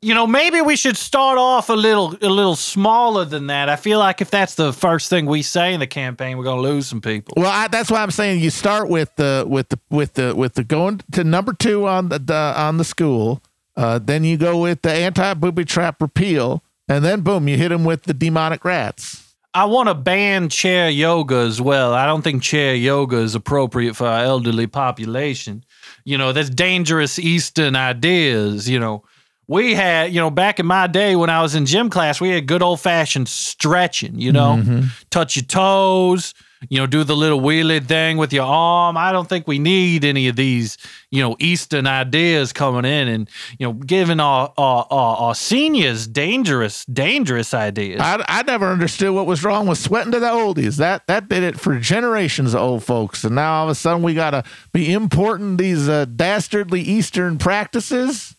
you 0.00 0.14
know, 0.14 0.26
maybe 0.26 0.60
we 0.62 0.74
should 0.76 0.96
start 0.96 1.36
off 1.38 1.68
a 1.68 1.74
little 1.74 2.16
a 2.22 2.28
little 2.28 2.56
smaller 2.56 3.24
than 3.26 3.48
that. 3.48 3.68
I 3.68 3.76
feel 3.76 3.98
like 3.98 4.20
if 4.22 4.30
that's 4.30 4.54
the 4.54 4.72
first 4.72 5.10
thing 5.10 5.26
we 5.26 5.42
say 5.42 5.74
in 5.74 5.80
the 5.80 5.86
campaign, 5.86 6.38
we're 6.38 6.44
going 6.44 6.62
to 6.62 6.68
lose 6.68 6.86
some 6.86 7.00
people. 7.02 7.34
Well, 7.36 7.50
I, 7.50 7.68
that's 7.68 7.90
why 7.90 8.02
I'm 8.02 8.10
saying 8.10 8.40
you 8.40 8.48
start 8.50 8.88
with 8.88 9.14
the 9.16 9.44
with 9.46 9.68
the 9.68 9.78
with 9.90 10.14
the 10.14 10.34
with 10.34 10.54
the 10.54 10.64
going 10.64 11.02
to 11.12 11.24
number 11.24 11.52
two 11.52 11.86
on 11.86 12.08
the, 12.08 12.18
the 12.18 12.34
on 12.34 12.78
the 12.78 12.84
school. 12.84 13.42
Uh, 13.76 13.98
then 13.98 14.24
you 14.24 14.36
go 14.38 14.60
with 14.62 14.80
the 14.82 14.90
anti 14.90 15.34
booby 15.34 15.66
trap 15.66 16.00
repeal. 16.00 16.63
And 16.88 17.04
then 17.04 17.22
boom, 17.22 17.48
you 17.48 17.56
hit 17.56 17.70
them 17.70 17.84
with 17.84 18.04
the 18.04 18.14
demonic 18.14 18.64
rats. 18.64 19.34
I 19.54 19.66
want 19.66 19.88
to 19.88 19.94
ban 19.94 20.48
chair 20.48 20.90
yoga 20.90 21.36
as 21.36 21.60
well. 21.60 21.94
I 21.94 22.06
don't 22.06 22.22
think 22.22 22.42
chair 22.42 22.74
yoga 22.74 23.18
is 23.18 23.36
appropriate 23.36 23.94
for 23.94 24.06
our 24.06 24.24
elderly 24.24 24.66
population. 24.66 25.64
You 26.04 26.18
know, 26.18 26.32
there's 26.32 26.50
dangerous 26.50 27.20
Eastern 27.20 27.76
ideas. 27.76 28.68
You 28.68 28.80
know, 28.80 29.04
we 29.46 29.74
had, 29.74 30.12
you 30.12 30.20
know, 30.20 30.30
back 30.30 30.58
in 30.58 30.66
my 30.66 30.88
day 30.88 31.14
when 31.14 31.30
I 31.30 31.40
was 31.40 31.54
in 31.54 31.66
gym 31.66 31.88
class, 31.88 32.20
we 32.20 32.30
had 32.30 32.48
good 32.48 32.62
old 32.62 32.80
fashioned 32.80 33.28
stretching, 33.28 34.18
you 34.18 34.32
know, 34.32 34.56
mm-hmm. 34.56 34.86
touch 35.10 35.36
your 35.36 35.44
toes, 35.44 36.34
you 36.68 36.78
know, 36.78 36.86
do 36.86 37.04
the 37.04 37.16
little 37.16 37.40
wheelie 37.40 37.84
thing 37.84 38.16
with 38.16 38.32
your 38.32 38.46
arm. 38.46 38.96
I 38.96 39.12
don't 39.12 39.28
think 39.28 39.46
we 39.46 39.58
need 39.58 40.04
any 40.04 40.28
of 40.28 40.36
these, 40.36 40.78
you 41.10 41.22
know, 41.22 41.36
Eastern 41.38 41.86
ideas 41.86 42.52
coming 42.52 42.84
in 42.84 43.08
and, 43.08 43.30
you 43.58 43.66
know, 43.66 43.72
giving 43.72 44.20
our, 44.20 44.52
our, 44.56 44.86
our, 44.90 45.16
our 45.16 45.34
seniors 45.34 46.06
dangerous, 46.06 46.84
dangerous 46.86 47.54
ideas. 47.54 48.00
I, 48.00 48.24
I 48.28 48.42
never 48.42 48.70
understood 48.70 49.14
what 49.14 49.26
was 49.26 49.44
wrong 49.44 49.66
with 49.66 49.78
sweating 49.78 50.12
to 50.12 50.20
the 50.20 50.26
oldies. 50.26 50.76
That 50.76 51.06
that 51.06 51.28
did 51.28 51.42
it 51.42 51.58
for 51.58 51.78
generations 51.78 52.54
of 52.54 52.60
old 52.60 52.84
folks, 52.84 53.24
and 53.24 53.34
now 53.34 53.54
all 53.54 53.64
of 53.64 53.70
a 53.70 53.74
sudden 53.74 54.02
we 54.02 54.14
gotta 54.14 54.44
be 54.72 54.92
importing 54.92 55.56
these 55.56 55.88
uh, 55.88 56.06
dastardly 56.06 56.80
Eastern 56.80 57.38
practices. 57.38 58.36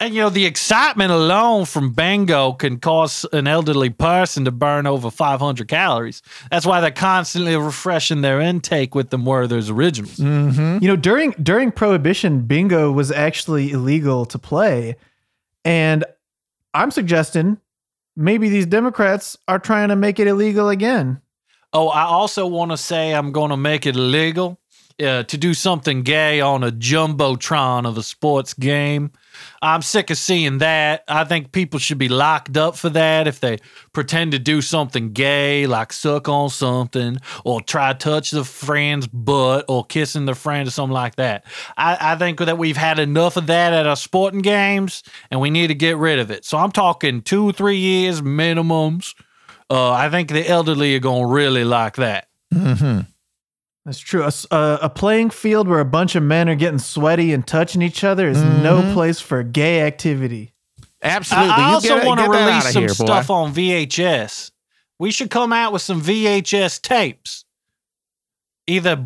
And 0.00 0.14
you 0.14 0.22
know, 0.22 0.30
the 0.30 0.46
excitement 0.46 1.10
alone 1.10 1.64
from 1.64 1.92
bingo 1.92 2.52
can 2.52 2.78
cause 2.78 3.26
an 3.32 3.48
elderly 3.48 3.90
person 3.90 4.44
to 4.44 4.52
burn 4.52 4.86
over 4.86 5.10
500 5.10 5.66
calories. 5.66 6.22
That's 6.52 6.64
why 6.64 6.80
they're 6.80 6.92
constantly 6.92 7.56
refreshing 7.56 8.20
their 8.20 8.40
intake 8.40 8.94
with 8.94 9.10
the 9.10 9.18
Werther's 9.18 9.70
originals. 9.70 10.18
You 10.20 10.78
know, 10.80 10.96
during 10.96 11.32
during 11.42 11.72
Prohibition, 11.72 12.42
bingo 12.42 12.92
was 12.92 13.10
actually 13.10 13.72
illegal 13.72 14.24
to 14.26 14.38
play, 14.38 14.94
and 15.64 16.04
I'm 16.74 16.92
suggesting 16.92 17.58
maybe 18.16 18.48
these 18.48 18.66
Democrats 18.66 19.36
are 19.48 19.58
trying 19.58 19.88
to 19.88 19.96
make 19.96 20.20
it 20.20 20.28
illegal 20.28 20.68
again. 20.68 21.20
Oh, 21.72 21.88
I 21.88 22.02
also 22.02 22.46
want 22.46 22.70
to 22.70 22.76
say 22.76 23.12
I'm 23.12 23.32
going 23.32 23.50
to 23.50 23.56
make 23.56 23.84
it 23.84 23.96
illegal 23.96 24.60
uh, 25.02 25.24
to 25.24 25.36
do 25.36 25.54
something 25.54 26.02
gay 26.02 26.40
on 26.40 26.62
a 26.64 26.70
jumbotron 26.70 27.86
of 27.86 27.98
a 27.98 28.02
sports 28.02 28.54
game. 28.54 29.10
I'm 29.62 29.82
sick 29.82 30.10
of 30.10 30.18
seeing 30.18 30.58
that. 30.58 31.04
I 31.08 31.24
think 31.24 31.52
people 31.52 31.78
should 31.78 31.98
be 31.98 32.08
locked 32.08 32.56
up 32.56 32.76
for 32.76 32.88
that 32.90 33.26
if 33.26 33.40
they 33.40 33.58
pretend 33.92 34.32
to 34.32 34.38
do 34.38 34.60
something 34.60 35.12
gay, 35.12 35.66
like 35.66 35.92
suck 35.92 36.28
on 36.28 36.50
something, 36.50 37.18
or 37.44 37.60
try 37.60 37.92
to 37.92 37.98
touch 37.98 38.30
the 38.30 38.44
friend's 38.44 39.06
butt, 39.06 39.64
or 39.68 39.84
kissing 39.84 40.24
the 40.26 40.34
friend, 40.34 40.68
or 40.68 40.70
something 40.70 40.94
like 40.94 41.16
that. 41.16 41.44
I, 41.76 42.12
I 42.12 42.16
think 42.16 42.38
that 42.38 42.58
we've 42.58 42.76
had 42.76 42.98
enough 42.98 43.36
of 43.36 43.46
that 43.48 43.72
at 43.72 43.86
our 43.86 43.96
sporting 43.96 44.40
games, 44.40 45.02
and 45.30 45.40
we 45.40 45.50
need 45.50 45.68
to 45.68 45.74
get 45.74 45.96
rid 45.96 46.18
of 46.18 46.30
it. 46.30 46.44
So 46.44 46.58
I'm 46.58 46.72
talking 46.72 47.22
two, 47.22 47.52
three 47.52 47.78
years 47.78 48.22
minimums. 48.22 49.14
Uh, 49.70 49.92
I 49.92 50.08
think 50.08 50.30
the 50.30 50.48
elderly 50.48 50.96
are 50.96 51.00
going 51.00 51.28
to 51.28 51.32
really 51.34 51.64
like 51.64 51.96
that. 51.96 52.28
That's 53.88 54.00
true. 54.00 54.28
A 54.50 54.90
playing 54.94 55.30
field 55.30 55.66
where 55.66 55.80
a 55.80 55.84
bunch 55.86 56.14
of 56.14 56.22
men 56.22 56.46
are 56.50 56.54
getting 56.54 56.78
sweaty 56.78 57.32
and 57.32 57.46
touching 57.46 57.80
each 57.80 58.04
other 58.04 58.28
is 58.28 58.36
no 58.42 58.92
place 58.92 59.18
for 59.18 59.42
gay 59.42 59.80
activity. 59.80 60.52
Absolutely. 61.02 61.50
I, 61.52 61.56
I 61.56 61.68
You 61.68 61.74
also 61.76 61.88
get 61.88 62.02
it- 62.02 62.06
want 62.06 62.20
to 62.20 62.28
release 62.28 62.72
some 62.74 62.82
here, 62.82 62.88
stuff 62.90 63.30
on 63.30 63.54
VHS. 63.54 64.50
We 64.98 65.10
should 65.10 65.30
come 65.30 65.54
out 65.54 65.72
with 65.72 65.80
some 65.80 66.02
VHS 66.02 66.82
tapes. 66.82 67.46
Either, 68.66 69.02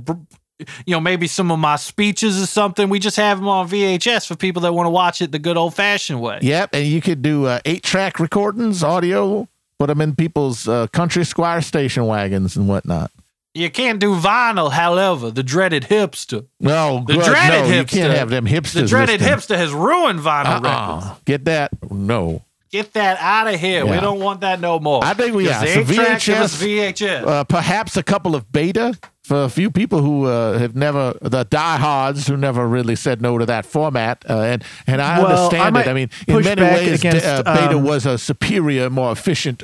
you 0.58 0.66
know, 0.96 0.98
maybe 1.00 1.28
some 1.28 1.52
of 1.52 1.60
my 1.60 1.76
speeches 1.76 2.42
or 2.42 2.46
something. 2.46 2.88
We 2.88 2.98
just 2.98 3.16
have 3.18 3.38
them 3.38 3.46
on 3.46 3.68
VHS 3.68 4.26
for 4.26 4.34
people 4.34 4.62
that 4.62 4.72
want 4.74 4.86
to 4.86 4.90
watch 4.90 5.22
it 5.22 5.30
the 5.30 5.38
good 5.38 5.56
old 5.56 5.74
fashioned 5.76 6.20
way. 6.20 6.40
Yep, 6.42 6.70
and 6.72 6.88
you 6.88 7.00
could 7.00 7.22
do 7.22 7.46
uh, 7.46 7.60
eight 7.64 7.84
track 7.84 8.18
recordings, 8.18 8.82
audio, 8.82 9.46
put 9.78 9.86
them 9.86 10.00
in 10.00 10.16
people's 10.16 10.66
uh, 10.66 10.88
country 10.88 11.24
squire 11.24 11.60
station 11.60 12.04
wagons 12.06 12.56
and 12.56 12.66
whatnot. 12.66 13.12
You 13.55 13.70
can't 13.70 13.98
do 14.00 14.14
vinyl, 14.16 14.72
however, 14.72 15.30
the 15.30 15.42
dreaded 15.42 15.84
hipster. 15.84 16.46
No, 16.59 17.05
The 17.07 17.14
good. 17.16 17.24
dreaded 17.26 17.64
no, 17.64 17.66
hipster. 17.70 17.76
you 17.78 17.84
can't 17.84 18.14
have 18.16 18.30
them 18.30 18.46
hipsters. 18.46 18.72
The 18.72 18.86
dreaded 18.86 19.20
listening. 19.20 19.38
hipster 19.38 19.57
has 19.57 19.72
ruined 19.72 20.20
vinyl 20.20 20.62
records. 20.62 20.66
Uh-uh. 21.07 21.14
Get 21.26 21.44
that? 21.44 21.70
No. 21.90 22.44
Get 22.70 22.94
that 22.94 23.18
out 23.20 23.53
of 23.53 23.61
here. 23.61 23.84
We 23.84 24.00
don't 24.00 24.20
want 24.20 24.40
that 24.40 24.59
no 24.59 24.80
more. 24.80 25.05
I 25.05 25.12
think 25.12 25.36
we- 25.36 25.44
Just 25.44 25.61
yeah, 25.66 25.74
the 25.82 25.84
so 25.84 25.92
eight-track, 25.92 26.22
give 26.22 26.38
us 26.38 26.62
VHS, 26.62 26.92
VHS. 26.96 27.26
Uh, 27.26 27.44
perhaps 27.44 27.98
a 27.98 28.03
couple 28.03 28.34
of 28.34 28.50
beta 28.50 28.98
for 29.22 29.44
a 29.44 29.50
few 29.50 29.70
people 29.70 30.00
who 30.00 30.24
uh, 30.24 30.57
have 30.59 30.74
never 30.74 31.12
the 31.20 31.44
diehards 31.44 32.26
who 32.26 32.36
never 32.38 32.66
really 32.66 32.96
said 32.96 33.20
no 33.20 33.36
to 33.36 33.44
that 33.44 33.66
format. 33.66 34.24
Uh, 34.26 34.38
and 34.40 34.64
and 34.86 35.03
I 35.03 35.18
Well, 35.18 35.26
understand 35.50 35.74
might 35.74 35.86
it. 35.86 35.90
I 35.90 35.92
mean, 35.92 36.11
in 36.26 36.42
many 36.42 36.62
ways, 36.62 37.00
against, 37.00 37.26
uh, 37.26 37.42
beta 37.42 37.76
um, 37.76 37.84
was 37.84 38.07
a 38.07 38.16
superior, 38.16 38.88
more 38.88 39.12
efficient. 39.12 39.62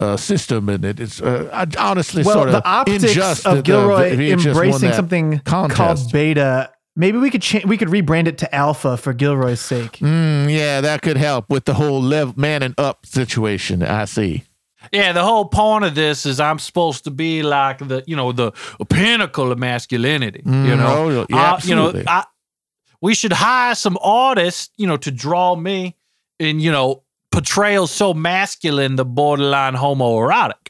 Uh, 0.00 0.04
uh, 0.04 0.16
system 0.16 0.68
and 0.68 0.84
it, 0.84 1.00
it's 1.00 1.20
uh, 1.20 1.66
honestly 1.78 2.22
Well, 2.22 2.34
sort 2.34 2.48
of 2.48 2.54
the 2.54 2.66
optics 2.66 3.04
unjust 3.04 3.46
of 3.46 3.58
uh, 3.58 3.62
Gilroy 3.62 4.16
VHS 4.16 4.36
won 4.46 4.46
embracing 4.48 4.92
something 4.92 5.38
contest. 5.40 5.76
called 5.76 6.12
beta. 6.12 6.70
Maybe 6.96 7.18
we 7.18 7.30
could 7.30 7.42
cha- 7.42 7.66
we 7.66 7.76
could 7.76 7.88
rebrand 7.88 8.26
it 8.28 8.38
to 8.38 8.54
alpha 8.54 8.96
for 8.96 9.12
Gilroy's 9.12 9.60
sake. 9.60 9.98
Mm, 9.98 10.52
yeah, 10.52 10.80
that 10.80 11.02
could 11.02 11.16
help 11.16 11.50
with 11.50 11.64
the 11.64 11.74
whole 11.74 12.00
level 12.00 12.34
man 12.36 12.62
and 12.62 12.74
up 12.78 13.04
situation. 13.06 13.82
I 13.82 14.04
see. 14.04 14.44
Yeah, 14.92 15.12
the 15.12 15.22
whole 15.24 15.46
point 15.46 15.84
of 15.84 15.94
this 15.94 16.26
is 16.26 16.38
I'm 16.40 16.58
supposed 16.58 17.04
to 17.04 17.10
be 17.10 17.42
like 17.42 17.78
the, 17.78 18.04
you 18.06 18.16
know, 18.16 18.32
the 18.32 18.52
pinnacle 18.90 19.50
of 19.50 19.58
masculinity. 19.58 20.42
you 20.44 20.76
know, 20.76 20.86
oh, 20.86 21.26
yeah, 21.30 21.52
Uh, 21.54 21.60
you 21.64 21.74
know. 21.74 22.02
I, 22.06 22.24
we 23.00 23.14
should 23.14 23.32
hire 23.32 23.74
some 23.74 23.98
artists, 24.02 24.70
you 24.76 24.86
know, 24.86 24.96
to 24.98 25.10
draw 25.10 25.54
me 25.56 25.96
in, 26.38 26.60
you 26.60 26.70
know, 26.72 27.02
portrayals 27.34 27.90
so 27.90 28.14
masculine, 28.14 28.96
the 28.96 29.04
borderline 29.04 29.74
homoerotic. 29.74 30.68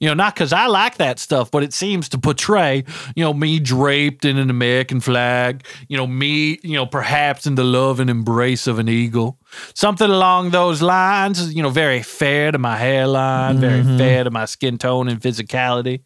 You 0.00 0.08
know, 0.08 0.14
not 0.14 0.34
because 0.34 0.52
I 0.52 0.66
like 0.66 0.98
that 0.98 1.18
stuff, 1.18 1.50
but 1.50 1.62
it 1.64 1.72
seems 1.72 2.08
to 2.10 2.18
portray, 2.18 2.84
you 3.16 3.24
know, 3.24 3.32
me 3.34 3.58
draped 3.58 4.24
in 4.24 4.38
an 4.38 4.48
American 4.48 5.00
flag, 5.00 5.64
you 5.88 5.96
know, 5.96 6.06
me, 6.06 6.60
you 6.62 6.74
know, 6.74 6.86
perhaps 6.86 7.46
in 7.46 7.56
the 7.56 7.64
love 7.64 7.98
and 7.98 8.08
embrace 8.08 8.66
of 8.66 8.78
an 8.78 8.88
eagle. 8.88 9.38
Something 9.74 10.10
along 10.10 10.50
those 10.50 10.82
lines, 10.82 11.52
you 11.52 11.62
know, 11.62 11.70
very 11.70 12.02
fair 12.02 12.52
to 12.52 12.58
my 12.58 12.76
hairline, 12.76 13.58
very 13.58 13.82
mm-hmm. 13.82 13.98
fair 13.98 14.24
to 14.24 14.30
my 14.30 14.44
skin 14.44 14.78
tone 14.78 15.08
and 15.08 15.20
physicality. 15.20 16.02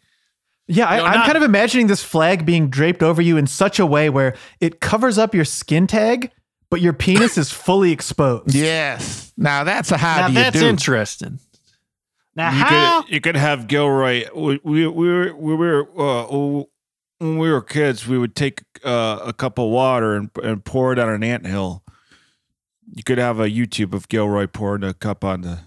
Yeah, 0.67 0.87
I, 0.87 0.97
No, 0.97 1.05
I'm 1.05 1.15
not- 1.15 1.25
kind 1.25 1.37
of 1.37 1.43
imagining 1.43 1.87
this 1.87 2.03
flag 2.03 2.45
being 2.45 2.69
draped 2.69 3.03
over 3.03 3.21
you 3.21 3.37
in 3.37 3.47
such 3.47 3.79
a 3.79 3.85
way 3.85 4.09
where 4.09 4.35
it 4.59 4.79
covers 4.79 5.17
up 5.17 5.35
your 5.35 5.45
skin 5.45 5.85
tag, 5.87 6.31
but 6.73 6.81
your 6.81 6.93
penis 6.93 7.37
is 7.37 7.51
fully 7.51 7.91
exposed. 7.91 8.55
Yes. 8.55 9.31
Now 9.37 9.63
that's 9.63 9.91
a 9.91 9.97
how 9.97 10.21
now 10.21 10.27
do 10.27 10.33
you 10.33 10.39
that's 10.39 10.59
do? 10.59 10.67
interesting. 10.67 11.37
Now, 12.35 12.49
You 12.51 12.57
how? 12.63 13.01
could 13.03 13.11
you 13.13 13.21
could 13.21 13.35
have 13.35 13.67
Gilroy. 13.67 14.25
We 14.35 14.59
we, 14.63 14.87
we 14.87 15.07
were 15.07 15.35
we 15.35 15.53
were 15.53 15.87
uh, 15.95 16.63
when 17.19 17.37
we 17.37 17.51
were 17.51 17.61
kids. 17.61 18.07
We 18.07 18.17
would 18.17 18.35
take 18.35 18.63
uh, 18.83 19.19
a 19.23 19.33
cup 19.33 19.59
of 19.59 19.69
water 19.69 20.15
and, 20.15 20.31
and 20.41 20.65
pour 20.65 20.91
it 20.93 20.97
on 20.97 21.09
an 21.09 21.23
anthill. 21.23 21.83
You 22.95 23.03
could 23.03 23.19
have 23.19 23.39
a 23.39 23.49
YouTube 23.49 23.93
of 23.93 24.07
Gilroy 24.09 24.47
pouring 24.47 24.83
a 24.83 24.95
cup 24.95 25.23
on 25.23 25.41
the 25.41 25.59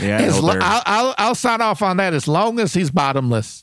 Yeah, 0.00 0.30
lo- 0.42 0.56
I'll, 0.62 0.82
I'll 0.86 1.14
I'll 1.18 1.34
sign 1.34 1.60
off 1.60 1.82
on 1.82 1.98
that 1.98 2.14
as 2.14 2.26
long 2.26 2.58
as 2.58 2.72
he's 2.72 2.90
bottomless. 2.90 3.62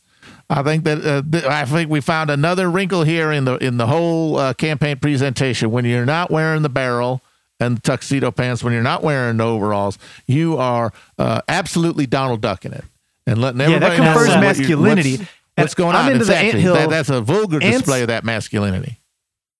I 0.50 0.62
think 0.64 0.84
that 0.84 1.04
uh, 1.06 1.22
th- 1.32 1.46
I 1.46 1.66
think 1.66 1.90
we 1.90 2.02
found 2.02 2.30
another 2.30 2.70
wrinkle 2.70 3.04
here 3.04 3.32
in 3.32 3.46
the 3.46 3.56
in 3.58 3.78
the 3.78 3.88
whole 3.88 4.38
uh, 4.38 4.54
campaign 4.54 4.98
presentation. 4.98 5.72
When 5.72 5.86
you're 5.86 6.06
not 6.06 6.30
wearing 6.32 6.62
the 6.62 6.70
barrel 6.70 7.22
and 7.60 7.78
the 7.78 7.82
tuxedo 7.82 8.30
pants, 8.32 8.64
when 8.64 8.74
you're 8.74 8.84
not 8.84 9.04
wearing 9.04 9.38
the 9.38 9.46
overalls, 9.46 9.98
you 10.28 10.58
are 10.58 10.92
uh, 11.18 11.42
absolutely 11.48 12.06
Donald 12.06 12.42
Ducking 12.42 12.74
it 12.74 12.84
and 13.26 13.40
letting 13.42 13.60
Yeah, 13.62 13.68
everybody 13.68 13.98
that 13.98 14.04
know 14.04 14.14
confers 14.14 14.28
masculinity. 14.42 15.18
What's, 15.18 15.30
what's 15.56 15.74
going 15.76 15.96
I'm 15.96 16.12
on? 16.12 16.16
exactly. 16.18 16.62
That- 16.64 16.90
that's 16.90 17.10
a 17.10 17.22
vulgar 17.22 17.62
Ants- 17.62 17.78
display 17.80 18.02
of 18.02 18.08
that 18.10 18.24
masculinity. 18.24 19.00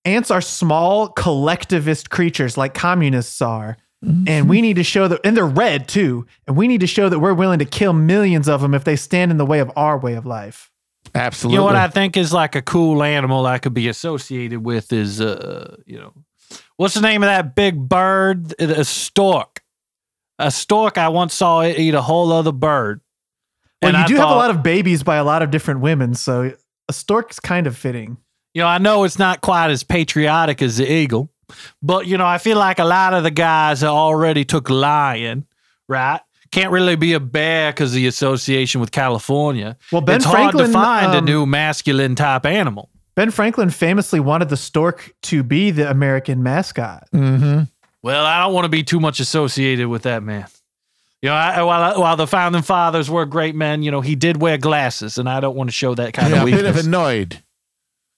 Ants 0.04 0.30
are 0.30 0.42
small 0.42 1.08
collectivist 1.08 2.10
creatures 2.10 2.56
like 2.58 2.74
communists 2.74 3.40
are. 3.40 3.78
Mm-hmm. 4.04 4.28
And 4.28 4.48
we 4.50 4.60
need 4.60 4.76
to 4.76 4.82
show 4.84 5.08
that, 5.08 5.18
and 5.24 5.34
they're 5.34 5.46
red 5.46 5.88
too. 5.88 6.26
And 6.46 6.58
we 6.58 6.68
need 6.68 6.80
to 6.80 6.86
show 6.86 7.08
that 7.08 7.20
we're 7.20 7.32
willing 7.32 7.58
to 7.60 7.64
kill 7.64 7.94
millions 7.94 8.50
of 8.50 8.60
them 8.60 8.74
if 8.74 8.84
they 8.84 8.96
stand 8.96 9.30
in 9.30 9.38
the 9.38 9.46
way 9.46 9.60
of 9.60 9.72
our 9.76 9.96
way 9.98 10.12
of 10.12 10.26
life. 10.26 10.70
Absolutely. 11.14 11.54
You 11.54 11.60
know 11.60 11.64
what 11.64 11.76
I 11.76 11.88
think 11.88 12.16
is 12.16 12.32
like 12.32 12.56
a 12.56 12.62
cool 12.62 13.02
animal 13.02 13.46
I 13.46 13.58
could 13.58 13.74
be 13.74 13.88
associated 13.88 14.64
with 14.64 14.92
is 14.92 15.20
uh 15.20 15.76
you 15.86 15.98
know 15.98 16.12
what's 16.76 16.94
the 16.94 17.00
name 17.00 17.22
of 17.22 17.28
that 17.28 17.54
big 17.54 17.88
bird? 17.88 18.54
A 18.60 18.84
stork. 18.84 19.62
A 20.38 20.50
stork 20.50 20.98
I 20.98 21.08
once 21.08 21.34
saw 21.34 21.60
it 21.60 21.78
eat 21.78 21.94
a 21.94 22.02
whole 22.02 22.32
other 22.32 22.52
bird. 22.52 23.00
Well, 23.80 23.94
And 23.94 23.98
you 23.98 24.04
I 24.04 24.06
do 24.06 24.16
have 24.16 24.30
a 24.30 24.34
lot 24.34 24.50
of 24.50 24.62
babies 24.62 25.02
by 25.02 25.16
a 25.16 25.24
lot 25.24 25.42
of 25.42 25.50
different 25.50 25.80
women, 25.80 26.14
so 26.14 26.52
a 26.88 26.92
stork's 26.92 27.38
kind 27.38 27.66
of 27.66 27.76
fitting. 27.76 28.16
You 28.52 28.62
know, 28.62 28.68
I 28.68 28.78
know 28.78 29.04
it's 29.04 29.18
not 29.18 29.40
quite 29.40 29.70
as 29.70 29.82
patriotic 29.84 30.62
as 30.62 30.78
the 30.78 30.90
eagle, 30.90 31.30
but 31.82 32.06
you 32.06 32.16
know, 32.18 32.26
I 32.26 32.38
feel 32.38 32.58
like 32.58 32.78
a 32.78 32.84
lot 32.84 33.14
of 33.14 33.22
the 33.22 33.30
guys 33.30 33.80
that 33.80 33.88
already 33.88 34.44
took 34.44 34.70
lion, 34.70 35.46
right? 35.88 36.20
Can't 36.54 36.70
really 36.70 36.94
be 36.94 37.14
a 37.14 37.20
bear 37.20 37.72
because 37.72 37.92
the 37.92 38.06
association 38.06 38.80
with 38.80 38.92
California. 38.92 39.76
Well, 39.90 40.02
Ben 40.02 40.16
it's 40.16 40.24
hard 40.24 40.36
Franklin, 40.36 40.66
to 40.68 40.72
find 40.72 41.12
a 41.12 41.18
um, 41.18 41.24
new 41.24 41.46
masculine 41.46 42.14
type 42.14 42.46
animal. 42.46 42.90
Ben 43.16 43.32
Franklin 43.32 43.70
famously 43.70 44.20
wanted 44.20 44.50
the 44.50 44.56
stork 44.56 45.12
to 45.22 45.42
be 45.42 45.72
the 45.72 45.90
American 45.90 46.44
mascot. 46.44 47.08
Mm-hmm. 47.12 47.62
Well, 48.02 48.24
I 48.24 48.44
don't 48.44 48.54
want 48.54 48.66
to 48.66 48.68
be 48.68 48.84
too 48.84 49.00
much 49.00 49.18
associated 49.18 49.88
with 49.88 50.02
that 50.02 50.22
man. 50.22 50.46
You 51.22 51.30
know, 51.30 51.34
I, 51.34 51.62
while 51.62 52.00
while 52.00 52.16
the 52.16 52.28
founding 52.28 52.62
fathers 52.62 53.10
were 53.10 53.26
great 53.26 53.56
men, 53.56 53.82
you 53.82 53.90
know, 53.90 54.00
he 54.00 54.14
did 54.14 54.40
wear 54.40 54.56
glasses, 54.56 55.18
and 55.18 55.28
I 55.28 55.40
don't 55.40 55.56
want 55.56 55.70
to 55.70 55.74
show 55.74 55.96
that 55.96 56.12
kind 56.12 56.30
Yeah, 56.32 56.42
of 56.42 56.48
a 56.48 56.50
bit 56.52 56.60
of 56.60 56.66
weakness. 56.66 56.86
annoyed. 56.86 57.42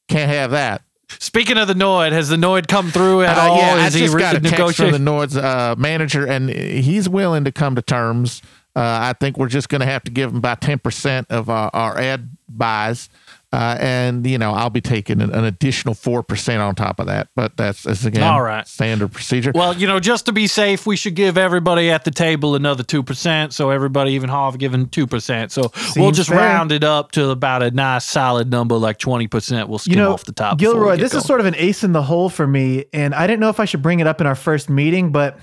Can't 0.09 0.31
have 0.31 0.51
that. 0.51 0.83
Speaking 1.09 1.57
of 1.57 1.69
the 1.69 1.75
Noid, 1.75 2.13
has 2.13 2.29
the 2.29 2.37
Noid 2.37 2.67
come 2.67 2.91
through 2.91 3.23
at 3.23 3.37
Uh, 3.39 3.41
all? 3.43 3.57
yeah, 3.59 3.75
I 3.75 3.87
Is 3.87 3.95
he 3.95 4.01
just 4.01 4.19
got 4.19 4.37
a 4.37 4.41
text 4.41 4.77
from 4.77 4.91
the 4.91 4.99
Noid's 4.99 5.37
uh, 5.37 5.75
manager, 5.79 6.27
and 6.27 6.51
he's 6.51 7.09
willing 7.09 7.45
to 7.45 7.53
come 7.53 7.77
to 7.77 7.83
terms. 7.83 8.43
Uh, 8.75 8.81
I 8.81 9.15
think 9.19 9.39
we're 9.39 9.49
just 9.49 9.69
going 9.69 9.81
to 9.81 9.87
have 9.87 10.03
to 10.05 10.11
give 10.11 10.31
him 10.31 10.37
about 10.37 10.61
ten 10.61 10.79
percent 10.79 11.29
of 11.31 11.49
our, 11.49 11.71
our 11.73 11.99
ad 11.99 12.31
buys, 12.49 13.09
uh, 13.53 13.77
and 13.81 14.27
you 14.27 14.39
know 14.39 14.53
I'll 14.53 14.71
be 14.71 14.81
taking 14.81 15.21
an, 15.21 15.33
an 15.33 15.45
additional 15.45 15.95
four 15.95 16.23
percent 16.23 16.61
on 16.61 16.75
top 16.75 16.99
of 16.99 17.07
that. 17.07 17.29
But 17.37 17.57
that's, 17.57 17.85
that's 17.85 18.05
again 18.05 18.25
All 18.25 18.43
right. 18.43 18.67
standard 18.67 19.13
procedure. 19.13 19.53
Well, 19.55 19.75
you 19.75 19.87
know, 19.87 20.01
just 20.01 20.27
to 20.27 20.33
be 20.33 20.47
safe, 20.47 20.87
we 20.87 20.97
should 20.97 21.15
give 21.15 21.39
everybody 21.39 21.91
at 21.91 22.05
the 22.05 22.11
table 22.11 22.55
another 22.55 22.83
two 22.83 23.03
percent. 23.03 23.53
So 23.55 23.71
everybody, 23.71 24.13
even 24.13 24.29
Harvey, 24.29 24.59
given 24.59 24.89
two 24.89 25.07
percent. 25.07 25.53
So 25.53 25.73
we'll 25.95 26.11
just 26.11 26.29
fair. 26.29 26.39
round 26.39 26.73
it 26.73 26.85
up 26.85 27.13
to 27.13 27.31
about 27.31 27.63
a 27.63 27.71
nice 27.71 28.05
solid 28.05 28.51
number, 28.51 28.77
like 28.77 28.99
twenty 28.99 29.29
percent. 29.29 29.69
We'll 29.69 29.79
skim 29.79 29.93
you 29.93 29.99
know, 29.99 30.13
off 30.13 30.25
the 30.25 30.33
top. 30.33 30.59
Gilroy, 30.59 30.97
this 30.97 31.15
is 31.15 31.25
sort 31.25 31.41
of 31.41 31.47
an 31.47 31.55
ace 31.57 31.85
in 31.85 31.93
the 31.93 32.03
hole 32.03 32.29
for 32.29 32.47
me, 32.47 32.87
and 32.93 33.15
I 33.15 33.27
didn't 33.27 33.41
know 33.41 33.51
if 33.51 33.61
I 33.61 33.65
should 33.65 33.83
bring 33.83 34.01
it 34.01 34.07
up 34.07 34.21
in 34.21 34.27
our 34.27 34.35
first 34.35 34.69
meeting, 34.69 35.13
but 35.13 35.39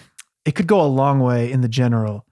it 0.46 0.56
could 0.56 0.68
go 0.68 0.82
a 0.82 0.88
long 0.88 1.20
way 1.20 1.52
in 1.52 1.62
the 1.62 1.70
general. 1.70 2.26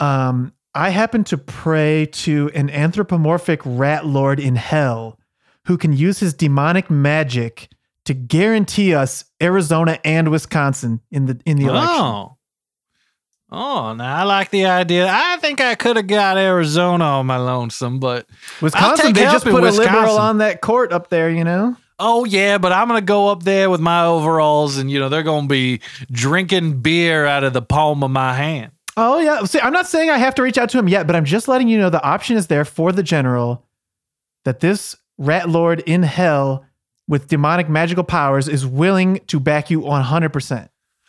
Um, 0.00 0.52
I 0.74 0.90
happen 0.90 1.24
to 1.24 1.38
pray 1.38 2.06
to 2.06 2.50
an 2.54 2.70
anthropomorphic 2.70 3.60
rat 3.64 4.06
lord 4.06 4.38
in 4.38 4.56
hell 4.56 5.18
who 5.66 5.76
can 5.76 5.92
use 5.92 6.18
his 6.20 6.34
demonic 6.34 6.90
magic 6.90 7.68
to 8.04 8.14
guarantee 8.14 8.94
us 8.94 9.24
Arizona 9.42 9.98
and 10.04 10.30
Wisconsin 10.30 11.00
in 11.10 11.26
the 11.26 11.40
in 11.44 11.58
the 11.58 11.68
oh. 11.68 11.72
election. 11.72 12.00
Oh. 12.00 12.34
Oh, 13.50 13.94
now 13.94 14.14
I 14.14 14.24
like 14.24 14.50
the 14.50 14.66
idea. 14.66 15.08
I 15.10 15.38
think 15.38 15.60
I 15.60 15.74
could 15.74 15.96
have 15.96 16.06
got 16.06 16.36
Arizona 16.36 17.04
on 17.04 17.26
my 17.26 17.38
lonesome, 17.38 17.98
but 17.98 18.26
Wisconsin, 18.60 19.14
they 19.14 19.22
just 19.22 19.46
put 19.46 19.64
a 19.64 19.70
liberal 19.70 20.18
on 20.18 20.38
that 20.38 20.60
court 20.60 20.92
up 20.92 21.08
there, 21.08 21.30
you 21.30 21.44
know. 21.44 21.74
oh 21.98 22.26
yeah, 22.26 22.58
but 22.58 22.72
I'm 22.72 22.88
gonna 22.88 23.00
go 23.00 23.28
up 23.28 23.44
there 23.44 23.70
with 23.70 23.80
my 23.80 24.04
overalls, 24.04 24.76
and 24.76 24.90
you 24.90 24.98
know 24.98 25.08
they're 25.08 25.22
gonna 25.22 25.46
be 25.46 25.80
drinking 26.10 26.82
beer 26.82 27.24
out 27.24 27.42
of 27.42 27.54
the 27.54 27.62
palm 27.62 28.04
of 28.04 28.10
my 28.10 28.34
hand. 28.34 28.72
Oh 29.00 29.18
yeah. 29.20 29.44
See, 29.44 29.60
I'm 29.60 29.72
not 29.72 29.86
saying 29.86 30.10
I 30.10 30.18
have 30.18 30.34
to 30.36 30.42
reach 30.42 30.58
out 30.58 30.68
to 30.70 30.78
him 30.78 30.88
yet, 30.88 31.06
but 31.06 31.14
I'm 31.14 31.24
just 31.24 31.46
letting 31.46 31.68
you 31.68 31.78
know 31.78 31.88
the 31.88 32.02
option 32.02 32.36
is 32.36 32.48
there 32.48 32.64
for 32.64 32.90
the 32.92 33.02
general 33.02 33.64
that 34.44 34.60
this 34.60 34.96
rat 35.18 35.48
lord 35.48 35.80
in 35.80 36.02
hell 36.02 36.64
with 37.06 37.28
demonic 37.28 37.68
magical 37.68 38.04
powers 38.04 38.48
is 38.48 38.66
willing 38.66 39.20
to 39.28 39.38
back 39.40 39.70
you 39.70 39.80
100%. 39.80 40.68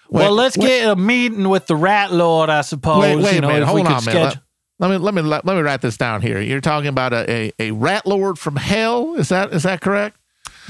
well, 0.09 0.31
let's 0.33 0.57
wait. 0.57 0.67
get 0.67 0.89
a 0.89 0.95
meeting 0.95 1.49
with 1.49 1.67
the 1.67 1.75
Rat 1.75 2.11
Lord, 2.13 2.49
I 2.49 2.61
suppose. 2.61 3.01
wait, 3.01 3.15
wait 3.17 3.35
you 3.35 3.41
know, 3.41 3.49
a 3.49 3.53
minute. 3.53 3.65
Hold 3.65 3.79
could 3.81 3.87
on, 3.87 3.91
man. 3.93 4.01
schedule- 4.01 4.41
Let, 4.79 4.89
let 4.89 4.91
me 4.91 4.97
let 4.97 5.13
me 5.13 5.21
let, 5.23 5.45
let 5.45 5.55
me 5.57 5.61
write 5.61 5.81
this 5.81 5.97
down 5.97 6.21
here. 6.21 6.39
You're 6.39 6.61
talking 6.61 6.87
about 6.87 7.11
a, 7.11 7.29
a, 7.29 7.51
a 7.59 7.71
rat 7.71 8.05
lord 8.05 8.39
from 8.39 8.55
hell. 8.55 9.15
Is 9.15 9.27
that 9.29 9.51
is 9.53 9.63
that 9.63 9.81
correct? 9.81 10.15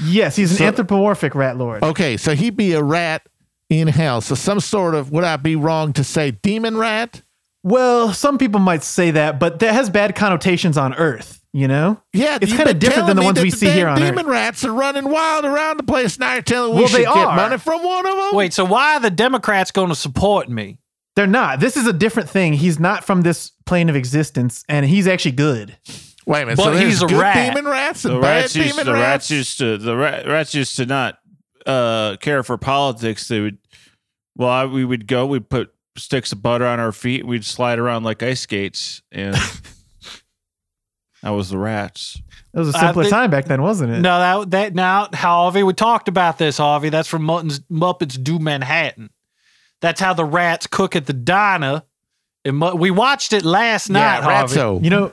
Yes, 0.02 0.34
he's 0.36 0.50
an 0.52 0.56
So- 0.56 0.64
anthropomorphic 0.64 1.34
rat 1.36 1.56
lord. 1.56 1.82
Okay, 1.84 2.16
so 2.16 2.34
he'd 2.34 2.56
be 2.56 2.72
a 2.72 2.82
rat 2.82 3.22
in 3.70 3.88
hell. 3.88 4.20
So 4.20 4.34
some 4.34 4.60
sort 4.60 4.94
of 4.94 5.10
would 5.10 5.24
I 5.24 5.36
be 5.36 5.56
wrong 5.56 5.94
to 5.94 6.04
say 6.04 6.32
demon 6.32 6.76
rat? 6.76 7.22
Well, 7.62 8.12
some 8.12 8.36
people 8.38 8.60
might 8.60 8.82
say 8.82 9.10
that, 9.12 9.38
but 9.38 9.58
that 9.60 9.72
has 9.72 9.88
bad 9.90 10.14
connotations 10.14 10.76
on 10.78 10.94
earth, 10.94 11.42
you 11.52 11.68
know? 11.68 12.00
Yeah, 12.14 12.38
It's 12.40 12.52
kinda 12.54 12.72
different 12.74 13.06
than 13.06 13.16
the 13.16 13.22
ones 13.22 13.38
we 13.40 13.50
the 13.50 13.56
see 13.56 13.70
here 13.70 13.86
on 13.86 13.96
Demon 13.98 14.08
Earth. 14.12 14.16
Demon 14.16 14.30
rats 14.32 14.64
are 14.64 14.72
running 14.72 15.10
wild 15.10 15.44
around 15.44 15.76
the 15.76 15.82
place. 15.82 16.18
Now 16.18 16.32
you're 16.32 16.42
telling 16.42 16.72
we 16.74 16.80
Well, 16.80 16.88
should 16.88 17.00
they 17.00 17.04
get 17.04 17.36
money 17.36 17.58
from 17.58 17.84
one 17.84 18.06
of 18.06 18.16
them. 18.16 18.30
Wait, 18.34 18.52
so 18.54 18.64
why 18.64 18.94
are 18.96 19.00
the 19.00 19.10
Democrats 19.10 19.70
going 19.70 19.90
to 19.90 19.94
support 19.94 20.48
me? 20.48 20.78
They're 21.16 21.26
not. 21.26 21.60
This 21.60 21.76
is 21.76 21.86
a 21.86 21.92
different 21.92 22.30
thing. 22.30 22.54
He's 22.54 22.78
not 22.80 23.04
from 23.04 23.20
this 23.22 23.52
plane 23.66 23.90
of 23.90 23.96
existence 23.96 24.64
and 24.68 24.86
he's 24.86 25.06
actually 25.06 25.32
good. 25.32 25.76
wait 26.24 26.42
a 26.42 26.46
minute. 26.46 26.56
But 26.56 26.64
so 26.64 26.72
he's 26.78 27.02
a 27.02 27.06
good 27.08 27.18
rat. 27.20 27.54
demon 27.54 27.70
rats 27.70 28.06
and 28.06 28.16
The 28.16 28.20
bad 28.20 28.40
rats 28.42 28.56
used 28.56 28.70
demon 28.70 28.86
the 28.86 28.92
rats. 28.94 29.02
rats 29.02 29.30
used 29.30 29.58
to 29.58 29.76
the 29.76 29.96
rat, 29.96 30.26
rats 30.26 30.54
used 30.54 30.76
to 30.76 30.86
not 30.86 31.18
uh, 31.66 32.16
care 32.22 32.42
for 32.42 32.56
politics. 32.56 33.28
They 33.28 33.40
would 33.40 33.58
well, 34.36 34.48
I, 34.48 34.64
we 34.64 34.84
would 34.84 35.06
go. 35.06 35.26
We'd 35.26 35.48
put 35.48 35.72
sticks 35.96 36.32
of 36.32 36.42
butter 36.42 36.66
on 36.66 36.80
our 36.80 36.92
feet. 36.92 37.26
We'd 37.26 37.44
slide 37.44 37.78
around 37.78 38.04
like 38.04 38.22
ice 38.22 38.40
skates, 38.40 39.02
and 39.12 39.34
that 41.22 41.30
was 41.30 41.50
the 41.50 41.58
rats. 41.58 42.20
It 42.52 42.58
was 42.58 42.74
a 42.74 42.78
I 42.78 42.80
simpler 42.80 43.04
think- 43.04 43.12
time 43.14 43.30
back 43.30 43.44
then, 43.44 43.62
wasn't 43.62 43.92
it? 43.92 44.00
No, 44.00 44.18
that 44.18 44.50
that 44.50 44.74
now, 44.74 45.08
Harvey, 45.12 45.62
we 45.62 45.72
talked 45.72 46.08
about 46.08 46.38
this, 46.38 46.58
Harvey. 46.58 46.88
That's 46.88 47.08
from 47.08 47.22
Muppets, 47.22 47.60
Muppets 47.70 48.22
Do 48.22 48.38
Manhattan. 48.38 49.10
That's 49.80 50.00
how 50.00 50.14
the 50.14 50.24
rats 50.24 50.66
cook 50.66 50.96
at 50.96 51.06
the 51.06 51.12
diner. 51.12 51.82
And 52.44 52.56
Mu- 52.58 52.74
we 52.74 52.90
watched 52.90 53.32
it 53.32 53.44
last 53.44 53.90
night, 53.90 54.18
yeah, 54.18 54.22
Harvey. 54.22 54.56
ratso. 54.56 54.82
You 54.82 54.90
know, 54.90 55.12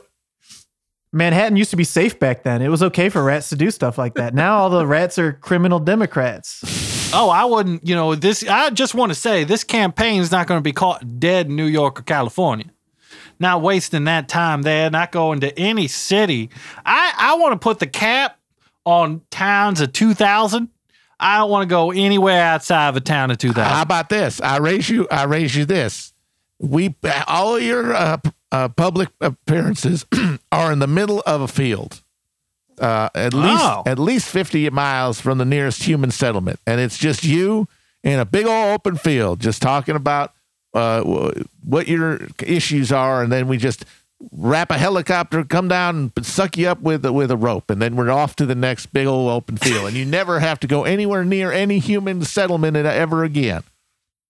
Manhattan 1.13 1.57
used 1.57 1.71
to 1.71 1.75
be 1.77 1.83
safe 1.83 2.19
back 2.19 2.43
then. 2.43 2.61
It 2.61 2.69
was 2.69 2.81
okay 2.83 3.09
for 3.09 3.23
rats 3.23 3.49
to 3.49 3.55
do 3.55 3.69
stuff 3.71 3.97
like 3.97 4.15
that. 4.15 4.33
Now 4.33 4.57
all 4.59 4.69
the 4.69 4.85
rats 4.87 5.19
are 5.19 5.33
criminal 5.33 5.79
Democrats. 5.79 6.63
Oh, 7.13 7.29
I 7.29 7.45
wouldn't. 7.45 7.87
You 7.87 7.95
know 7.95 8.15
this. 8.15 8.43
I 8.47 8.69
just 8.69 8.93
want 8.93 9.11
to 9.11 9.15
say 9.15 9.43
this 9.43 9.63
campaign 9.63 10.21
is 10.21 10.31
not 10.31 10.47
going 10.47 10.59
to 10.59 10.63
be 10.63 10.73
caught 10.73 11.19
dead 11.19 11.47
in 11.47 11.55
New 11.55 11.65
York 11.65 11.99
or 11.99 12.03
California. 12.03 12.67
Not 13.39 13.61
wasting 13.61 14.05
that 14.05 14.27
time 14.27 14.63
there. 14.63 14.89
Not 14.89 15.11
going 15.11 15.39
to 15.41 15.57
any 15.59 15.87
city. 15.87 16.49
I 16.85 17.13
I 17.17 17.35
want 17.35 17.53
to 17.53 17.59
put 17.59 17.79
the 17.79 17.87
cap 17.87 18.39
on 18.85 19.21
towns 19.29 19.79
of 19.81 19.93
two 19.93 20.13
thousand. 20.13 20.69
I 21.19 21.37
don't 21.37 21.49
want 21.49 21.63
to 21.63 21.67
go 21.67 21.91
anywhere 21.91 22.43
outside 22.43 22.89
of 22.89 22.95
a 22.95 23.01
town 23.01 23.31
of 23.31 23.37
two 23.37 23.53
thousand. 23.53 23.73
How 23.73 23.81
about 23.81 24.09
this? 24.09 24.41
I 24.41 24.57
raise 24.57 24.89
you. 24.89 25.07
I 25.09 25.23
raise 25.23 25.55
you 25.55 25.65
this. 25.65 26.13
We 26.59 26.95
all 27.27 27.59
your 27.59 27.93
uh, 27.93 28.17
uh, 28.51 28.69
public 28.69 29.09
appearances 29.21 30.05
are 30.51 30.71
in 30.71 30.79
the 30.79 30.87
middle 30.87 31.21
of 31.25 31.41
a 31.41 31.47
field, 31.47 32.01
uh, 32.79 33.09
at 33.15 33.33
least 33.33 33.63
Oh. 33.63 33.83
at 33.85 33.99
least 33.99 34.29
fifty 34.29 34.69
miles 34.69 35.19
from 35.21 35.37
the 35.37 35.45
nearest 35.45 35.83
human 35.83 36.11
settlement, 36.11 36.59
and 36.67 36.79
it's 36.79 36.97
just 36.97 37.23
you 37.23 37.67
in 38.03 38.19
a 38.19 38.25
big 38.25 38.45
old 38.45 38.73
open 38.73 38.95
field, 38.97 39.39
just 39.39 39.61
talking 39.61 39.95
about 39.95 40.33
uh, 40.73 41.01
what 41.63 41.87
your 41.87 42.19
issues 42.43 42.91
are, 42.91 43.23
and 43.23 43.31
then 43.31 43.47
we 43.47 43.57
just 43.57 43.85
wrap 44.31 44.71
a 44.71 44.77
helicopter, 44.77 45.43
come 45.43 45.67
down 45.67 46.11
and 46.15 46.25
suck 46.25 46.57
you 46.57 46.67
up 46.67 46.81
with 46.81 47.05
with 47.05 47.31
a 47.31 47.37
rope, 47.37 47.69
and 47.69 47.81
then 47.81 47.95
we're 47.95 48.11
off 48.11 48.35
to 48.35 48.45
the 48.45 48.55
next 48.55 48.87
big 48.87 49.07
old 49.07 49.29
open 49.31 49.57
field, 49.57 49.87
and 49.87 49.95
you 49.97 50.05
never 50.05 50.39
have 50.39 50.59
to 50.59 50.67
go 50.67 50.83
anywhere 50.83 51.23
near 51.25 51.51
any 51.51 51.79
human 51.79 52.23
settlement 52.23 52.75
ever 52.77 53.23
again. 53.23 53.63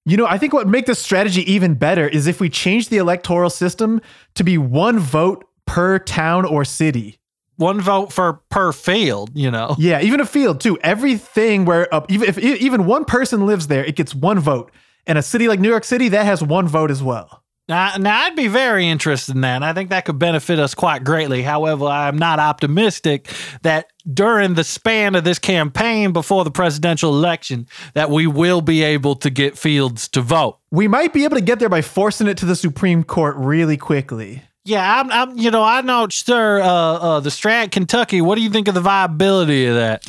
You 0.05 0.15
know, 0.15 0.25
I 0.25 0.37
think 0.37 0.53
what 0.53 0.65
would 0.65 0.71
make 0.71 0.85
this 0.85 0.99
strategy 0.99 1.41
even 1.51 1.73
better 1.73 2.07
is 2.07 2.27
if 2.27 2.39
we 2.39 2.47
change 2.49 2.87
the 2.87 2.95
electoral 2.97 3.49
system 3.49 3.99
to 4.35 4.43
be 4.45 4.57
one 4.57 4.99
vote 4.99 5.43
per 5.65 5.99
town 5.99 6.45
or 6.45 6.63
city. 6.63 7.19
One 7.57 7.81
vote 7.81 8.13
for 8.13 8.41
per 8.49 8.71
field. 8.71 9.31
You 9.33 9.51
know. 9.51 9.75
Yeah, 9.87 10.01
even 10.01 10.19
a 10.19 10.25
field 10.25 10.59
too. 10.59 10.77
Everything 10.81 11.65
where 11.65 11.93
uh, 11.93 12.05
even 12.09 12.27
if 12.27 12.37
even 12.37 12.85
one 12.85 13.05
person 13.05 13.45
lives 13.45 13.67
there, 13.67 13.85
it 13.85 13.95
gets 13.95 14.13
one 14.13 14.39
vote. 14.39 14.71
And 15.05 15.17
a 15.17 15.21
city 15.21 15.47
like 15.47 15.59
New 15.59 15.69
York 15.69 15.85
City, 15.85 16.09
that 16.09 16.25
has 16.25 16.43
one 16.43 16.67
vote 16.67 16.91
as 16.91 17.01
well. 17.01 17.43
Now, 17.69 17.97
now, 17.97 18.21
I'd 18.21 18.35
be 18.35 18.47
very 18.47 18.87
interested 18.87 19.35
in 19.35 19.41
that. 19.41 19.61
I 19.61 19.73
think 19.73 19.89
that 19.89 20.05
could 20.05 20.17
benefit 20.17 20.57
us 20.57 20.73
quite 20.73 21.03
greatly. 21.03 21.41
However, 21.41 21.85
I'm 21.85 22.17
not 22.17 22.39
optimistic 22.39 23.29
that 23.63 23.87
during 24.11 24.53
the 24.53 24.63
span 24.63 25.15
of 25.15 25.25
this 25.25 25.37
campaign 25.37 26.13
before 26.13 26.45
the 26.45 26.51
presidential 26.51 27.13
election, 27.13 27.67
that 27.93 28.09
we 28.09 28.25
will 28.25 28.61
be 28.61 28.83
able 28.83 29.15
to 29.17 29.29
get 29.29 29.57
Fields 29.57 30.07
to 30.09 30.21
vote. 30.21 30.59
We 30.71 30.87
might 30.87 31.11
be 31.11 31.25
able 31.25 31.35
to 31.35 31.43
get 31.43 31.59
there 31.59 31.67
by 31.67 31.81
forcing 31.81 32.27
it 32.27 32.37
to 32.37 32.45
the 32.45 32.55
Supreme 32.55 33.03
Court 33.03 33.35
really 33.35 33.75
quickly. 33.75 34.43
Yeah, 34.67 34.99
I'm, 34.99 35.09
I'm 35.11 35.37
you 35.37 35.49
know, 35.49 35.63
I'm 35.63 35.85
not 35.85 36.11
sure. 36.11 36.61
Uh, 36.61 36.67
uh, 36.67 37.19
the 37.21 37.29
Strat, 37.29 37.71
Kentucky. 37.71 38.19
What 38.19 38.35
do 38.35 38.41
you 38.41 38.49
think 38.49 38.67
of 38.67 38.73
the 38.73 38.81
viability 38.81 39.65
of 39.65 39.75
that? 39.75 40.05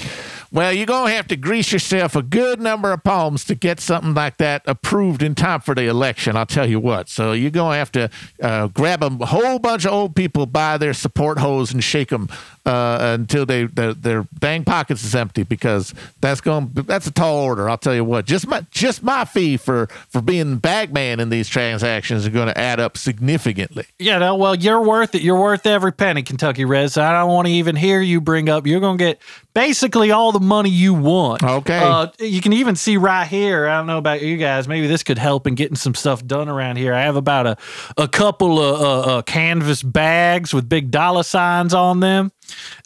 Well, 0.51 0.73
you're 0.73 0.87
going 0.87 1.11
to 1.11 1.17
have 1.17 1.29
to 1.29 1.37
grease 1.37 1.73
yourself 1.73 2.17
a 2.17 2.23
good 2.23 2.61
number 2.61 2.93
of 2.93 3.05
palms 3.05 3.45
to 3.45 3.55
get 3.55 3.81
something 3.81 4.15
like 4.15 4.39
that 4.39 4.63
approved 4.67 5.23
in 5.23 5.35
time 5.35 5.61
for 5.61 5.75
the 5.75 5.87
election. 5.87 6.37
I'll 6.37 6.47
tell 6.47 6.69
you 6.69 6.81
what. 6.81 7.09
So 7.09 7.33
you're 7.33 7.51
going 7.51 7.75
to 7.75 7.79
have 7.79 7.93
to 7.93 8.11
uh, 8.43 8.69
grab 8.69 9.03
a 9.03 9.11
whole 9.27 9.59
bunch 9.59 9.85
of 9.85 9.93
old 9.93 10.17
people 10.17 10.47
by 10.47 10.79
their 10.79 10.95
support 10.95 11.39
hose 11.39 11.73
and 11.73 11.85
shake 11.85 12.09
them 12.09 12.29
uh, 12.69 13.17
until 13.19 13.47
they 13.47 13.65
their, 13.65 13.95
their 13.95 14.27
dang 14.39 14.63
pockets 14.65 15.03
is 15.03 15.15
empty 15.15 15.43
because 15.43 15.95
that's 16.21 16.41
going 16.41 16.71
that's 16.75 17.07
a 17.07 17.11
tall 17.11 17.39
order. 17.39 17.69
I'll 17.69 17.79
tell 17.79 17.95
you 17.95 18.05
what. 18.05 18.27
Just 18.27 18.47
my 18.47 18.65
just 18.71 19.03
my 19.03 19.25
fee 19.25 19.57
for 19.57 19.87
for 20.09 20.21
being 20.21 20.59
bag 20.59 20.93
man 20.93 21.19
in 21.19 21.31
these 21.31 21.49
transactions 21.49 22.27
are 22.27 22.31
going 22.31 22.49
to 22.49 22.59
add 22.59 22.79
up 22.79 22.99
significantly. 22.99 23.87
Yeah, 23.99 24.19
no, 24.19 24.37
well, 24.37 24.55
you're 24.55 24.83
worth 24.83 25.15
it. 25.15 25.23
You're 25.23 25.41
worth 25.41 25.67
every 25.67 25.93
penny, 25.93 26.23
Kentucky 26.23 26.67
Reds. 26.67 26.99
I 26.99 27.13
don't 27.13 27.31
want 27.31 27.47
to 27.47 27.53
even 27.53 27.75
hear 27.75 28.01
you 28.03 28.21
bring 28.21 28.51
up. 28.51 28.67
You're 28.67 28.81
going 28.81 28.99
to 28.99 29.05
get 29.05 29.21
basically 29.59 30.13
all 30.13 30.31
the 30.31 30.39
money 30.39 30.71
you 30.71 30.95
want. 30.95 31.43
Okay. 31.43 31.79
Uh, 31.79 32.07
you 32.21 32.41
can 32.41 32.53
even 32.53 32.77
see 32.77 32.97
right 32.97 33.27
here. 33.27 33.67
I 33.67 33.77
don't 33.79 33.89
know 33.89 33.99
about 33.99 34.23
you 34.23 34.37
guys. 34.37 34.69
Maybe 34.69 34.87
this 34.87 35.03
could 35.03 35.19
help 35.19 35.49
in 35.49 35.57
getting 35.57 35.75
some 35.75 35.97
stuff 35.97 36.25
done 36.25 36.49
around 36.49 36.77
here. 36.77 36.95
I 36.95 37.03
have 37.03 37.17
about 37.17 37.47
a, 37.49 37.57
a 37.97 38.07
couple 38.07 38.63
of 38.63 38.81
uh, 38.81 39.01
uh, 39.01 39.23
canvas 39.23 39.83
bags 39.83 40.55
with 40.55 40.69
big 40.69 40.93
dollar 40.93 41.25
signs 41.25 41.75
on 41.75 41.99
them, 41.99 42.31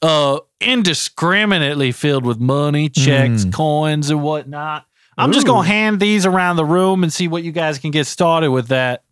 uh, 0.00 0.38
indiscriminately 0.62 1.92
filled 1.92 2.24
with 2.24 2.40
money, 2.40 2.88
checks, 2.88 3.44
coins, 3.52 4.08
and 4.08 4.22
whatnot. 4.22 4.86
I'm 5.18 5.32
just 5.32 5.46
going 5.46 5.64
to 5.64 5.68
hand 5.68 6.00
these 6.00 6.24
around 6.24 6.56
the 6.56 6.64
room 6.64 7.02
and 7.02 7.12
see 7.12 7.28
what 7.28 7.42
you 7.42 7.52
guys 7.52 7.78
can 7.78 7.90
get 7.90 8.06
started 8.06 8.50
with 8.50 8.68
that. 8.68 9.04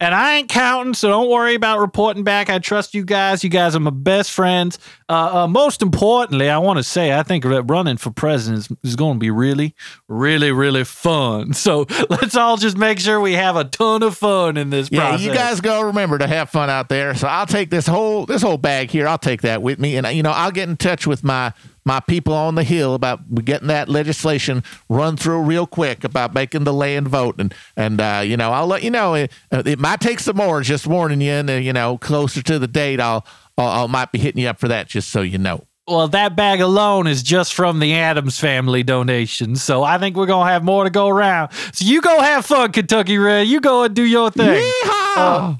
And 0.00 0.14
I 0.14 0.36
ain't 0.38 0.48
counting, 0.48 0.94
so 0.94 1.08
don't 1.08 1.30
worry 1.30 1.54
about 1.54 1.78
reporting 1.78 2.24
back. 2.24 2.48
I 2.50 2.58
trust 2.58 2.94
you 2.94 3.04
guys. 3.04 3.44
You 3.44 3.50
guys 3.50 3.76
are 3.76 3.80
my 3.80 3.90
best 3.90 4.30
friends. 4.30 4.78
Uh, 5.08 5.42
uh, 5.42 5.46
most 5.46 5.82
importantly, 5.82 6.48
I 6.48 6.58
want 6.58 6.78
to 6.78 6.82
say 6.82 7.12
I 7.12 7.22
think 7.22 7.44
that 7.44 7.62
running 7.64 7.98
for 7.98 8.10
president 8.10 8.70
is, 8.70 8.90
is 8.92 8.96
going 8.96 9.14
to 9.16 9.18
be 9.18 9.30
really, 9.30 9.74
really, 10.08 10.50
really 10.52 10.84
fun. 10.84 11.52
So 11.60 11.86
let's 12.08 12.36
all 12.36 12.56
just 12.56 12.78
make 12.78 12.98
sure 12.98 13.20
we 13.20 13.34
have 13.34 13.54
a 13.54 13.64
ton 13.64 14.02
of 14.02 14.16
fun 14.16 14.56
in 14.56 14.70
this 14.70 14.88
Yeah, 14.90 15.10
process. 15.10 15.26
you 15.26 15.34
guys 15.34 15.60
go 15.60 15.82
remember 15.82 16.16
to 16.16 16.26
have 16.26 16.48
fun 16.48 16.70
out 16.70 16.88
there. 16.88 17.14
So 17.14 17.28
I'll 17.28 17.46
take 17.46 17.68
this 17.68 17.86
whole 17.86 18.24
this 18.24 18.40
whole 18.40 18.56
bag 18.56 18.90
here. 18.90 19.06
I'll 19.06 19.18
take 19.18 19.42
that 19.42 19.60
with 19.60 19.78
me, 19.78 19.96
and 19.96 20.06
you 20.16 20.22
know 20.22 20.30
I'll 20.30 20.50
get 20.50 20.68
in 20.70 20.76
touch 20.78 21.06
with 21.06 21.22
my 21.22 21.52
my 21.84 22.00
people 22.00 22.34
on 22.34 22.54
the 22.54 22.64
hill 22.64 22.94
about 22.94 23.44
getting 23.44 23.68
that 23.68 23.88
legislation 23.88 24.62
run 24.88 25.16
through 25.16 25.42
real 25.42 25.66
quick 25.66 26.04
about 26.04 26.34
making 26.34 26.64
the 26.64 26.72
land 26.72 27.08
vote, 27.08 27.36
and 27.38 27.54
and 27.76 28.00
uh, 28.00 28.22
you 28.24 28.36
know 28.36 28.52
I'll 28.52 28.66
let 28.66 28.82
you 28.82 28.90
know 28.90 29.14
it, 29.14 29.32
it 29.50 29.78
might 29.78 30.00
take 30.00 30.20
some 30.20 30.36
more. 30.36 30.60
Just 30.62 30.86
warning 30.86 31.20
you, 31.20 31.32
and 31.32 31.50
uh, 31.50 31.54
you 31.54 31.72
know 31.72 31.98
closer 31.98 32.42
to 32.42 32.58
the 32.58 32.68
date, 32.68 33.00
I'll, 33.00 33.26
I'll 33.56 33.84
I 33.84 33.86
might 33.86 34.12
be 34.12 34.18
hitting 34.18 34.42
you 34.42 34.48
up 34.48 34.58
for 34.58 34.68
that, 34.68 34.88
just 34.88 35.10
so 35.10 35.22
you 35.22 35.38
know. 35.38 35.64
Well, 35.86 36.06
that 36.08 36.36
bag 36.36 36.60
alone 36.60 37.08
is 37.08 37.20
just 37.20 37.52
from 37.52 37.80
the 37.80 37.94
Addams 37.94 38.38
family 38.38 38.84
donation. 38.84 39.56
So 39.56 39.82
I 39.82 39.98
think 39.98 40.16
we're 40.16 40.26
going 40.26 40.46
to 40.46 40.52
have 40.52 40.62
more 40.62 40.84
to 40.84 40.90
go 40.90 41.08
around. 41.08 41.50
So 41.72 41.84
you 41.84 42.00
go 42.00 42.20
have 42.20 42.46
fun, 42.46 42.70
Kentucky 42.70 43.18
Red. 43.18 43.48
You 43.48 43.60
go 43.60 43.82
and 43.82 43.94
do 43.94 44.04
your 44.04 44.30
thing. 44.30 44.62
Yeehaw! 44.62 45.58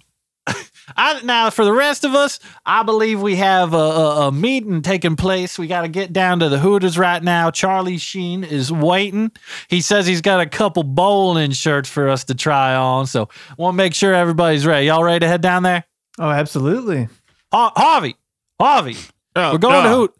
I, 0.96 1.20
now, 1.22 1.50
for 1.50 1.64
the 1.64 1.72
rest 1.72 2.04
of 2.04 2.14
us, 2.14 2.38
I 2.66 2.82
believe 2.82 3.20
we 3.20 3.36
have 3.36 3.74
a, 3.74 3.76
a, 3.76 4.28
a 4.28 4.32
meeting 4.32 4.82
taking 4.82 5.16
place. 5.16 5.58
We 5.58 5.66
got 5.66 5.82
to 5.82 5.88
get 5.88 6.12
down 6.12 6.40
to 6.40 6.48
the 6.48 6.58
Hooters 6.58 6.98
right 6.98 7.22
now. 7.22 7.50
Charlie 7.50 7.98
Sheen 7.98 8.44
is 8.44 8.72
waiting. 8.72 9.30
He 9.68 9.80
says 9.80 10.06
he's 10.06 10.20
got 10.20 10.40
a 10.40 10.46
couple 10.46 10.82
bowling 10.82 11.52
shirts 11.52 11.88
for 11.88 12.08
us 12.08 12.24
to 12.24 12.34
try 12.34 12.74
on. 12.74 13.06
So 13.06 13.28
want 13.56 13.74
to 13.74 13.76
make 13.76 13.94
sure 13.94 14.14
everybody's 14.14 14.66
ready. 14.66 14.86
Y'all 14.86 15.04
ready 15.04 15.20
to 15.20 15.28
head 15.28 15.40
down 15.40 15.62
there? 15.62 15.84
Oh, 16.18 16.28
absolutely. 16.30 17.08
Ha- 17.52 17.72
Harvey, 17.76 18.16
Harvey, 18.60 18.96
Oh, 19.36 19.52
we're 19.52 19.58
going 19.58 19.84
to. 19.84 19.90
Hoot. 19.90 20.14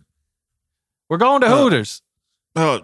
We're 1.09 1.19
going 1.19 1.41
to 1.41 1.49
Uh, 1.49 1.57
Hooters. 1.57 2.03
Oh, 2.57 2.83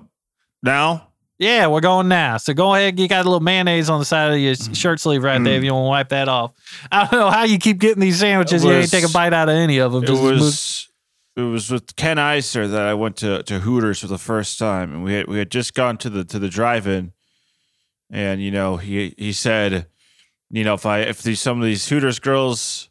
now? 0.62 1.05
Yeah, 1.39 1.66
we're 1.66 1.80
going 1.80 2.09
now. 2.09 2.39
So 2.39 2.55
go 2.55 2.74
ahead. 2.74 2.99
You 2.99 3.09
got 3.09 3.26
a 3.26 3.28
little 3.28 3.41
mayonnaise 3.41 3.91
on 3.91 3.99
the 3.99 4.07
side 4.07 4.32
of 4.32 4.39
your 4.39 4.55
shirt 4.55 5.01
sleeve 5.01 5.22
right 5.22 5.43
there. 5.43 5.59
If 5.59 5.64
you 5.64 5.74
want 5.74 5.84
to 5.84 5.89
wipe 5.91 6.09
that 6.09 6.28
off. 6.28 6.53
I 6.91 7.07
don't 7.07 7.20
know 7.20 7.30
how 7.30 7.45
you 7.45 7.59
keep 7.59 7.78
getting 7.78 8.01
these 8.01 8.20
sandwiches. 8.20 8.64
It 8.64 8.68
you 8.68 8.74
ain't 8.74 8.91
take 8.91 9.05
a 9.05 9.11
bite 9.11 9.34
out 9.34 9.51
of 9.51 9.55
any 9.55 9.78
of 9.78 9.93
them. 9.93 10.05
It 10.05 10.11
was 10.11 10.89
it 11.37 11.43
was 11.43 11.70
with 11.70 11.95
Ken 11.97 12.18
Iser 12.18 12.66
that 12.66 12.87
I 12.87 12.95
went 12.95 13.16
to, 13.18 13.43
to 13.43 13.59
Hooters 13.61 14.01
for 14.01 14.07
the 14.07 14.16
first 14.16 14.59
time, 14.59 14.95
and 14.95 15.05
we 15.05 15.12
had 15.12 15.28
we 15.28 15.39
had 15.39 15.51
just 15.51 15.74
gone 15.74 15.99
to 15.99 16.09
the 16.09 16.24
to 16.24 16.39
the 16.39 16.49
drive-in, 16.49 17.12
and 18.11 18.43
you 18.43 18.51
know 18.51 18.78
he 18.78 19.14
he 19.18 19.34
said, 19.34 19.87
you 20.51 20.64
know 20.64 20.72
if 20.72 20.87
I 20.87 21.01
if 21.01 21.22
these 21.22 21.41
some 21.43 21.61
of 21.61 21.66
these 21.66 21.87
Hooters 21.87 22.18
girls 22.18 22.89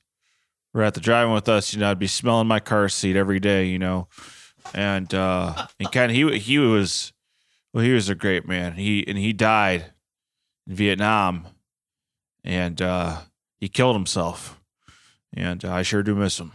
were 0.72 0.84
at 0.84 0.94
the 0.94 1.00
drive-in 1.00 1.34
with 1.34 1.50
us, 1.50 1.74
you 1.74 1.80
know 1.80 1.90
I'd 1.90 1.98
be 1.98 2.06
smelling 2.06 2.48
my 2.48 2.60
car 2.60 2.88
seat 2.90 3.16
every 3.16 3.40
day, 3.40 3.66
you 3.66 3.80
know, 3.80 4.08
and 4.76 5.12
uh 5.16 5.66
and 5.80 5.92
Ken 5.92 6.12
he 6.12 6.38
he 6.38 6.60
was 6.60 7.12
well 7.76 7.84
he 7.84 7.92
was 7.92 8.10
a 8.10 8.16
great 8.16 8.48
man 8.48 8.74
he 8.74 9.06
and 9.08 9.20
he 9.20 9.34
died 9.34 9.92
in 10.66 10.76
Vietnam, 10.76 11.46
and 12.44 12.82
uh 12.82 13.22
he 13.60 13.68
killed 13.68 13.96
himself, 13.96 14.62
and 15.34 15.64
uh, 15.64 15.74
I 15.74 15.82
sure 15.82 16.04
do 16.04 16.16
miss 16.16 16.40
him. 16.40 16.54